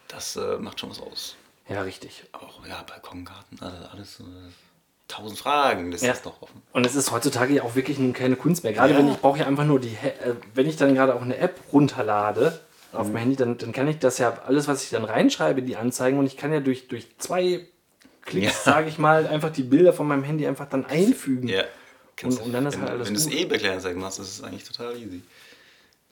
das 0.07 0.35
äh, 0.35 0.57
macht 0.57 0.79
schon 0.79 0.89
was 0.91 1.01
aus. 1.01 1.35
ja, 1.67 1.81
richtig. 1.81 2.23
Auch, 2.33 2.65
ja, 2.67 2.83
Balkongarten, 2.87 3.59
also 3.61 3.77
alles, 3.91 4.19
äh, 4.19 4.23
tausend 5.07 5.37
Fragen, 5.39 5.91
das 5.91 6.01
Ja. 6.01 6.13
ist 6.13 6.25
noch 6.25 6.41
offen. 6.41 6.61
Und 6.71 6.85
es 6.85 6.95
ist 6.95 7.11
heutzutage 7.11 7.53
ja 7.53 7.63
auch 7.63 7.75
wirklich 7.75 7.99
nun 7.99 8.13
keine 8.13 8.35
Kunst 8.35 8.63
mehr. 8.63 8.73
Gerade 8.73 8.93
Ja. 8.93 8.99
wenn 8.99 9.09
ich 9.11 9.17
brauche 9.17 9.39
ja 9.39 9.45
einfach 9.47 9.65
nur 9.65 9.79
die, 9.79 9.89
äh, 9.95 10.33
wenn 10.55 10.67
ich 10.67 10.75
dann 10.77 10.95
gerade 10.95 11.13
auch 11.13 11.21
eine 11.21 11.37
App 11.37 11.59
runterlade 11.73 12.59
auf 12.93 13.07
Mhm. 13.07 13.13
mein 13.13 13.21
Handy, 13.23 13.35
dann, 13.35 13.57
dann 13.57 13.71
kann 13.73 13.87
ich 13.87 13.99
das 13.99 14.17
ja 14.17 14.41
alles, 14.45 14.67
was 14.67 14.83
ich 14.83 14.89
dann 14.91 15.03
reinschreibe, 15.03 15.61
die 15.61 15.75
anzeigen 15.75 16.17
und 16.19 16.25
ich 16.25 16.37
kann 16.37 16.53
ja 16.53 16.61
durch, 16.61 16.87
durch 16.87 17.07
zwei 17.17 17.67
Klicks, 18.25 18.65
Ja. 18.65 18.73
sage 18.73 18.89
ich 18.89 18.97
mal, 18.97 19.27
einfach 19.27 19.51
die 19.51 19.63
Bilder 19.63 19.93
von 19.93 20.07
meinem 20.07 20.23
Handy 20.23 20.47
einfach 20.47 20.67
dann 20.69 20.85
einfügen. 20.85 21.47
Ja. 21.49 21.63
Und- 22.23 22.39
und 22.41 22.51
dann 22.53 22.65
ist 22.65 22.75
wenn, 22.75 22.81
halt 22.83 22.91
alles 22.91 23.07
Wenn 23.07 23.15
du 23.15 23.19
es 23.19 23.27
eh 23.27 23.45
bei 23.45 23.57
Kleinanzeigen 23.57 23.99
machst, 24.01 24.19
ist 24.19 24.29
es 24.39 24.43
eigentlich 24.43 24.63
total 24.63 24.95
easy. 24.95 25.21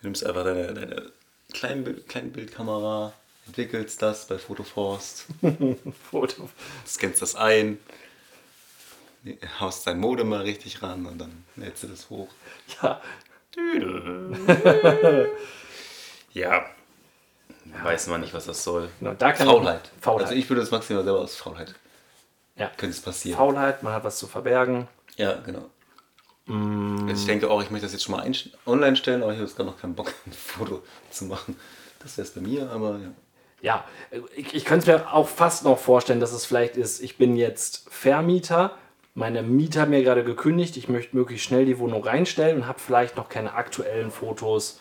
Du 0.02 0.08
nimmst 0.08 0.26
einfach 0.26 0.43
deine, 0.43 0.74
deine 0.74 1.12
Kleinbild, 1.54 2.08
Kleinbildkamera, 2.10 3.13
entwickelst 3.47 4.02
das 4.02 4.26
bei 4.28 4.38
Photoforst, 4.38 5.26
Foto. 6.12 6.50
scannst 6.88 7.21
das 7.21 7.36
ein, 7.36 7.78
haust 9.60 9.86
dein 9.88 10.00
Modem 10.00 10.30
mal 10.30 10.41
richtig 10.41 10.82
ran 10.82 11.06
und 11.06 11.19
dann 11.19 11.43
lädst 11.56 11.84
du 11.84 11.88
das 11.88 12.10
hoch. 12.10 12.30
Ja, 12.82 13.00
Ja. 16.34 16.65
Weiß 17.84 18.08
man 18.08 18.21
nicht, 18.21 18.34
was 18.34 18.45
das 18.45 18.63
soll. 18.63 18.89
genau, 19.00 19.13
da 19.13 19.34
Faulheit. 19.34 19.91
Faulheit. 20.02 20.28
Also 20.28 20.38
ich 20.39 20.50
würde 20.50 20.62
das 20.62 20.71
maximal 20.71 21.04
selber 21.04 21.19
aus 21.19 21.36
Faulheit. 21.36 21.76
Ja. 22.56 22.68
Könnte 22.78 22.96
es 22.96 23.02
passieren. 23.02 23.38
Faulheit, 23.38 23.84
man 23.84 23.94
hat 23.94 24.04
was 24.04 24.18
zu 24.18 24.28
verbergen. 24.28 24.88
Ja, 25.18 25.36
genau. 25.46 25.70
Mm. 26.46 27.08
Also 27.08 27.22
ich 27.22 27.26
denke 27.26 27.50
auch, 27.50 27.62
ich 27.62 27.72
möchte 27.72 27.86
das 27.86 27.94
jetzt 27.94 28.04
schon 28.04 28.16
mal 28.16 28.30
online 28.66 28.96
stellen, 28.96 29.24
aber 29.24 29.32
ich 29.32 29.38
habe 29.38 29.48
jetzt 29.48 29.56
gerade 29.56 29.70
noch 29.70 29.80
keinen 29.80 29.96
Bock, 29.96 30.14
ein 30.26 30.34
Foto 30.34 30.84
zu 31.10 31.26
machen. 31.26 31.56
Das 32.00 32.18
wäre 32.18 32.28
es 32.28 32.34
bei 32.34 32.42
mir, 32.42 32.70
aber 32.70 33.00
ja. 33.00 33.12
Ja, 33.64 33.86
ich, 34.36 34.56
ich 34.56 34.66
könnte 34.66 34.92
mir 34.92 35.14
auch 35.14 35.28
fast 35.28 35.66
noch 35.66 35.78
vorstellen, 35.78 36.20
dass 36.20 36.34
es 36.34 36.46
vielleicht 36.46 36.78
ist, 36.78 37.00
ich 37.00 37.18
bin 37.20 37.36
jetzt 37.36 37.86
Vermieter, 37.92 38.76
meine 39.14 39.44
Mieter 39.44 39.82
haben 39.82 39.92
mir 39.92 40.02
gerade 40.04 40.24
gekündigt, 40.24 40.78
ich 40.78 40.90
möchte 40.90 41.16
möglichst 41.16 41.46
schnell 41.46 41.66
die 41.66 41.78
Wohnung 41.78 42.04
reinstellen 42.04 42.58
und 42.58 42.68
habe 42.68 42.80
vielleicht 42.80 43.18
noch 43.18 43.30
keine 43.30 43.54
aktuellen 43.54 44.10
Fotos 44.10 44.80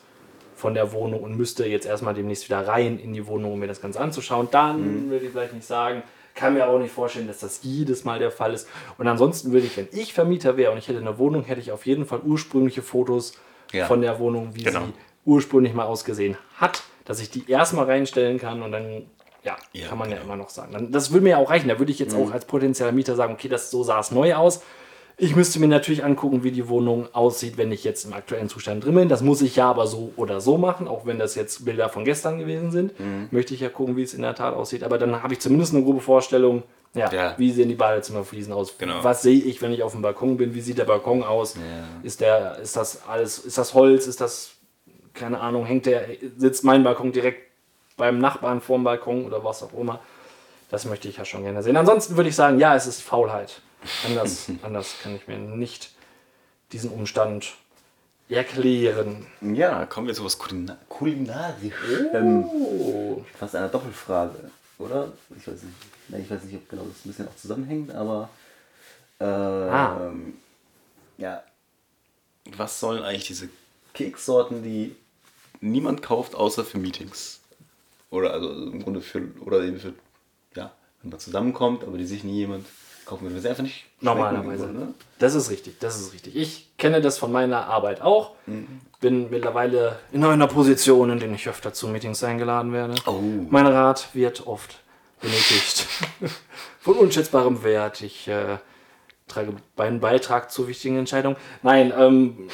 von 0.55 0.75
der 0.75 0.93
Wohnung 0.93 1.23
und 1.23 1.37
müsste 1.37 1.67
jetzt 1.67 1.85
erstmal 1.85 2.15
demnächst 2.15 2.45
wieder 2.45 2.67
rein 2.67 2.99
in 2.99 3.13
die 3.13 3.27
Wohnung, 3.27 3.55
um 3.55 3.59
mir 3.59 3.67
das 3.67 3.83
Ganze 3.83 4.01
anzuschauen. 4.01 4.49
Dann 4.51 5.11
würde 5.11 5.27
ich 5.27 5.33
vielleicht 5.33 5.55
nicht 5.55 5.67
sagen, 5.67 6.03
kann 6.41 6.55
mir 6.55 6.67
auch 6.67 6.79
nicht 6.79 6.93
vorstellen, 6.93 7.27
dass 7.29 7.39
das 7.41 7.61
jedes 7.63 8.05
Mal 8.05 8.19
der 8.19 8.31
Fall 8.31 8.55
ist. 8.55 8.67
Und 8.99 9.07
ansonsten 9.07 9.53
würde 9.53 9.67
ich, 9.67 9.77
wenn 9.77 9.89
ich 9.93 10.13
Vermieter 10.15 10.57
wäre 10.57 10.73
und 10.73 10.79
ich 10.79 10.89
hätte 10.89 10.99
eine 10.99 11.19
Wohnung, 11.19 11.45
hätte 11.45 11.61
ich 11.61 11.71
auf 11.71 11.87
jeden 11.87 12.07
Fall 12.07 12.21
ursprüngliche 12.25 12.83
Fotos 12.83 13.35
Ja. 13.73 13.87
von 13.87 14.01
der 14.01 14.19
Wohnung, 14.19 14.55
wie 14.55 14.65
Genau. 14.65 14.81
sie 14.87 14.93
ursprünglich 15.27 15.75
mal 15.75 15.85
ausgesehen 15.85 16.37
hat, 16.57 16.83
dass 17.05 17.21
ich 17.21 17.31
die 17.31 17.49
erstmal 17.49 17.85
reinstellen 17.85 18.39
kann 18.39 18.63
und 18.63 18.73
dann, 18.73 19.07
ja, 19.45 19.57
Ja, 19.73 19.89
kann 19.89 19.99
man 19.99 20.09
ja 20.11 20.17
genau. 20.17 20.27
immer 20.27 20.37
noch 20.37 20.49
sagen. 20.51 20.73
Dann, 20.73 20.91
das 20.91 21.13
würde 21.13 21.25
mir 21.25 21.31
ja 21.31 21.37
auch 21.39 21.51
reichen. 21.51 21.69
Da 21.69 21.79
würde 21.79 21.93
ich 21.93 21.99
jetzt 21.99 22.15
auch 22.15 22.31
als 22.33 22.47
potenzieller 22.47 22.93
Mieter 22.93 23.15
sagen, 23.17 23.35
okay, 23.35 23.49
das 23.49 23.71
so 23.71 23.83
sah 23.85 24.01
es 24.01 24.11
neu 24.11 24.35
aus. 24.35 24.63
Ich 25.23 25.37
müsste 25.37 25.61
mir 25.61 25.69
natürlich 25.69 26.03
angucken, 26.03 26.43
wie 26.45 26.51
die 26.51 26.69
Wohnung 26.69 27.07
aussieht, 27.13 27.59
wenn 27.59 27.71
ich 27.73 27.85
jetzt 27.85 28.07
im 28.07 28.15
aktuellen 28.15 28.49
Zustand 28.49 28.85
drin 28.87 28.95
bin. 28.95 29.09
Das 29.11 29.21
muss 29.23 29.43
ich 29.43 29.55
ja 29.57 29.69
aber 29.69 29.87
so 29.87 30.13
oder 30.17 30.41
so 30.41 30.57
machen, 30.57 30.89
auch 30.89 31.05
wenn 31.05 31.19
das 31.19 31.35
jetzt 31.35 31.65
Bilder 31.67 31.91
von 31.91 32.07
gestern 32.07 32.39
gewesen 32.39 32.71
sind. 32.71 32.93
Möchte 33.31 33.53
ich 33.53 33.61
ja 33.61 33.69
gucken, 33.69 33.97
wie 33.97 34.03
es 34.03 34.15
in 34.15 34.23
der 34.23 34.35
Tat 34.35 34.55
aussieht. 34.55 34.83
Aber 34.83 34.97
dann 34.97 35.23
habe 35.23 35.35
ich 35.35 35.41
zumindest 35.41 35.75
eine 35.75 35.85
grobe 35.85 36.01
Vorstellung, 36.01 36.63
ja, 36.95 37.13
Ja. 37.13 37.35
wie 37.37 37.53
sehen 37.53 37.69
die 37.69 37.75
Badezimmerfliesen 37.75 38.53
aus? 38.55 38.79
Genau. 38.79 39.05
Was 39.05 39.21
sehe 39.23 39.39
ich, 39.41 39.61
wenn 39.61 39.73
ich 39.73 39.83
auf 39.83 39.93
dem 39.93 40.01
Balkon 40.03 40.39
bin? 40.39 40.55
Wie 40.55 40.61
sieht 40.63 40.79
der 40.79 40.87
Balkon 40.87 41.23
aus? 41.23 41.55
Ja. 41.55 41.61
Ist 42.03 42.23
der, 42.23 42.59
ist 42.59 42.77
das 42.77 43.03
alles, 43.07 43.39
ist 43.41 43.59
das 43.59 43.75
Holz? 43.75 44.07
Ist 44.07 44.23
das, 44.23 44.53
keine 45.13 45.39
Ahnung, 45.41 45.67
hängt 45.67 45.85
der, 45.85 46.03
sitzt 46.39 46.65
mein 46.65 46.83
Balkon 46.83 47.13
direkt 47.13 47.43
beim 47.99 48.19
Nachbarn 48.19 48.63
vorm 48.63 48.85
Balkon 48.85 49.27
oder 49.27 49.45
was 49.45 49.63
auch 49.63 49.75
immer? 49.75 50.01
Das 50.71 50.87
möchte 50.87 51.09
ich 51.09 51.19
ja 51.19 51.27
schon 51.27 51.43
gerne 51.45 51.63
sehen. 51.63 51.77
Ansonsten 51.77 52.17
würde 52.17 52.31
ich 52.31 52.37
sagen, 52.37 52.59
ja, 52.59 52.75
es 52.75 52.87
ist 52.87 53.03
Faulheit. 53.03 53.61
Anders, 54.07 54.51
anders 54.63 54.95
kann 55.03 55.17
ich 55.17 55.27
mir 55.27 55.39
nicht 55.39 55.91
diesen 56.73 56.91
Umstand 56.91 57.55
erklären. 58.29 59.27
Ja, 59.41 59.87
kommen 59.87 60.07
wir 60.07 60.15
zu 60.15 60.25
was 60.25 60.39
Kulina 60.39 60.79
Kulinarischem. 60.89 62.45
Oh. 62.45 63.25
Fast 63.39 63.57
einer 63.57 63.69
Doppelfrage, 63.69 64.51
oder? 64.79 65.13
Ich 65.37 65.47
weiß 65.47 65.63
nicht. 65.63 65.75
Nein, 66.09 66.23
ich 66.23 66.31
weiß 66.31 66.45
nicht, 66.45 66.55
ob 66.57 66.69
genau 66.69 66.85
das 66.85 67.05
ein 67.05 67.09
bisschen 67.09 67.29
auch 67.29 67.37
zusammenhängt, 67.37 67.93
aber. 67.93 68.29
Ähm, 69.21 70.35
Ja. 71.19 71.43
Was 72.57 72.81
sollen 72.81 73.03
eigentlich 73.03 73.27
diese 73.27 73.49
Keksorten, 73.93 74.63
die 74.63 74.97
niemand 75.61 76.03
kauft, 76.03 76.35
außer 76.35 76.65
für 76.65 76.79
Meetings? 76.79 77.41
Oder 78.11 78.33
also 78.33 78.51
im 78.51 78.83
Grunde 78.83 79.03
für. 79.03 79.29
Oder 79.41 79.63
eben 79.63 79.79
für. 79.79 79.93
Ja, 80.55 80.73
wenn 81.03 81.11
man 81.11 81.21
zusammenkommt, 81.21 81.85
aber 81.85 81.99
die 81.99 82.07
sich 82.07 82.25
nie 82.25 82.37
jemand 82.39 82.67
kaufen 83.11 83.27
will. 83.27 83.35
Weil 83.35 83.43
sie 83.43 83.49
einfach 83.49 83.63
nicht. 83.63 83.85
Normalerweise. 84.01 84.65
irgendwo, 84.65 84.87
ne? 84.87 84.95
Das 85.19 85.35
ist 85.35 85.51
richtig, 85.51 85.79
das 85.81 86.01
ist 86.01 86.15
richtig. 86.15 86.37
Ich 86.37 86.69
kenne 86.79 87.01
das 87.01 87.19
von 87.19 87.31
meiner 87.31 87.67
Arbeit 87.67 88.01
auch. 88.01 88.33
Bin 89.01 89.31
mittlerweile 89.31 89.99
in 90.13 90.25
einer 90.25 90.47
Position, 90.47 91.11
in 91.11 91.19
der 91.19 91.31
ich 91.31 91.49
öfter 91.49 91.73
zu 91.73 91.89
Meetings 91.89 92.25
eingeladen 92.25 92.73
werde. 92.73 92.95
Oh. 93.07 93.21
Mein 93.51 93.67
Rat 93.67 94.09
wird 94.15 94.47
oft 94.47 94.81
benötigt. 95.21 95.87
von 96.81 96.97
unschätzbarem 96.97 97.63
Wert. 97.63 98.01
Ich 98.03 98.29
äh, 98.29 98.59
trage 99.29 99.55
meinen 99.77 100.01
Beitrag 100.01 100.51
zu 100.51 100.69
wichtigen 100.69 100.99
Entscheidungen. 100.99 101.37
Nein, 101.63 101.93
ähm, 101.97 102.49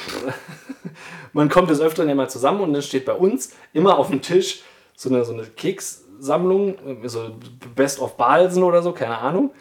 man 1.33 1.49
kommt 1.49 1.69
des 1.69 1.79
Öfteren 1.79 2.09
immer 2.09 2.27
zusammen 2.27 2.61
und 2.61 2.73
dann 2.73 2.81
steht 2.81 3.05
bei 3.05 3.13
uns 3.13 3.53
immer 3.73 3.97
auf 3.97 4.09
dem 4.09 4.21
Tisch 4.21 4.61
so 4.95 5.09
eine, 5.09 5.23
so 5.25 5.33
eine 5.33 5.43
Kekssammlung, 5.43 7.03
äh, 7.03 7.07
so 7.07 7.37
Best 7.75 7.99
of 7.99 8.17
Balsen 8.17 8.63
oder 8.63 8.81
so, 8.81 8.91
keine 8.91 9.17
Ahnung. 9.17 9.51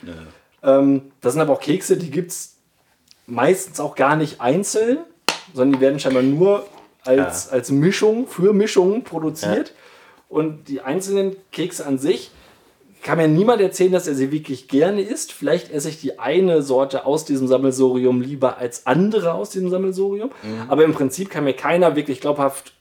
Ähm, 0.66 1.12
das 1.22 1.32
sind 1.32 1.40
aber 1.40 1.54
auch 1.54 1.60
Kekse, 1.60 1.96
die 1.96 2.10
gibt 2.10 2.32
es 2.32 2.56
meistens 3.26 3.80
auch 3.80 3.94
gar 3.94 4.16
nicht 4.16 4.40
einzeln, 4.40 4.98
sondern 5.54 5.78
die 5.78 5.80
werden 5.80 5.98
scheinbar 5.98 6.22
nur 6.22 6.66
als, 7.02 7.48
als 7.48 7.70
Mischung 7.70 8.26
für 8.26 8.52
Mischungen 8.52 9.04
produziert. 9.04 9.72
Und 10.28 10.68
die 10.68 10.80
einzelnen 10.80 11.36
Kekse 11.52 11.86
an 11.86 11.98
sich 11.98 12.32
kann 13.02 13.18
mir 13.18 13.28
niemand 13.28 13.60
erzählen, 13.60 13.92
dass 13.92 14.08
er 14.08 14.16
sie 14.16 14.32
wirklich 14.32 14.66
gerne 14.66 15.00
isst. 15.00 15.32
Vielleicht 15.32 15.70
esse 15.70 15.88
ich 15.88 16.00
die 16.00 16.18
eine 16.18 16.62
Sorte 16.62 17.06
aus 17.06 17.24
diesem 17.24 17.46
Sammelsurium 17.46 18.20
lieber 18.20 18.58
als 18.58 18.86
andere 18.86 19.34
aus 19.34 19.50
diesem 19.50 19.70
Sammelsurium. 19.70 20.30
Aber 20.66 20.84
im 20.84 20.92
Prinzip 20.92 21.30
kann 21.30 21.44
mir 21.44 21.54
keiner 21.54 21.94
wirklich 21.94 22.20
glaubhaft 22.20 22.72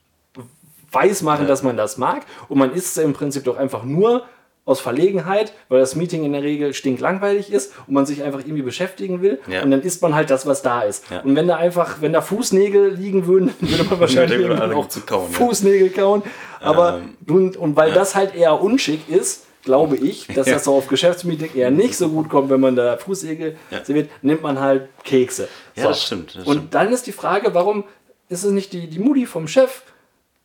weiß 0.92 1.22
machen, 1.22 1.46
dass 1.46 1.62
man 1.62 1.78
das 1.78 1.98
mag. 1.98 2.26
Und 2.50 2.58
man 2.58 2.74
isst 2.74 2.98
es 2.98 3.04
im 3.04 3.14
Prinzip 3.14 3.44
doch 3.44 3.58
einfach 3.58 3.84
nur 3.84 4.24
aus 4.66 4.80
Verlegenheit, 4.80 5.54
weil 5.70 5.80
das 5.80 5.96
Meeting 5.96 6.24
in 6.26 6.34
der 6.34 6.42
Regel 6.42 6.74
stinklangweilig 6.74 7.52
ist 7.52 7.72
und 7.88 7.94
man 7.94 8.06
sich 8.08 8.24
einfach 8.24 8.40
irgendwie 8.40 8.64
beschäftigen 8.64 9.22
will. 9.22 9.40
Ja. 9.48 9.62
Und 9.64 9.70
dann 9.72 9.82
isst 9.82 10.02
man 10.02 10.16
halt 10.16 10.32
das, 10.32 10.48
was 10.48 10.64
da 10.64 10.82
ist. 10.82 11.04
Ja. 11.12 11.20
Und 11.22 11.36
wenn 11.36 11.48
da 11.48 11.58
einfach, 11.58 12.02
wenn 12.02 12.14
da 12.14 12.22
Fußnägel 12.22 12.94
liegen 12.96 13.28
würden, 13.28 13.54
würde 13.60 13.84
man 13.84 14.00
wahrscheinlich 14.00 14.32
würde 14.40 14.44
irgendwie 14.46 14.62
alle 14.64 14.76
auch 14.76 14.88
zu 14.90 15.02
kauen, 15.02 15.28
ja. 15.32 15.38
Fußnägel 15.38 15.90
kauen. 15.92 16.24
Aber 16.62 17.00
Ähm, 17.00 17.16
und, 17.34 17.58
und 17.58 17.76
weil 17.76 17.92
das 17.92 18.16
halt 18.16 18.34
eher 18.36 18.60
unschick 18.60 19.08
ist, 19.08 19.46
glaube 19.64 19.98
ich, 19.98 20.28
dass 20.36 20.48
Ja. 20.48 20.54
das 20.56 20.64
so 20.64 20.74
auf 20.76 20.88
Geschäftsmeeting 20.88 21.52
eher 21.56 21.70
nicht 21.70 21.96
so 21.96 22.10
gut 22.10 22.28
kommt, 22.30 22.50
wenn 22.50 22.60
man 22.60 22.76
da 22.76 22.98
Fußnägel 22.98 23.58
Ja. 23.70 23.84
serviert, 23.86 24.10
nimmt 24.24 24.42
man 24.42 24.60
halt 24.60 24.90
Kekse. 25.04 25.48
Ja, 25.76 25.90
das 25.90 26.02
stimmt, 26.04 26.36
das 26.36 26.46
und 26.48 26.54
stimmt. 26.54 26.74
dann 26.74 26.92
ist 26.92 27.06
die 27.06 27.12
Frage, 27.12 27.54
warum 27.54 27.84
ist 28.30 28.44
es 28.44 28.52
nicht 28.52 28.74
die, 28.74 28.88
die 28.88 28.98
Mutti 29.00 29.28
vom 29.28 29.48
Chef, 29.48 29.84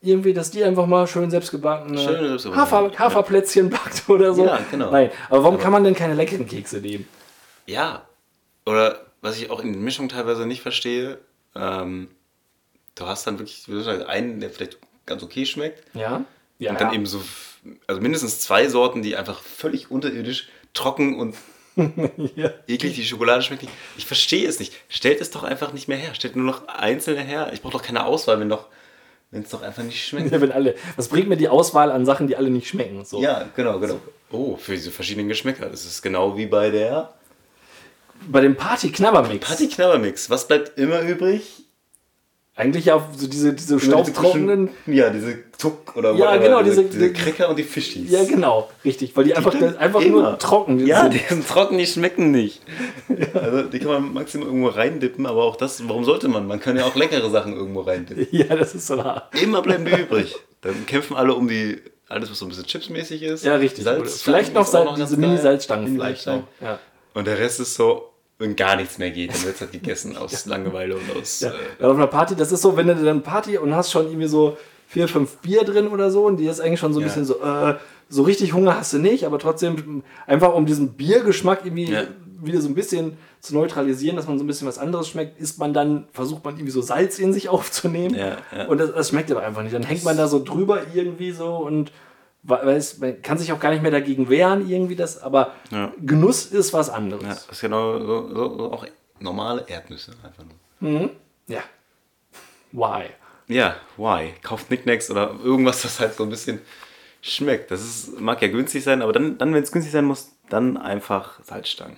irgendwie, 0.00 0.32
dass 0.32 0.50
die 0.50 0.64
einfach 0.64 0.86
mal 0.86 1.06
schön 1.06 1.30
selbstgebackene 1.30 1.98
Schön 1.98 2.28
selbstgebackene, 2.28 2.62
Hafer, 2.62 2.92
ja. 2.92 2.98
Haferplätzchen 2.98 3.70
backt 3.70 4.08
oder 4.08 4.34
so. 4.34 4.46
Ja, 4.46 4.60
genau. 4.70 4.90
Nein, 4.90 5.10
aber 5.28 5.44
warum 5.44 5.58
kann 5.58 5.72
man 5.72 5.84
denn 5.84 5.94
keine 5.94 6.14
leckeren 6.14 6.46
Kekse 6.46 6.80
nehmen? 6.80 7.06
Ja. 7.66 8.06
Oder 8.64 9.06
was 9.20 9.38
ich 9.38 9.50
auch 9.50 9.60
in 9.60 9.72
den 9.72 9.82
Mischungen 9.82 10.08
teilweise 10.08 10.46
nicht 10.46 10.62
verstehe, 10.62 11.18
ähm, 11.54 12.08
du 12.94 13.06
hast 13.06 13.26
dann 13.26 13.38
wirklich 13.38 13.66
einen, 14.08 14.40
der 14.40 14.50
vielleicht 14.50 14.78
ganz 15.06 15.22
okay 15.22 15.44
schmeckt. 15.44 15.84
Ja? 15.94 16.24
Ja. 16.58 16.70
Und 16.70 16.80
dann 16.80 16.88
ja. 16.88 16.94
eben 16.94 17.06
so, 17.06 17.22
also 17.86 18.00
mindestens 18.00 18.40
zwei 18.40 18.68
Sorten, 18.68 19.02
die 19.02 19.16
einfach 19.16 19.40
völlig 19.40 19.90
unterirdisch, 19.90 20.48
trocken 20.72 21.18
und 21.18 21.36
ja. 22.36 22.50
eklig, 22.66 22.94
die 22.94 23.04
Schokolade 23.04 23.42
schmeckt 23.42 23.62
nicht. 23.62 23.74
Ich 23.96 24.06
verstehe 24.06 24.48
es 24.48 24.58
nicht. 24.58 24.74
Stellt 24.88 25.20
es 25.20 25.30
doch 25.30 25.42
einfach 25.42 25.72
nicht 25.72 25.88
mehr 25.88 25.96
her. 25.96 26.14
Stellt 26.14 26.36
nur 26.36 26.44
noch 26.44 26.68
einzelne 26.68 27.22
her. 27.22 27.50
Ich 27.52 27.62
brauche 27.62 27.72
doch 27.72 27.82
keine 27.82 28.04
Auswahl, 28.04 28.40
wenn 28.40 28.48
doch, 28.48 28.66
wenn 29.30 29.42
es 29.42 29.50
doch 29.50 29.62
einfach 29.62 29.82
nicht 29.82 30.04
schmeckt. 30.06 30.30
Ja, 30.32 30.40
wenn 30.40 30.52
alle. 30.52 30.74
Was 30.96 31.08
bringt 31.08 31.28
mir 31.28 31.36
die 31.36 31.48
Auswahl 31.48 31.90
an 31.90 32.04
Sachen, 32.04 32.26
die 32.26 32.36
alle 32.36 32.50
nicht 32.50 32.68
schmecken? 32.68 33.04
So. 33.04 33.22
Ja, 33.22 33.48
genau, 33.54 33.78
genau. 33.78 34.00
Oh, 34.30 34.56
für 34.56 34.72
diese 34.72 34.90
verschiedenen 34.90 35.28
Geschmäcker. 35.28 35.66
Das 35.66 35.84
ist 35.84 36.02
genau 36.02 36.36
wie 36.36 36.46
bei 36.46 36.70
der 36.70 37.14
Bei 38.28 38.40
dem 38.40 38.56
Party-Knabbermix. 38.56 39.46
Party 39.46 39.68
Knabbermix. 39.68 40.30
Was 40.30 40.46
bleibt 40.46 40.78
immer 40.78 41.00
übrig? 41.02 41.64
Eigentlich 42.60 42.84
ja 42.84 43.08
so 43.16 43.26
diese, 43.26 43.52
diese 43.54 43.80
staubtrockenen. 43.80 44.68
Ja, 44.86 45.10
diese 45.10 45.38
Tuck 45.58 45.96
oder 45.96 46.12
Ja, 46.12 46.26
whatever, 46.26 46.38
genau, 46.44 46.62
diese, 46.62 46.84
diese- 46.84 47.10
diese 47.10 47.12
Cracker 47.12 47.48
und 47.48 47.58
die 47.58 47.62
Fischis. 47.64 48.10
Ja, 48.10 48.22
genau, 48.24 48.68
richtig. 48.84 49.16
Weil 49.16 49.24
die 49.24 49.34
einfach, 49.34 49.54
bleiben 49.54 49.76
einfach 49.78 50.00
immer. 50.02 50.22
nur 50.22 50.38
trocken 50.38 50.86
Ja, 50.86 51.02
sind. 51.02 51.14
die 51.14 51.18
sind 51.28 51.48
trocken, 51.48 51.78
die 51.78 51.86
schmecken 51.86 52.30
nicht. 52.30 52.60
Also 53.34 53.62
die 53.62 53.78
kann 53.78 53.88
man 53.88 54.12
maximal 54.12 54.46
irgendwo 54.48 54.68
reindippen, 54.68 55.26
aber 55.26 55.44
auch 55.44 55.56
das, 55.56 55.88
warum 55.88 56.04
sollte 56.04 56.28
man? 56.28 56.46
Man 56.46 56.60
kann 56.60 56.76
ja 56.76 56.84
auch 56.84 56.94
leckere 56.94 57.30
Sachen 57.30 57.54
irgendwo 57.56 57.80
reindippen. 57.80 58.26
Ja, 58.30 58.54
das 58.56 58.74
ist 58.74 58.86
so 58.86 58.96
nah. 58.96 59.28
Immer 59.42 59.62
bleiben 59.62 59.84
die 59.86 59.92
übrig. 60.02 60.34
Dann 60.60 60.86
kämpfen 60.86 61.16
alle 61.16 61.34
um 61.34 61.48
die, 61.48 61.78
alles 62.08 62.30
was 62.30 62.38
so 62.38 62.44
ein 62.44 62.50
bisschen 62.50 62.66
chipsmäßig 62.66 63.22
ist. 63.22 63.44
Ja, 63.44 63.56
richtig. 63.56 63.84
Salz, 63.84 64.20
Vielleicht 64.22 64.52
noch, 64.54 64.66
Salz, 64.66 64.96
ganz 64.98 65.08
diese. 65.10 65.20
Mini-Salzstangen 65.20 65.94
vielleicht 65.94 66.26
noch. 66.26 66.42
Ja. 66.60 66.78
Und 67.14 67.26
der 67.26 67.38
Rest 67.38 67.60
ist 67.60 67.74
so, 67.74 68.09
wenn 68.40 68.56
gar 68.56 68.74
nichts 68.74 68.98
mehr 68.98 69.10
geht, 69.12 69.32
dann 69.32 69.44
wird 69.44 69.54
es 69.54 69.60
halt 69.60 69.70
gegessen 69.72 70.16
aus 70.16 70.46
Langeweile 70.46 70.96
und 70.96 71.02
aus. 71.20 71.40
Ja. 71.40 71.50
Äh, 71.50 71.52
Weil 71.78 71.90
auf 71.90 71.96
einer 71.96 72.06
Party, 72.08 72.34
das 72.34 72.50
ist 72.50 72.62
so, 72.62 72.76
wenn 72.76 72.88
du 72.88 72.94
dann 72.96 73.22
Party 73.22 73.56
und 73.58 73.74
hast 73.76 73.92
schon 73.92 74.06
irgendwie 74.06 74.26
so 74.26 74.56
vier, 74.88 75.06
fünf 75.06 75.36
Bier 75.36 75.62
drin 75.62 75.86
oder 75.88 76.10
so 76.10 76.24
und 76.26 76.38
die 76.38 76.46
ist 76.46 76.60
eigentlich 76.60 76.80
schon 76.80 76.92
so 76.92 76.98
ein 76.98 77.02
Ja. 77.02 77.06
bisschen 77.08 77.24
so, 77.24 77.40
äh, 77.40 77.74
so 78.08 78.22
richtig 78.22 78.52
Hunger 78.54 78.76
hast 78.76 78.92
du 78.92 78.98
nicht, 78.98 79.24
aber 79.24 79.38
trotzdem 79.38 80.02
einfach 80.26 80.52
um 80.54 80.66
diesen 80.66 80.94
Biergeschmack 80.94 81.60
irgendwie 81.64 81.92
Ja. 81.92 82.02
wieder 82.42 82.60
so 82.60 82.68
ein 82.68 82.74
bisschen 82.74 83.16
zu 83.40 83.54
neutralisieren, 83.54 84.16
dass 84.16 84.26
man 84.26 84.36
so 84.38 84.44
ein 84.44 84.46
bisschen 84.48 84.66
was 84.66 84.78
anderes 84.78 85.08
schmeckt, 85.08 85.38
isst 85.40 85.58
man 85.58 85.72
dann, 85.72 86.06
versucht 86.12 86.44
man 86.44 86.54
irgendwie 86.54 86.72
so 86.72 86.82
Salz 86.82 87.18
in 87.18 87.32
sich 87.32 87.48
aufzunehmen 87.48 88.14
Ja, 88.16 88.36
ja. 88.56 88.66
und 88.66 88.78
das, 88.78 88.92
das 88.92 89.08
schmeckt 89.10 89.30
aber 89.30 89.42
einfach 89.42 89.62
nicht. 89.62 89.74
Dann 89.74 89.82
hängt 89.84 90.02
man 90.04 90.16
da 90.16 90.26
so 90.26 90.42
drüber 90.42 90.80
irgendwie 90.94 91.30
so 91.30 91.56
und 91.56 91.92
we- 92.42 92.60
weiß, 92.66 92.98
man 92.98 93.22
kann 93.22 93.38
sich 93.38 93.52
auch 93.52 93.60
gar 93.60 93.70
nicht 93.70 93.82
mehr 93.82 93.90
dagegen 93.90 94.28
wehren 94.28 94.68
irgendwie 94.68 94.96
das, 94.96 95.18
aber 95.22 95.54
Ja. 95.70 95.92
Genuss 96.00 96.46
ist 96.46 96.72
was 96.72 96.90
anderes. 96.90 97.22
ja, 97.22 97.28
das 97.30 97.46
ist 97.48 97.60
genau 97.60 97.98
so, 97.98 98.28
so, 98.34 98.58
so 98.58 98.72
auch 98.72 98.86
normale 99.18 99.64
Erdnüsse 99.68 100.12
einfach 100.24 100.44
nur. 100.80 101.10
ja. 101.48 101.62
Why? 102.72 103.06
Ja, 103.48 103.76
why? 103.96 104.32
Kauft 104.42 104.68
Knickknacks 104.68 105.10
oder 105.10 105.34
irgendwas, 105.42 105.82
das 105.82 105.98
halt 106.00 106.14
so 106.14 106.22
ein 106.22 106.30
bisschen 106.30 106.60
schmeckt. 107.20 107.70
Das 107.70 107.80
ist, 107.82 108.20
mag 108.20 108.40
ja 108.42 108.48
günstig 108.48 108.84
sein, 108.84 109.02
aber 109.02 109.12
dann, 109.12 109.38
dann 109.38 109.52
wenn 109.52 109.62
es 109.62 109.72
günstig 109.72 109.92
sein 109.92 110.04
muss, 110.04 110.30
dann 110.48 110.76
einfach 110.76 111.42
Salzstangen. 111.42 111.96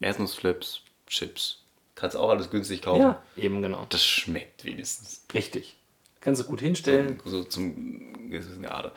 Erdnussflips, 0.00 0.82
Chips. 1.06 1.64
Kannst 1.94 2.16
auch 2.16 2.28
alles 2.30 2.50
günstig 2.50 2.82
kaufen. 2.82 3.00
Ja, 3.02 3.22
eben 3.36 3.60
genau. 3.62 3.84
Das 3.88 4.04
schmeckt 4.04 4.64
wenigstens. 4.64 5.24
Richtig. 5.34 5.76
Kannst 6.20 6.40
du 6.42 6.44
gut 6.46 6.60
hinstellen. 6.60 7.20
So 7.24 7.42
zum 7.44 8.30
gewissen 8.30 8.62
Grade. 8.62 8.92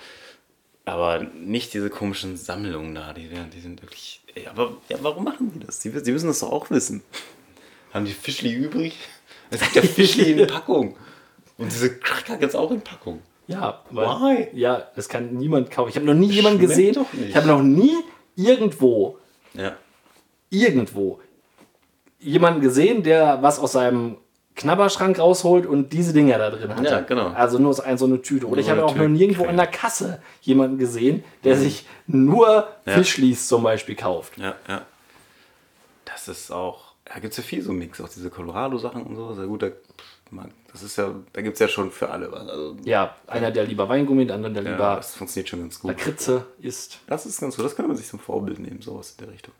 Aber 0.86 1.20
nicht 1.24 1.74
diese 1.74 1.90
komischen 1.90 2.38
Sammlungen 2.38 2.96
da, 2.96 3.14
die, 3.14 3.30
die 3.54 3.60
sind 3.60 3.82
wirklich. 3.82 4.22
Ey, 4.34 4.48
aber 4.48 4.78
ja, 4.90 4.98
warum 5.02 5.24
machen 5.24 5.52
die 5.54 5.60
das? 5.60 5.80
Die, 5.80 5.90
die 5.92 6.12
müssen 6.12 6.28
das 6.28 6.40
doch 6.40 6.52
auch 6.52 6.70
wissen. 6.72 7.04
Haben 7.94 8.06
die 8.06 8.14
Fischli 8.14 8.52
übrig? 8.54 8.96
Es 9.50 9.60
gibt 9.62 9.76
ja 9.76 9.82
Fischli 9.84 10.32
in 10.32 10.48
Packung. 10.48 10.96
Und 11.58 11.72
diese 11.72 11.98
Cracker 12.00 12.38
gibt 12.38 12.54
es 12.54 12.56
auch 12.56 12.72
in 12.72 12.82
Packung. 12.82 13.22
Ja, 13.48 13.82
weil, 13.92 14.08
Why? 14.08 14.48
ja, 14.58 14.88
das 14.96 15.10
kann 15.10 15.34
niemand 15.36 15.70
kaufen. 15.72 15.90
Ich 15.90 15.96
habe 15.98 16.06
noch 16.06 16.14
nie 16.14 16.30
jemanden 16.32 16.60
Schmeckt 16.60 16.70
gesehen. 16.70 16.94
doch 16.96 17.12
nicht. 17.14 17.30
Ich 17.30 17.36
habe 17.36 17.48
noch 17.48 17.62
nie 17.62 17.96
irgendwo, 18.36 19.18
Ja. 19.54 19.76
irgendwo 20.50 21.20
jemanden 22.20 22.62
gesehen, 22.62 23.04
der 23.04 23.42
was 23.42 23.60
aus 23.60 23.74
seinem 23.74 24.18
Knabberschrank 24.56 25.18
rausholt 25.18 25.66
und 25.66 25.94
diese 25.94 26.14
Dinger 26.14 26.38
da 26.38 26.50
drin 26.50 26.76
hat. 26.76 26.84
Ja, 26.84 27.00
genau. 27.02 27.28
Also 27.30 27.58
nur 27.58 27.74
so 27.74 27.84
ein- 27.84 27.98
so 27.98 28.06
eine 28.06 28.22
Tüte. 28.22 28.48
Oder 28.48 28.62
ich 28.62 28.70
habe 28.70 28.84
auch 28.86 28.96
noch 28.96 29.08
nirgendwo 29.08 29.46
an 29.46 29.56
der 29.58 29.68
Kasse 29.68 30.22
jemanden 30.42 30.78
gesehen, 30.78 31.24
der 31.44 31.56
sich 31.58 31.86
nur 32.08 32.68
Ja. 32.86 32.94
Fischlis 32.94 33.48
zum 33.48 33.64
Beispiel 33.64 33.96
kauft. 33.96 34.38
Ja, 34.38 34.56
ja. 34.68 34.82
Das 36.06 36.28
ist 36.28 36.52
auch, 36.52 36.94
da 37.06 37.16
gibt 37.20 37.32
es 37.32 37.38
ja 37.38 37.44
viel 37.44 37.62
so 37.62 37.72
Mix, 37.72 38.02
auch 38.02 38.10
diese 38.10 38.30
Colorado-Sachen 38.30 39.04
und 39.04 39.16
so. 39.16 39.34
Sehr 39.34 39.48
gut, 39.48 39.64
da, 39.64 39.70
das 40.72 40.84
ist 40.84 40.98
ja, 40.98 41.14
da 41.34 41.42
gibt 41.42 41.54
es 41.54 41.60
ja 41.60 41.68
schon 41.68 41.90
für 41.92 42.10
alle 42.10 42.32
was. 42.32 42.48
Also, 42.48 42.76
Ja, 42.84 43.16
einer, 43.28 43.52
der 43.52 43.64
lieber 43.66 43.88
Weingummi, 43.88 44.26
der 44.28 44.36
andere, 44.36 44.52
der 44.54 44.64
ja, 44.64 44.72
lieber 44.72 44.96
das 44.98 45.16
funktioniert 45.16 45.50
schon 45.50 45.62
ganz 45.62 45.80
gut. 45.80 45.92
Lakritze 45.92 46.46
isst. 46.60 47.00
Das 47.08 47.26
ist 47.26 47.40
ganz 47.40 47.56
gut, 47.56 47.66
das 47.66 47.76
könnte 47.76 47.88
man 47.90 47.98
sich 47.98 48.08
zum 48.08 48.20
Vorbild 48.20 48.60
nehmen, 48.60 48.82
sowas 48.82 49.16
in 49.18 49.26
der 49.26 49.34
Richtung. 49.34 49.54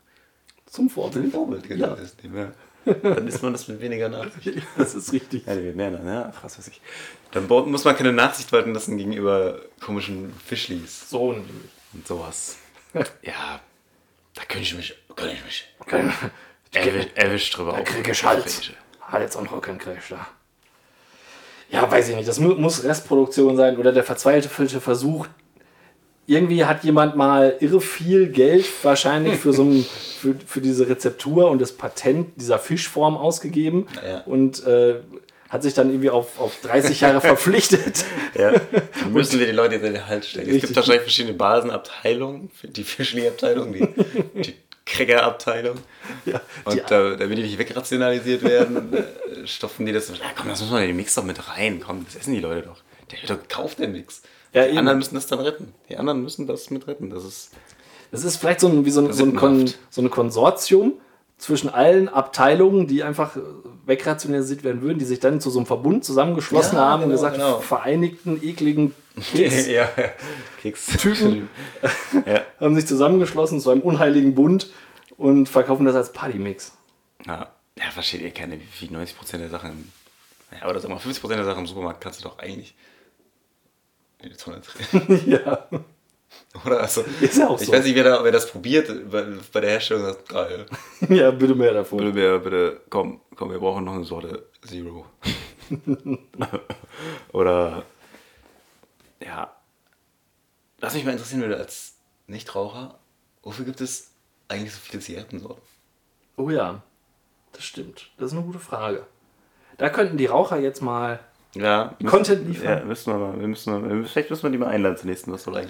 Zum 0.66 0.88
Vorbild. 0.90 1.32
Vorbild, 1.32 1.66
genau. 1.68 1.96
Ja. 2.32 2.52
Dann 2.84 3.28
isst 3.28 3.42
man 3.42 3.52
das 3.52 3.68
mit 3.68 3.80
weniger 3.80 4.08
Nachsicht. 4.08 4.62
Das 4.76 4.94
ist 4.94 5.12
richtig. 5.12 5.46
Ja, 5.46 5.54
die 5.54 5.64
wird 5.64 5.76
mehr 5.76 5.90
dann, 5.90 6.06
ja, 6.06 6.32
was 6.42 6.58
weiß 6.58 6.68
ich. 6.68 6.80
Dann 7.32 7.46
muss 7.46 7.84
man 7.84 7.96
keine 7.96 8.12
Nachsicht 8.12 8.50
walten 8.52 8.74
lassen 8.74 8.96
gegenüber 8.98 9.60
komischen 9.80 10.32
Fischlis 10.44 11.08
So 11.08 11.32
nämlich. 11.32 11.48
und 11.92 12.06
sowas. 12.06 12.56
Ja, 13.22 13.60
da 14.34 14.42
könnte 14.48 14.64
ich 14.64 14.74
mich, 14.74 14.94
könnte 15.16 15.34
ich 15.34 15.44
mich 15.44 15.68
Okay. 15.80 16.10
erwisch, 16.72 17.06
erwischt 17.14 17.56
drüber. 17.56 17.72
Da 17.72 17.78
auf- 17.78 17.84
krieg 17.84 18.08
ich 18.08 18.24
Hals. 18.24 18.70
jetzt 19.20 19.36
auch 19.36 19.42
noch 19.42 19.60
keinen 19.60 19.78
Crash 19.78 20.08
da. 20.10 20.26
Ja, 21.70 21.90
weiß 21.90 22.10
ich 22.10 22.16
nicht. 22.16 22.28
Das 22.28 22.38
mu 22.38 22.54
muss 22.54 22.84
Restproduktion 22.84 23.56
sein 23.56 23.78
oder 23.78 23.92
der 23.92 24.04
verzweifelte 24.04 24.80
Versuch. 24.80 25.26
Irgendwie 26.32 26.64
hat 26.64 26.82
jemand 26.84 27.16
mal 27.16 27.56
irre 27.60 27.80
viel 27.80 28.28
Geld 28.28 28.64
wahrscheinlich 28.82 29.34
für, 29.38 29.52
so 29.52 29.64
ein, 29.64 29.84
für, 30.18 30.34
für 30.46 30.60
diese 30.60 30.88
Rezeptur 30.88 31.50
und 31.50 31.60
das 31.60 31.72
Patent 31.72 32.40
dieser 32.40 32.58
Fischform 32.58 33.16
ausgegeben 33.16 33.86
Ja. 34.06 34.20
und 34.22 34.64
äh, 34.66 34.96
hat 35.48 35.62
sich 35.62 35.74
dann 35.74 35.90
irgendwie 35.90 36.08
auf, 36.10 36.40
auf 36.40 36.60
30 36.62 37.00
Jahre 37.02 37.20
verpflichtet. 37.32 38.04
Ja, 38.34 38.52
dann 39.00 39.12
müssen 39.12 39.38
wir 39.38 39.46
die 39.46 39.52
Leute 39.52 39.74
in 39.74 39.82
den 39.82 40.06
Hals 40.06 40.28
stecken. 40.28 40.46
Es 40.48 40.54
Richtig. 40.54 40.68
gibt 40.70 40.76
wahrscheinlich 40.76 41.02
verschiedene 41.02 41.34
Basenabteilungen, 41.34 42.50
die 42.62 42.84
Fischli-Abteilung, 42.84 43.72
die, 43.74 43.86
die 44.42 44.54
Cracker-Abteilung. 44.86 45.76
Ja, 46.24 46.40
Und 46.64 46.74
die- 46.76 46.82
da, 46.88 47.14
damit 47.16 47.36
die 47.38 47.42
nicht 47.42 47.58
wegrationalisiert 47.58 48.42
werden, 48.42 48.92
äh, 48.94 49.46
stopfen 49.46 49.84
die 49.86 49.92
das. 49.92 50.08
Ja, 50.08 50.14
komm, 50.36 50.48
das 50.48 50.60
muss 50.60 50.70
man 50.70 50.82
in 50.82 50.88
den 50.88 50.96
Mix 50.96 51.14
doch 51.14 51.24
mit 51.24 51.48
rein. 51.48 51.82
Komm, 51.84 52.04
das 52.06 52.16
essen 52.16 52.34
die 52.34 52.40
Leute 52.40 52.62
doch. 52.68 52.78
Der 53.10 53.20
wird 53.20 53.30
doch 53.30 53.42
gekauft, 53.48 53.78
der 53.78 53.88
Mix. 53.88 54.22
Ja, 54.52 54.66
die 54.66 54.76
anderen 54.76 54.98
müssen 54.98 55.14
das 55.14 55.26
dann 55.26 55.40
retten. 55.40 55.74
Die 55.88 55.96
anderen 55.96 56.22
müssen 56.22 56.46
das 56.46 56.70
mit 56.70 56.86
retten. 56.86 57.10
Das 57.10 57.24
ist. 57.24 57.50
Das 58.10 58.24
ist 58.24 58.36
vielleicht 58.36 58.60
so 58.60 58.68
ein, 58.68 58.84
wie 58.84 58.90
so 58.90 59.00
ein, 59.00 59.12
so 59.14 59.24
ein, 59.24 59.34
Kon, 59.34 59.72
so 59.88 60.02
ein 60.02 60.10
Konsortium 60.10 60.92
zwischen 61.38 61.70
allen 61.70 62.08
Abteilungen, 62.08 62.86
die 62.86 63.02
einfach 63.02 63.36
äh, 63.36 63.40
wegrationalisiert 63.86 64.62
werden 64.64 64.82
würden, 64.82 64.98
die 64.98 65.06
sich 65.06 65.18
dann 65.18 65.40
zu 65.40 65.50
so 65.50 65.58
einem 65.58 65.66
Verbund 65.66 66.04
zusammengeschlossen 66.04 66.76
Ja, 66.76 66.84
haben 66.84 67.04
und 67.04 67.08
genau, 67.08 67.20
gesagt, 67.20 67.36
genau. 67.36 67.60
vereinigten, 67.60 68.38
ekligen 68.42 68.94
Keks 69.20 69.66
ja. 69.68 69.88
Keks. 70.60 70.86
Typen. 70.98 71.48
ja. 72.26 72.42
haben 72.60 72.74
sich 72.76 72.86
zusammengeschlossen 72.86 73.60
zu 73.60 73.70
einem 73.70 73.80
unheiligen 73.80 74.34
Bund 74.34 74.70
und 75.16 75.48
verkaufen 75.48 75.84
das 75.84 75.96
als 75.96 76.12
Partymix. 76.12 76.72
Ja. 77.26 77.50
ja, 77.78 77.90
versteht 77.92 78.20
ihr 78.20 78.30
keine, 78.30 78.60
wie 78.60 78.66
viel 78.66 78.88
90% 78.90 79.38
der 79.38 79.50
Sachen. 79.50 79.90
Ja, 80.60 80.68
oder 80.68 80.80
sag 80.80 80.90
mal, 80.90 80.98
50% 80.98 81.28
der 81.28 81.44
Sachen 81.44 81.60
im 81.60 81.66
Supermarkt 81.66 82.00
kannst 82.00 82.20
du 82.20 82.28
doch 82.28 82.38
eigentlich 82.38 82.74
in 84.22 84.30
die 84.30 84.36
Tonne 84.36 84.60
drehen. 84.60 85.22
ja. 85.42 85.68
Oder? 86.64 86.80
Also, 86.80 87.02
Ist 87.20 87.38
ja 87.38 87.48
auch 87.48 87.60
ich 87.60 87.66
so. 87.66 87.72
weiß 87.72 87.84
nicht, 87.84 87.94
wer, 87.94 88.04
da, 88.04 88.24
wer 88.24 88.32
das 88.32 88.50
probiert 88.50 88.88
bei, 89.10 89.26
bei 89.52 89.60
der 89.60 89.70
Herstellung. 89.70 90.04
Sagt, 90.04 90.28
geil. 90.28 90.66
ja, 91.08 91.30
bitte 91.30 91.54
mehr 91.54 91.72
davon. 91.72 91.98
Bitte, 91.98 92.12
bitte, 92.12 92.38
bitte, 92.38 92.80
komm, 92.90 93.20
komm, 93.36 93.50
wir 93.50 93.58
brauchen 93.58 93.84
noch 93.84 93.94
eine 93.94 94.04
Sorte 94.04 94.46
Zero. 94.66 95.06
Oder, 97.32 97.84
ja. 99.20 99.54
Was 100.80 100.94
mich 100.94 101.04
mal 101.04 101.12
interessieren 101.12 101.42
würde 101.42 101.56
als 101.56 101.94
Nichtraucher, 102.26 102.98
wofür 103.42 103.64
gibt 103.64 103.80
es 103.80 104.10
eigentlich 104.48 104.74
so 104.74 104.80
viele 104.80 105.02
Zigarettensorten? 105.02 105.62
Oh 106.36 106.50
ja, 106.50 106.82
das 107.52 107.64
stimmt. 107.64 108.10
Das 108.18 108.32
ist 108.32 108.36
eine 108.36 108.44
gute 108.44 108.58
Frage. 108.58 109.06
Da 109.78 109.90
könnten 109.90 110.16
die 110.16 110.26
Raucher 110.26 110.58
jetzt 110.58 110.82
mal 110.82 111.20
Ja, 111.54 111.94
Content 112.06 112.48
liefern. 112.48 112.78
Ja, 112.78 112.84
müssen 112.84 113.12
wir 113.12 113.18
mal, 113.18 113.38
wir 113.38 113.46
müssen 113.46 114.00
wir- 114.00 114.06
vielleicht 114.08 114.30
müssen 114.30 114.42
wir 114.44 114.50
die 114.50 114.58
mal 114.58 114.68
einladen 114.68 114.96
zur 114.96 115.06
nächsten 115.10 115.30
was 115.32 115.44
Folge. 115.44 115.68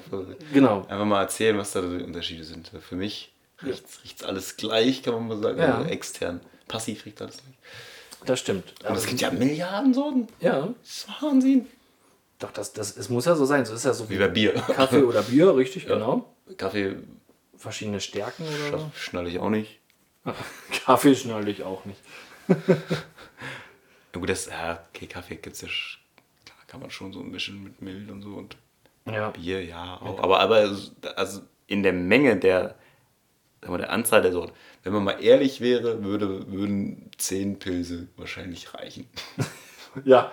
Genau. 0.52 0.82
Einfach 0.88 1.04
mal 1.04 1.22
erzählen, 1.22 1.58
was 1.58 1.72
da 1.72 1.80
die 1.80 2.04
Unterschiede 2.04 2.44
sind. 2.44 2.70
Für 2.80 2.94
mich 2.94 3.32
riecht 3.64 3.84
es 4.20 4.22
alles 4.24 4.56
gleich, 4.56 5.02
kann 5.02 5.14
man 5.14 5.28
mal 5.28 5.38
sagen. 5.38 5.58
Ja. 5.58 5.78
Also 5.78 5.88
extern. 5.90 6.40
Passiv 6.68 7.04
riecht 7.04 7.20
alles 7.20 7.38
gleich. 7.38 7.56
Das 8.26 8.38
stimmt. 8.38 8.74
Und 8.88 8.96
es 8.96 9.06
gibt 9.06 9.20
ja 9.20 9.30
Milliarden 9.32 9.92
Sorten. 9.92 10.28
ja, 10.40 10.68
Das 10.82 10.90
ist 10.90 11.08
Wahnsinn. 11.20 11.66
doch, 12.38 12.52
das, 12.52 12.72
das, 12.72 12.96
es 12.96 13.08
muss 13.08 13.24
ja 13.24 13.34
so 13.34 13.44
sein. 13.44 13.64
So 13.66 13.74
ist 13.74 13.84
ja 13.84 13.92
so 13.92 14.08
Wie 14.08 14.16
bei 14.18 14.28
Bier. 14.28 14.52
Kaffee 14.52 15.02
oder 15.02 15.22
Bier, 15.22 15.56
richtig, 15.56 15.86
genau. 15.88 16.32
Kaffee 16.56 16.96
Verschiedene 17.56 18.00
Stärken 18.00 18.44
oder 18.44 18.78
so. 18.78 18.90
schnalle 18.94 19.28
ich 19.28 19.38
auch 19.40 19.50
nicht. 19.50 19.80
Kaffee 20.84 21.14
schnalle 21.16 21.50
ich 21.50 21.64
auch 21.64 21.84
nicht. 21.84 22.00
Ja 24.14 24.20
gut, 24.20 24.28
das, 24.28 24.46
ja, 24.46 24.84
okay, 24.94 25.06
Kaffee 25.06 25.36
gibt 25.36 25.56
es 25.56 25.62
ja, 25.62 25.68
klar, 26.44 26.58
kann 26.66 26.80
man 26.80 26.90
schon 26.90 27.12
so 27.12 27.20
ein 27.20 27.32
bisschen 27.32 27.62
mit 27.64 27.80
Mild 27.80 28.10
und 28.10 28.22
so 28.22 28.30
und 28.34 28.56
Ja. 29.06 29.30
Bier, 29.30 29.64
ja, 29.64 29.96
auch. 30.00 30.22
Aber, 30.22 30.40
aber 30.40 30.76
also 31.16 31.40
in 31.66 31.82
der 31.82 31.92
Menge 31.94 32.36
der, 32.36 32.74
sagen 33.62 33.72
wir, 33.74 33.78
der 33.78 33.90
Anzahl 33.92 34.22
der 34.22 34.32
Sorten, 34.32 34.52
wenn 34.82 34.92
man 34.92 35.04
mal 35.04 35.22
ehrlich 35.22 35.60
wäre, 35.60 36.04
würde, 36.04 36.50
würden 36.52 37.10
10 37.16 37.58
Pilze 37.58 38.08
wahrscheinlich 38.16 38.74
reichen. 38.74 39.08
Ja. 40.06 40.32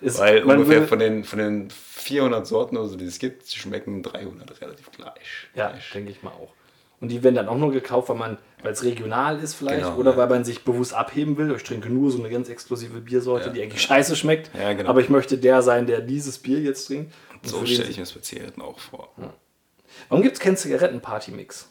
Ist, 0.00 0.18
Weil 0.18 0.44
ungefähr 0.44 0.76
würde- 0.76 0.86
von 0.86 0.98
den, 0.98 1.24
von 1.24 1.38
den 1.38 1.68
400 1.70 2.46
Sorten, 2.46 2.78
also 2.78 2.96
die 2.96 3.04
es 3.04 3.18
gibt, 3.18 3.46
schmecken 3.48 4.02
300 4.02 4.60
relativ 4.62 4.90
gleich. 4.92 5.12
Ja, 5.54 5.72
gleich. 5.72 5.90
denke 5.92 6.10
ich 6.10 6.22
mal 6.22 6.30
auch. 6.30 6.54
Und 7.04 7.10
die 7.10 7.22
werden 7.22 7.34
dann 7.34 7.48
auch 7.48 7.58
nur 7.58 7.70
gekauft, 7.70 8.08
weil 8.08 8.16
man, 8.16 8.38
weil 8.62 8.72
es 8.72 8.82
regional 8.82 9.38
ist 9.38 9.52
vielleicht 9.52 9.82
Genau, 9.84 9.96
oder 9.96 10.12
ja. 10.12 10.16
weil 10.16 10.28
man 10.30 10.42
sich 10.42 10.64
bewusst 10.64 10.94
abheben 10.94 11.36
will. 11.36 11.54
Ich 11.54 11.62
trinke 11.62 11.90
nur 11.90 12.10
so 12.10 12.18
eine 12.18 12.30
ganz 12.30 12.48
exklusive 12.48 12.98
Biersorte, 13.02 13.48
Ja. 13.48 13.52
die 13.52 13.62
eigentlich 13.62 13.82
scheiße 13.82 14.16
schmeckt. 14.16 14.50
Ja, 14.58 14.72
genau. 14.72 14.88
Aber 14.88 15.02
ich 15.02 15.10
möchte 15.10 15.36
der 15.36 15.60
sein, 15.60 15.86
der 15.86 16.00
dieses 16.00 16.38
Bier 16.38 16.60
jetzt 16.60 16.86
trinkt. 16.86 17.12
Und 17.42 17.46
So 17.46 17.66
stelle 17.66 17.90
ich 17.90 17.98
mir 17.98 18.04
das 18.04 18.12
bei 18.12 18.20
Zigaretten 18.20 18.62
auch 18.62 18.78
vor. 18.78 19.10
Warum 20.08 20.22
gibt 20.22 20.36
es 20.36 20.40
keinen 20.40 20.56
Zigaretten-Party-Mix? 20.56 21.68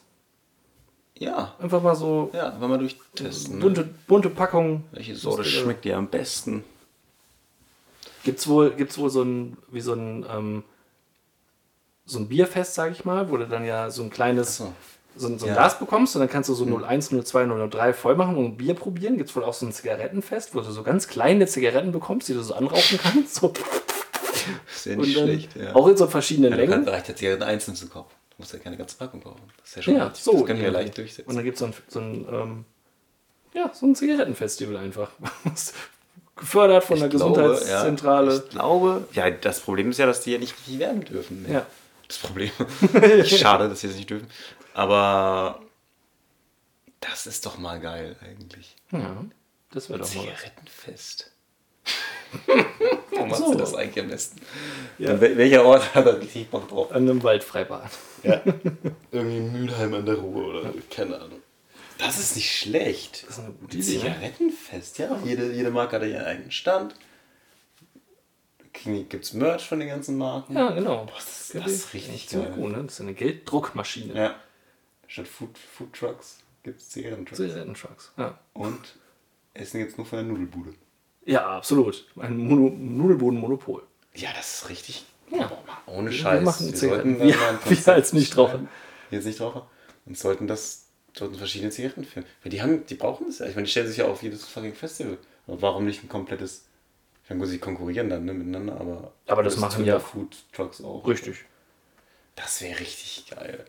Ja, 1.18 1.56
Einfach 1.60 1.82
mal 1.82 1.96
so 1.96 2.30
ja, 2.32 2.60
wollen 2.60 2.70
wir 2.70 2.78
durchtesten. 2.78 3.56
Ne? 3.56 3.60
bunte, 3.60 3.88
bunte 4.06 4.30
Packung. 4.30 4.84
Welche 4.92 5.16
Sorte 5.16 5.44
schmeckt 5.44 5.84
dir 5.84 5.96
am 5.96 6.06
besten? 6.06 6.62
Gibt's 8.22 8.46
wohl, 8.46 8.70
gibt's 8.70 8.98
wohl 8.98 9.10
so 9.10 9.22
ein, 9.22 9.56
wie 9.72 9.80
so 9.80 9.94
ein, 9.94 10.24
ähm, 10.32 10.62
so 12.06 12.18
ein 12.20 12.28
Bierfest, 12.28 12.74
sag 12.74 12.92
ich 12.92 13.04
mal, 13.04 13.30
wo 13.30 13.36
du 13.36 13.46
dann 13.48 13.64
ja 13.64 13.90
so 13.90 14.02
ein 14.04 14.10
kleines, 14.10 14.60
Ach 14.60 14.70
so, 15.16 15.28
ein, 15.28 15.38
so 15.38 15.46
ein 15.46 15.48
Ja. 15.48 15.54
Glas 15.54 15.78
bekommst 15.78 16.14
und 16.16 16.20
dann 16.20 16.28
kannst 16.28 16.48
du 16.48 16.54
so 16.54 16.64
01, 16.64 17.10
02, 17.24 17.46
03 17.70 17.92
voll 17.92 18.16
machen 18.16 18.36
und 18.36 18.44
ein 18.44 18.56
Bier 18.56 18.74
probieren. 18.74 19.16
Gibt's 19.16 19.34
wohl 19.36 19.44
auch 19.44 19.54
so 19.54 19.66
ein 19.66 19.72
Zigarettenfest, 19.72 20.54
wo 20.54 20.60
du 20.60 20.70
so 20.70 20.82
ganz 20.82 21.08
kleine 21.08 21.46
Zigaretten 21.46 21.92
bekommst, 21.92 22.28
die 22.28 22.34
du 22.34 22.42
so 22.42 22.54
anrauchen 22.54 22.98
kannst. 23.02 23.36
So. 23.36 23.52
Ist 24.74 24.86
ja 24.86 24.96
nicht 24.96 25.12
schlecht, 25.16 25.56
ja. 25.56 25.74
Auch 25.74 25.88
in 25.88 25.96
so 25.96 26.06
verschiedenen 26.06 26.50
ja, 26.50 26.56
Längen. 26.56 26.84
dann 26.84 26.88
reicht 26.88 27.08
ja 27.08 27.16
Zigaretten 27.16 27.44
einzeln 27.44 27.74
zu 27.76 27.88
kaufen. 27.88 28.10
Du 28.30 28.36
musst 28.38 28.52
ja 28.52 28.58
keine 28.58 28.76
ganze 28.76 28.96
Packung 28.96 29.22
kaufen. 29.22 29.40
Das 29.58 29.68
ist 29.70 29.76
ja 29.76 29.82
schon 29.82 29.94
Ja, 29.96 30.04
richtig. 30.04 30.22
so. 30.24 30.32
Das 30.32 30.46
können 30.46 30.60
wir 30.60 30.70
leicht 30.70 30.98
durchsetzen. 30.98 31.28
Und 31.30 31.36
dann 31.36 31.44
gibt 31.44 31.54
es 31.54 31.60
so 31.60 31.66
ein, 31.66 31.74
so 31.88 32.00
ein, 32.00 32.26
ähm, 32.30 32.64
ja, 33.54 33.70
so 33.72 33.86
ein 33.86 33.94
Zigarettenfestival 33.94 34.76
einfach. 34.76 35.10
Gefördert 36.36 36.82
von 36.82 36.98
der 36.98 37.08
Gesundheitszentrale. 37.08 38.32
Ja, 38.34 38.38
ich 38.42 38.48
glaube, 38.50 39.04
ja, 39.12 39.30
das 39.30 39.60
Problem 39.60 39.90
ist 39.90 39.98
ja, 39.98 40.06
dass 40.06 40.22
die 40.22 40.32
ja 40.32 40.38
nicht 40.38 40.52
richtig 40.58 40.80
werden 40.80 41.04
dürfen. 41.04 41.42
Ne? 41.44 41.52
Ja. 41.54 41.66
Das 42.08 42.18
Problem. 42.18 42.50
Schade, 43.24 43.68
dass 43.68 43.80
sie 43.80 43.86
das 43.86 43.96
nicht 43.96 44.10
dürfen. 44.10 44.26
Aber 44.74 45.60
das 47.00 47.26
ist 47.26 47.46
doch 47.46 47.58
mal 47.58 47.80
geil 47.80 48.16
eigentlich. 48.22 48.76
Ja, 48.90 49.24
das 49.70 49.88
wäre 49.88 50.00
doch 50.00 50.14
mal. 50.14 50.22
Zigarettenfest. 50.22 51.30
Wo 53.10 53.26
machst 53.26 53.42
So. 53.44 53.52
du 53.52 53.58
das 53.58 53.74
eigentlich 53.74 54.02
am 54.04 54.10
besten? 54.10 54.40
Ja. 54.98 55.20
Welcher 55.20 55.64
Ort 55.64 55.94
hat 55.94 56.06
da 56.06 56.10
richtig 56.10 56.50
Bock 56.50 56.68
drauf? 56.68 56.90
An 56.90 57.02
einem 57.08 57.22
Waldfreibad. 57.22 57.90
Ja. 58.22 58.42
Irgendwie 59.12 59.40
Mülheim 59.40 59.94
an 59.94 60.06
der 60.06 60.16
Ruhr 60.16 60.46
oder 60.60 60.72
keine 60.90 61.16
Ahnung. 61.20 61.40
Das 61.98 62.18
ist 62.18 62.34
nicht 62.34 62.50
schlecht. 62.52 63.22
Das 63.28 63.38
ist 63.38 63.44
eine 63.44 63.52
gute 63.54 63.76
Idee. 63.76 63.92
Ne? 63.94 64.00
Zigarettenfest, 64.00 64.98
ja. 64.98 65.16
Jede, 65.24 65.52
jede 65.52 65.70
Marke 65.70 65.96
hat 65.96 66.02
ja 66.02 66.08
ihren 66.08 66.24
eigenen 66.24 66.50
Stand. 66.50 66.94
Gibt 68.82 69.14
es 69.24 69.32
Merch 69.32 69.68
von 69.68 69.78
den 69.78 69.88
ganzen 69.88 70.18
Marken? 70.18 70.56
Ja, 70.56 70.70
genau. 70.72 71.06
das- 71.14 71.52
das 71.54 71.70
ist 71.70 71.94
richtig 71.94 72.28
geil. 72.28 72.52
cool, 72.58 72.72
ne? 72.72 72.82
Das 72.82 72.94
ist 72.94 73.00
eine 73.02 73.14
Gelddruckmaschine. 73.14 74.14
Ja. 74.14 74.34
Statt 75.14 75.28
Food, 75.28 75.56
Food 75.56 75.92
Trucks 75.92 76.38
gibt 76.64 76.80
es 76.80 76.88
Zigarettentrucks. 76.90 77.36
Zigarettentrucks. 77.40 78.12
Ja. 78.16 78.36
Und 78.52 78.96
Essen 79.52 79.80
es 79.80 79.96
nur 79.96 80.04
von 80.06 80.18
der 80.18 80.26
Nudelbude. 80.26 80.74
ja, 81.24 81.46
absolut. 81.56 82.04
Ein 82.16 82.36
Mono 82.36 82.70
Nudelbodenmonopol. 82.76 83.84
Ja, 84.16 84.30
das 84.36 84.54
ist 84.62 84.68
richtig. 84.70 85.04
Ja. 85.30 85.46
Boah, 85.46 85.62
ohne 85.94 86.10
Wir 86.10 86.16
Scheiß. 86.18 86.42
machen 86.44 86.74
Zigaretten. 86.74 87.20
Wir- 87.20 87.36
mal 87.36 87.50
ein 87.50 87.58
wir 87.86 87.92
als 87.94 88.12
Nichtraucher. 88.12 88.66
Wir 89.10 89.18
als 89.18 89.26
Nichtraucher. 89.26 89.70
Und 90.04 90.18
sollten 90.18 90.48
das, 90.48 90.86
sollten 91.16 91.36
verschiedene 91.36 91.70
Zigaretten 91.70 92.04
führen. 92.04 92.26
Weil 92.42 92.50
die 92.50 92.60
haben, 92.60 92.84
die 92.84 92.94
brauchen 92.96 93.26
das 93.28 93.38
ja. 93.38 93.46
Ich 93.46 93.54
meine, 93.54 93.66
die 93.66 93.70
stellen 93.70 93.86
sich 93.86 93.98
ja 93.98 94.06
auf 94.06 94.20
jedes 94.24 94.44
fucking 94.48 94.74
Festival. 94.74 95.16
Aber 95.46 95.62
warum 95.62 95.84
nicht 95.84 96.02
ein 96.02 96.08
komplettes. 96.08 96.66
Ich 97.22 97.30
meine, 97.30 97.40
gut, 97.40 97.50
sie 97.50 97.58
konkurrieren 97.58 98.10
dann 98.10 98.24
ne, 98.24 98.34
miteinander, 98.34 98.80
aber. 98.80 99.12
Aber 99.28 99.44
das 99.44 99.58
machen 99.58 99.84
ja- 99.84 100.00
Food 100.00 100.36
Trucks 100.52 100.82
auch. 100.82 101.06
Richtig. 101.06 101.44
Das 102.34 102.60
wäre 102.60 102.80
richtig 102.80 103.26
geil. 103.30 103.64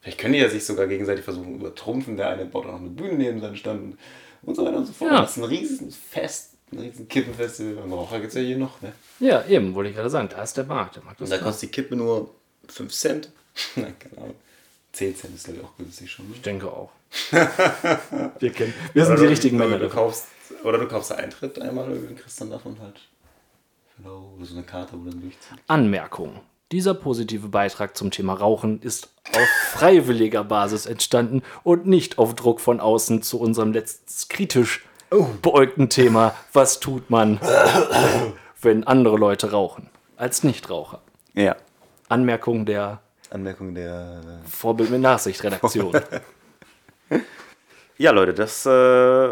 Vielleicht 0.00 0.18
können 0.18 0.34
die 0.34 0.40
ja 0.40 0.48
sich 0.48 0.64
sogar 0.64 0.86
gegenseitig 0.86 1.24
versuchen 1.24 1.56
übertrumpfen. 1.56 2.16
Der 2.16 2.30
eine 2.30 2.44
baut 2.46 2.66
auch 2.66 2.72
noch 2.72 2.80
eine 2.80 2.90
Bühne 2.90 3.14
neben 3.14 3.40
seinen 3.40 3.56
Stand 3.56 3.98
und 4.42 4.54
so 4.54 4.64
weiter 4.64 4.78
und 4.78 4.86
so 4.86 4.92
fort. 4.92 5.10
Ja. 5.10 5.20
Das 5.22 5.32
ist 5.32 5.36
ein 5.38 5.44
riesen 5.44 5.90
Fest, 5.90 6.52
ein 6.72 6.78
riesen 6.78 7.08
Kippenfestival. 7.08 7.84
Und 7.84 7.92
Raucher 7.92 8.20
gibt 8.20 8.28
es 8.28 8.34
ja 8.34 8.42
hier 8.42 8.58
noch, 8.58 8.80
ne? 8.80 8.92
Ja, 9.20 9.44
eben, 9.46 9.74
wollte 9.74 9.90
ich 9.90 9.96
gerade 9.96 10.10
sagen. 10.10 10.28
Da 10.30 10.42
ist 10.42 10.56
der 10.56 10.64
Markt. 10.64 10.96
Der 10.96 11.02
Markt 11.02 11.20
Und 11.20 11.30
da 11.30 11.38
kostet 11.38 11.70
die 11.70 11.72
Kippe 11.72 11.96
nur 11.96 12.30
5 12.68 12.92
Cent. 12.92 13.32
Nein, 13.76 13.94
keine 13.98 14.18
Ahnung. 14.18 14.34
10 14.92 15.16
Cent 15.16 15.34
ist 15.34 15.44
glaube 15.44 15.60
ich 15.60 15.64
auch 15.66 15.76
günstig 15.76 16.10
schon. 16.10 16.28
Ne? 16.28 16.34
Ich 16.36 16.42
denke 16.42 16.68
auch. 16.70 16.90
wir, 17.30 18.52
kennen, 18.52 18.74
wir 18.92 19.04
sind 19.06 19.16
die 19.16 19.22
Oder 19.22 19.30
richtigen 19.30 19.58
du, 19.58 19.64
Männer 19.64 19.78
du 19.78 19.84
dafür. 19.86 20.02
kaufst 20.02 20.26
Oder 20.62 20.78
du 20.78 20.86
kaufst 20.88 21.12
Eintritt 21.12 21.60
einmal 21.60 21.90
und 21.90 22.16
kriegst 22.18 22.40
dann 22.40 22.50
davon 22.50 22.78
halt 22.80 23.00
genau, 23.96 24.34
so 24.42 24.54
eine 24.54 24.62
Karte, 24.64 24.92
wo 24.92 25.04
du 25.04 25.10
dann 25.10 25.20
durchziehst. 25.20 25.54
Anmerkung. 25.66 26.40
Dieser 26.70 26.92
positive 26.92 27.48
Beitrag 27.48 27.96
zum 27.96 28.10
Thema 28.10 28.34
Rauchen 28.34 28.82
ist 28.82 29.08
auf 29.32 29.48
freiwilliger 29.72 30.44
Basis 30.44 30.86
entstanden 30.86 31.42
und 31.62 31.86
nicht 31.86 32.18
auf 32.18 32.34
Druck 32.34 32.60
von 32.60 32.80
außen 32.80 33.22
zu 33.22 33.40
unserem 33.40 33.72
letztens 33.72 34.28
kritisch 34.28 34.84
beäugten 35.40 35.88
Thema 35.88 36.34
Was 36.52 36.80
tut 36.80 37.08
man, 37.08 37.40
wenn 38.60 38.84
andere 38.84 39.16
Leute 39.16 39.52
rauchen? 39.52 39.88
Als 40.16 40.42
Nichtraucher. 40.42 41.00
Ja. 41.34 41.56
Anmerkung 42.08 42.66
der 42.66 43.00
Anmerkung 43.30 43.74
der. 43.74 44.20
Vorbild 44.48 44.90
mit 44.90 45.00
Nachsicht-Redaktion. 45.00 45.92
Ja, 48.00 48.12
Leute, 48.12 48.32
das 48.32 48.64
äh, 48.64 49.28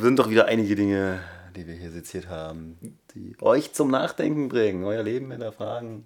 sind 0.00 0.20
doch 0.20 0.30
wieder 0.30 0.46
einige 0.46 0.76
Dinge, 0.76 1.18
die 1.54 1.66
wir 1.66 1.74
hier 1.74 1.90
seziert 1.90 2.28
haben, 2.28 2.76
die 3.14 3.36
euch 3.40 3.72
zum 3.72 3.90
Nachdenken 3.90 4.48
bringen, 4.48 4.84
euer 4.84 5.02
Leben 5.02 5.30
hinterfragen. 5.30 6.04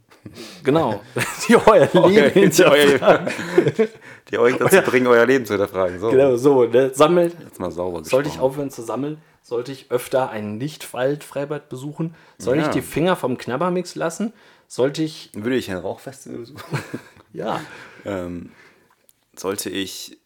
genau. 0.63 1.01
Die 1.49 1.57
euer 1.57 1.89
Leben 2.09 2.31
hinterfragen. 2.31 3.29
die 4.31 4.39
euch 4.39 4.57
dazu 4.57 4.83
bringen, 4.83 5.07
euer 5.07 5.27
Leben 5.27 5.47
zu 5.47 5.55
hinterfragen. 5.55 5.99
So, 6.01 6.11
Genau, 6.11 6.37
so. 6.37 6.65
Ne? 6.65 6.93
Sammelt. 6.95 7.35
jetzt 7.43 7.59
mal 7.59 7.71
sauber 7.71 8.05
Sollte 8.05 8.29
ich 8.29 8.35
gesprochen. 8.35 8.51
aufhören 8.51 8.71
zu 8.71 8.83
sammeln? 8.83 9.19
Sollte 9.43 9.73
ich 9.73 9.91
öfter 9.91 10.29
ein 10.31 10.59
Nicht-Wald-Freibad 10.59 11.69
besuchen? 11.71 12.15
Soll 12.37 12.59
ich 12.59 12.67
Ja. 12.67 12.71
die 12.73 12.83
Finger 12.83 13.17
vom 13.17 13.39
Knabbermix 13.39 13.95
lassen? 13.95 14.33
Sollte 14.67 15.03
ich. 15.03 15.31
Würde 15.35 15.57
ich 15.57 15.71
ein 15.71 15.79
Rauchfestival 15.79 16.39
besuchen? 16.41 16.63
Ja. 17.33 17.61
ähm, 18.05 18.53
sollte 19.37 19.69
ich 19.71 20.19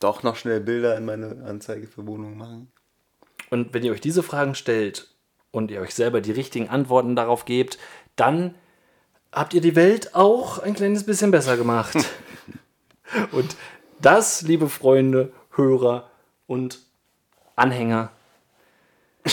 doch 0.00 0.22
noch 0.24 0.36
schnell 0.36 0.60
Bilder 0.60 0.96
in 0.96 1.04
meine 1.04 1.44
Anzeige 1.46 1.86
für 1.86 2.06
Wohnungen 2.06 2.36
machen? 2.36 2.70
Und 3.50 3.74
wenn 3.74 3.84
ihr 3.84 3.92
euch 3.92 4.00
diese 4.00 4.22
Fragen 4.22 4.54
stellt 4.54 5.08
und 5.50 5.70
ihr 5.70 5.80
euch 5.80 5.94
selber 5.94 6.20
die 6.20 6.32
richtigen 6.32 6.68
Antworten 6.68 7.16
darauf 7.16 7.44
gebt, 7.44 7.78
dann 8.16 8.54
habt 9.32 9.54
ihr 9.54 9.60
die 9.60 9.76
Welt 9.76 10.14
auch 10.14 10.58
ein 10.58 10.74
kleines 10.74 11.04
bisschen 11.04 11.30
besser 11.30 11.56
gemacht. 11.56 11.96
und 13.32 13.56
das, 14.00 14.42
liebe 14.42 14.68
Freunde, 14.68 15.32
Hörer 15.50 16.10
und 16.46 16.80
Anhänger, 17.54 18.10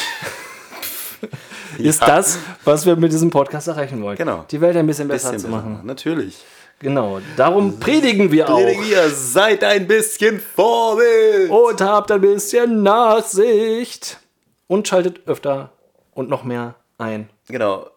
ist 1.78 2.02
das, 2.02 2.40
was 2.64 2.86
wir 2.86 2.96
mit 2.96 3.12
diesem 3.12 3.30
Podcast 3.30 3.68
erreichen 3.68 4.02
wollen. 4.02 4.18
Genau. 4.18 4.46
Die 4.50 4.62
Welt 4.62 4.76
ein 4.78 4.88
bisschen 4.88 5.08
besser 5.08 5.32
Bisschen 5.32 5.52
zu 5.52 5.52
besser 5.52 5.70
machen. 5.70 5.86
Natürlich. 5.86 6.44
Genau. 6.80 7.20
Darum 7.38 7.80
predigen 7.80 8.32
wir 8.32 8.50
auch. 8.50 8.58
Predigen 8.62 8.84
ihr, 8.90 9.10
seid 9.10 9.64
ein 9.64 9.88
bisschen 9.88 10.40
Vorbild. 10.40 11.50
Und 11.50 11.80
habt 11.82 12.12
ein 12.12 12.22
bisschen 12.22 12.84
Nachsicht. 12.84 14.20
Und 14.68 14.88
schaltet 14.88 15.22
öfter 15.28 15.72
und 16.14 16.30
noch 16.30 16.44
mehr 16.44 16.76
ein. 16.98 17.30
Genau, 17.48 17.88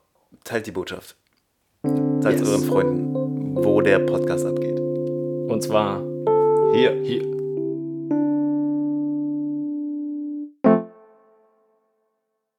teilt 0.44 0.66
die 0.66 0.72
Botschaft. 0.72 1.16
Sagt 2.20 2.40
Yes. 2.40 2.48
euren 2.48 2.64
Freunden, 2.64 3.64
wo 3.64 3.80
der 3.80 3.98
Podcast 4.00 4.44
abgeht. 4.46 4.78
Und 4.78 5.62
zwar 5.62 6.02
Hier. 6.72 6.92
hier. 7.02 7.35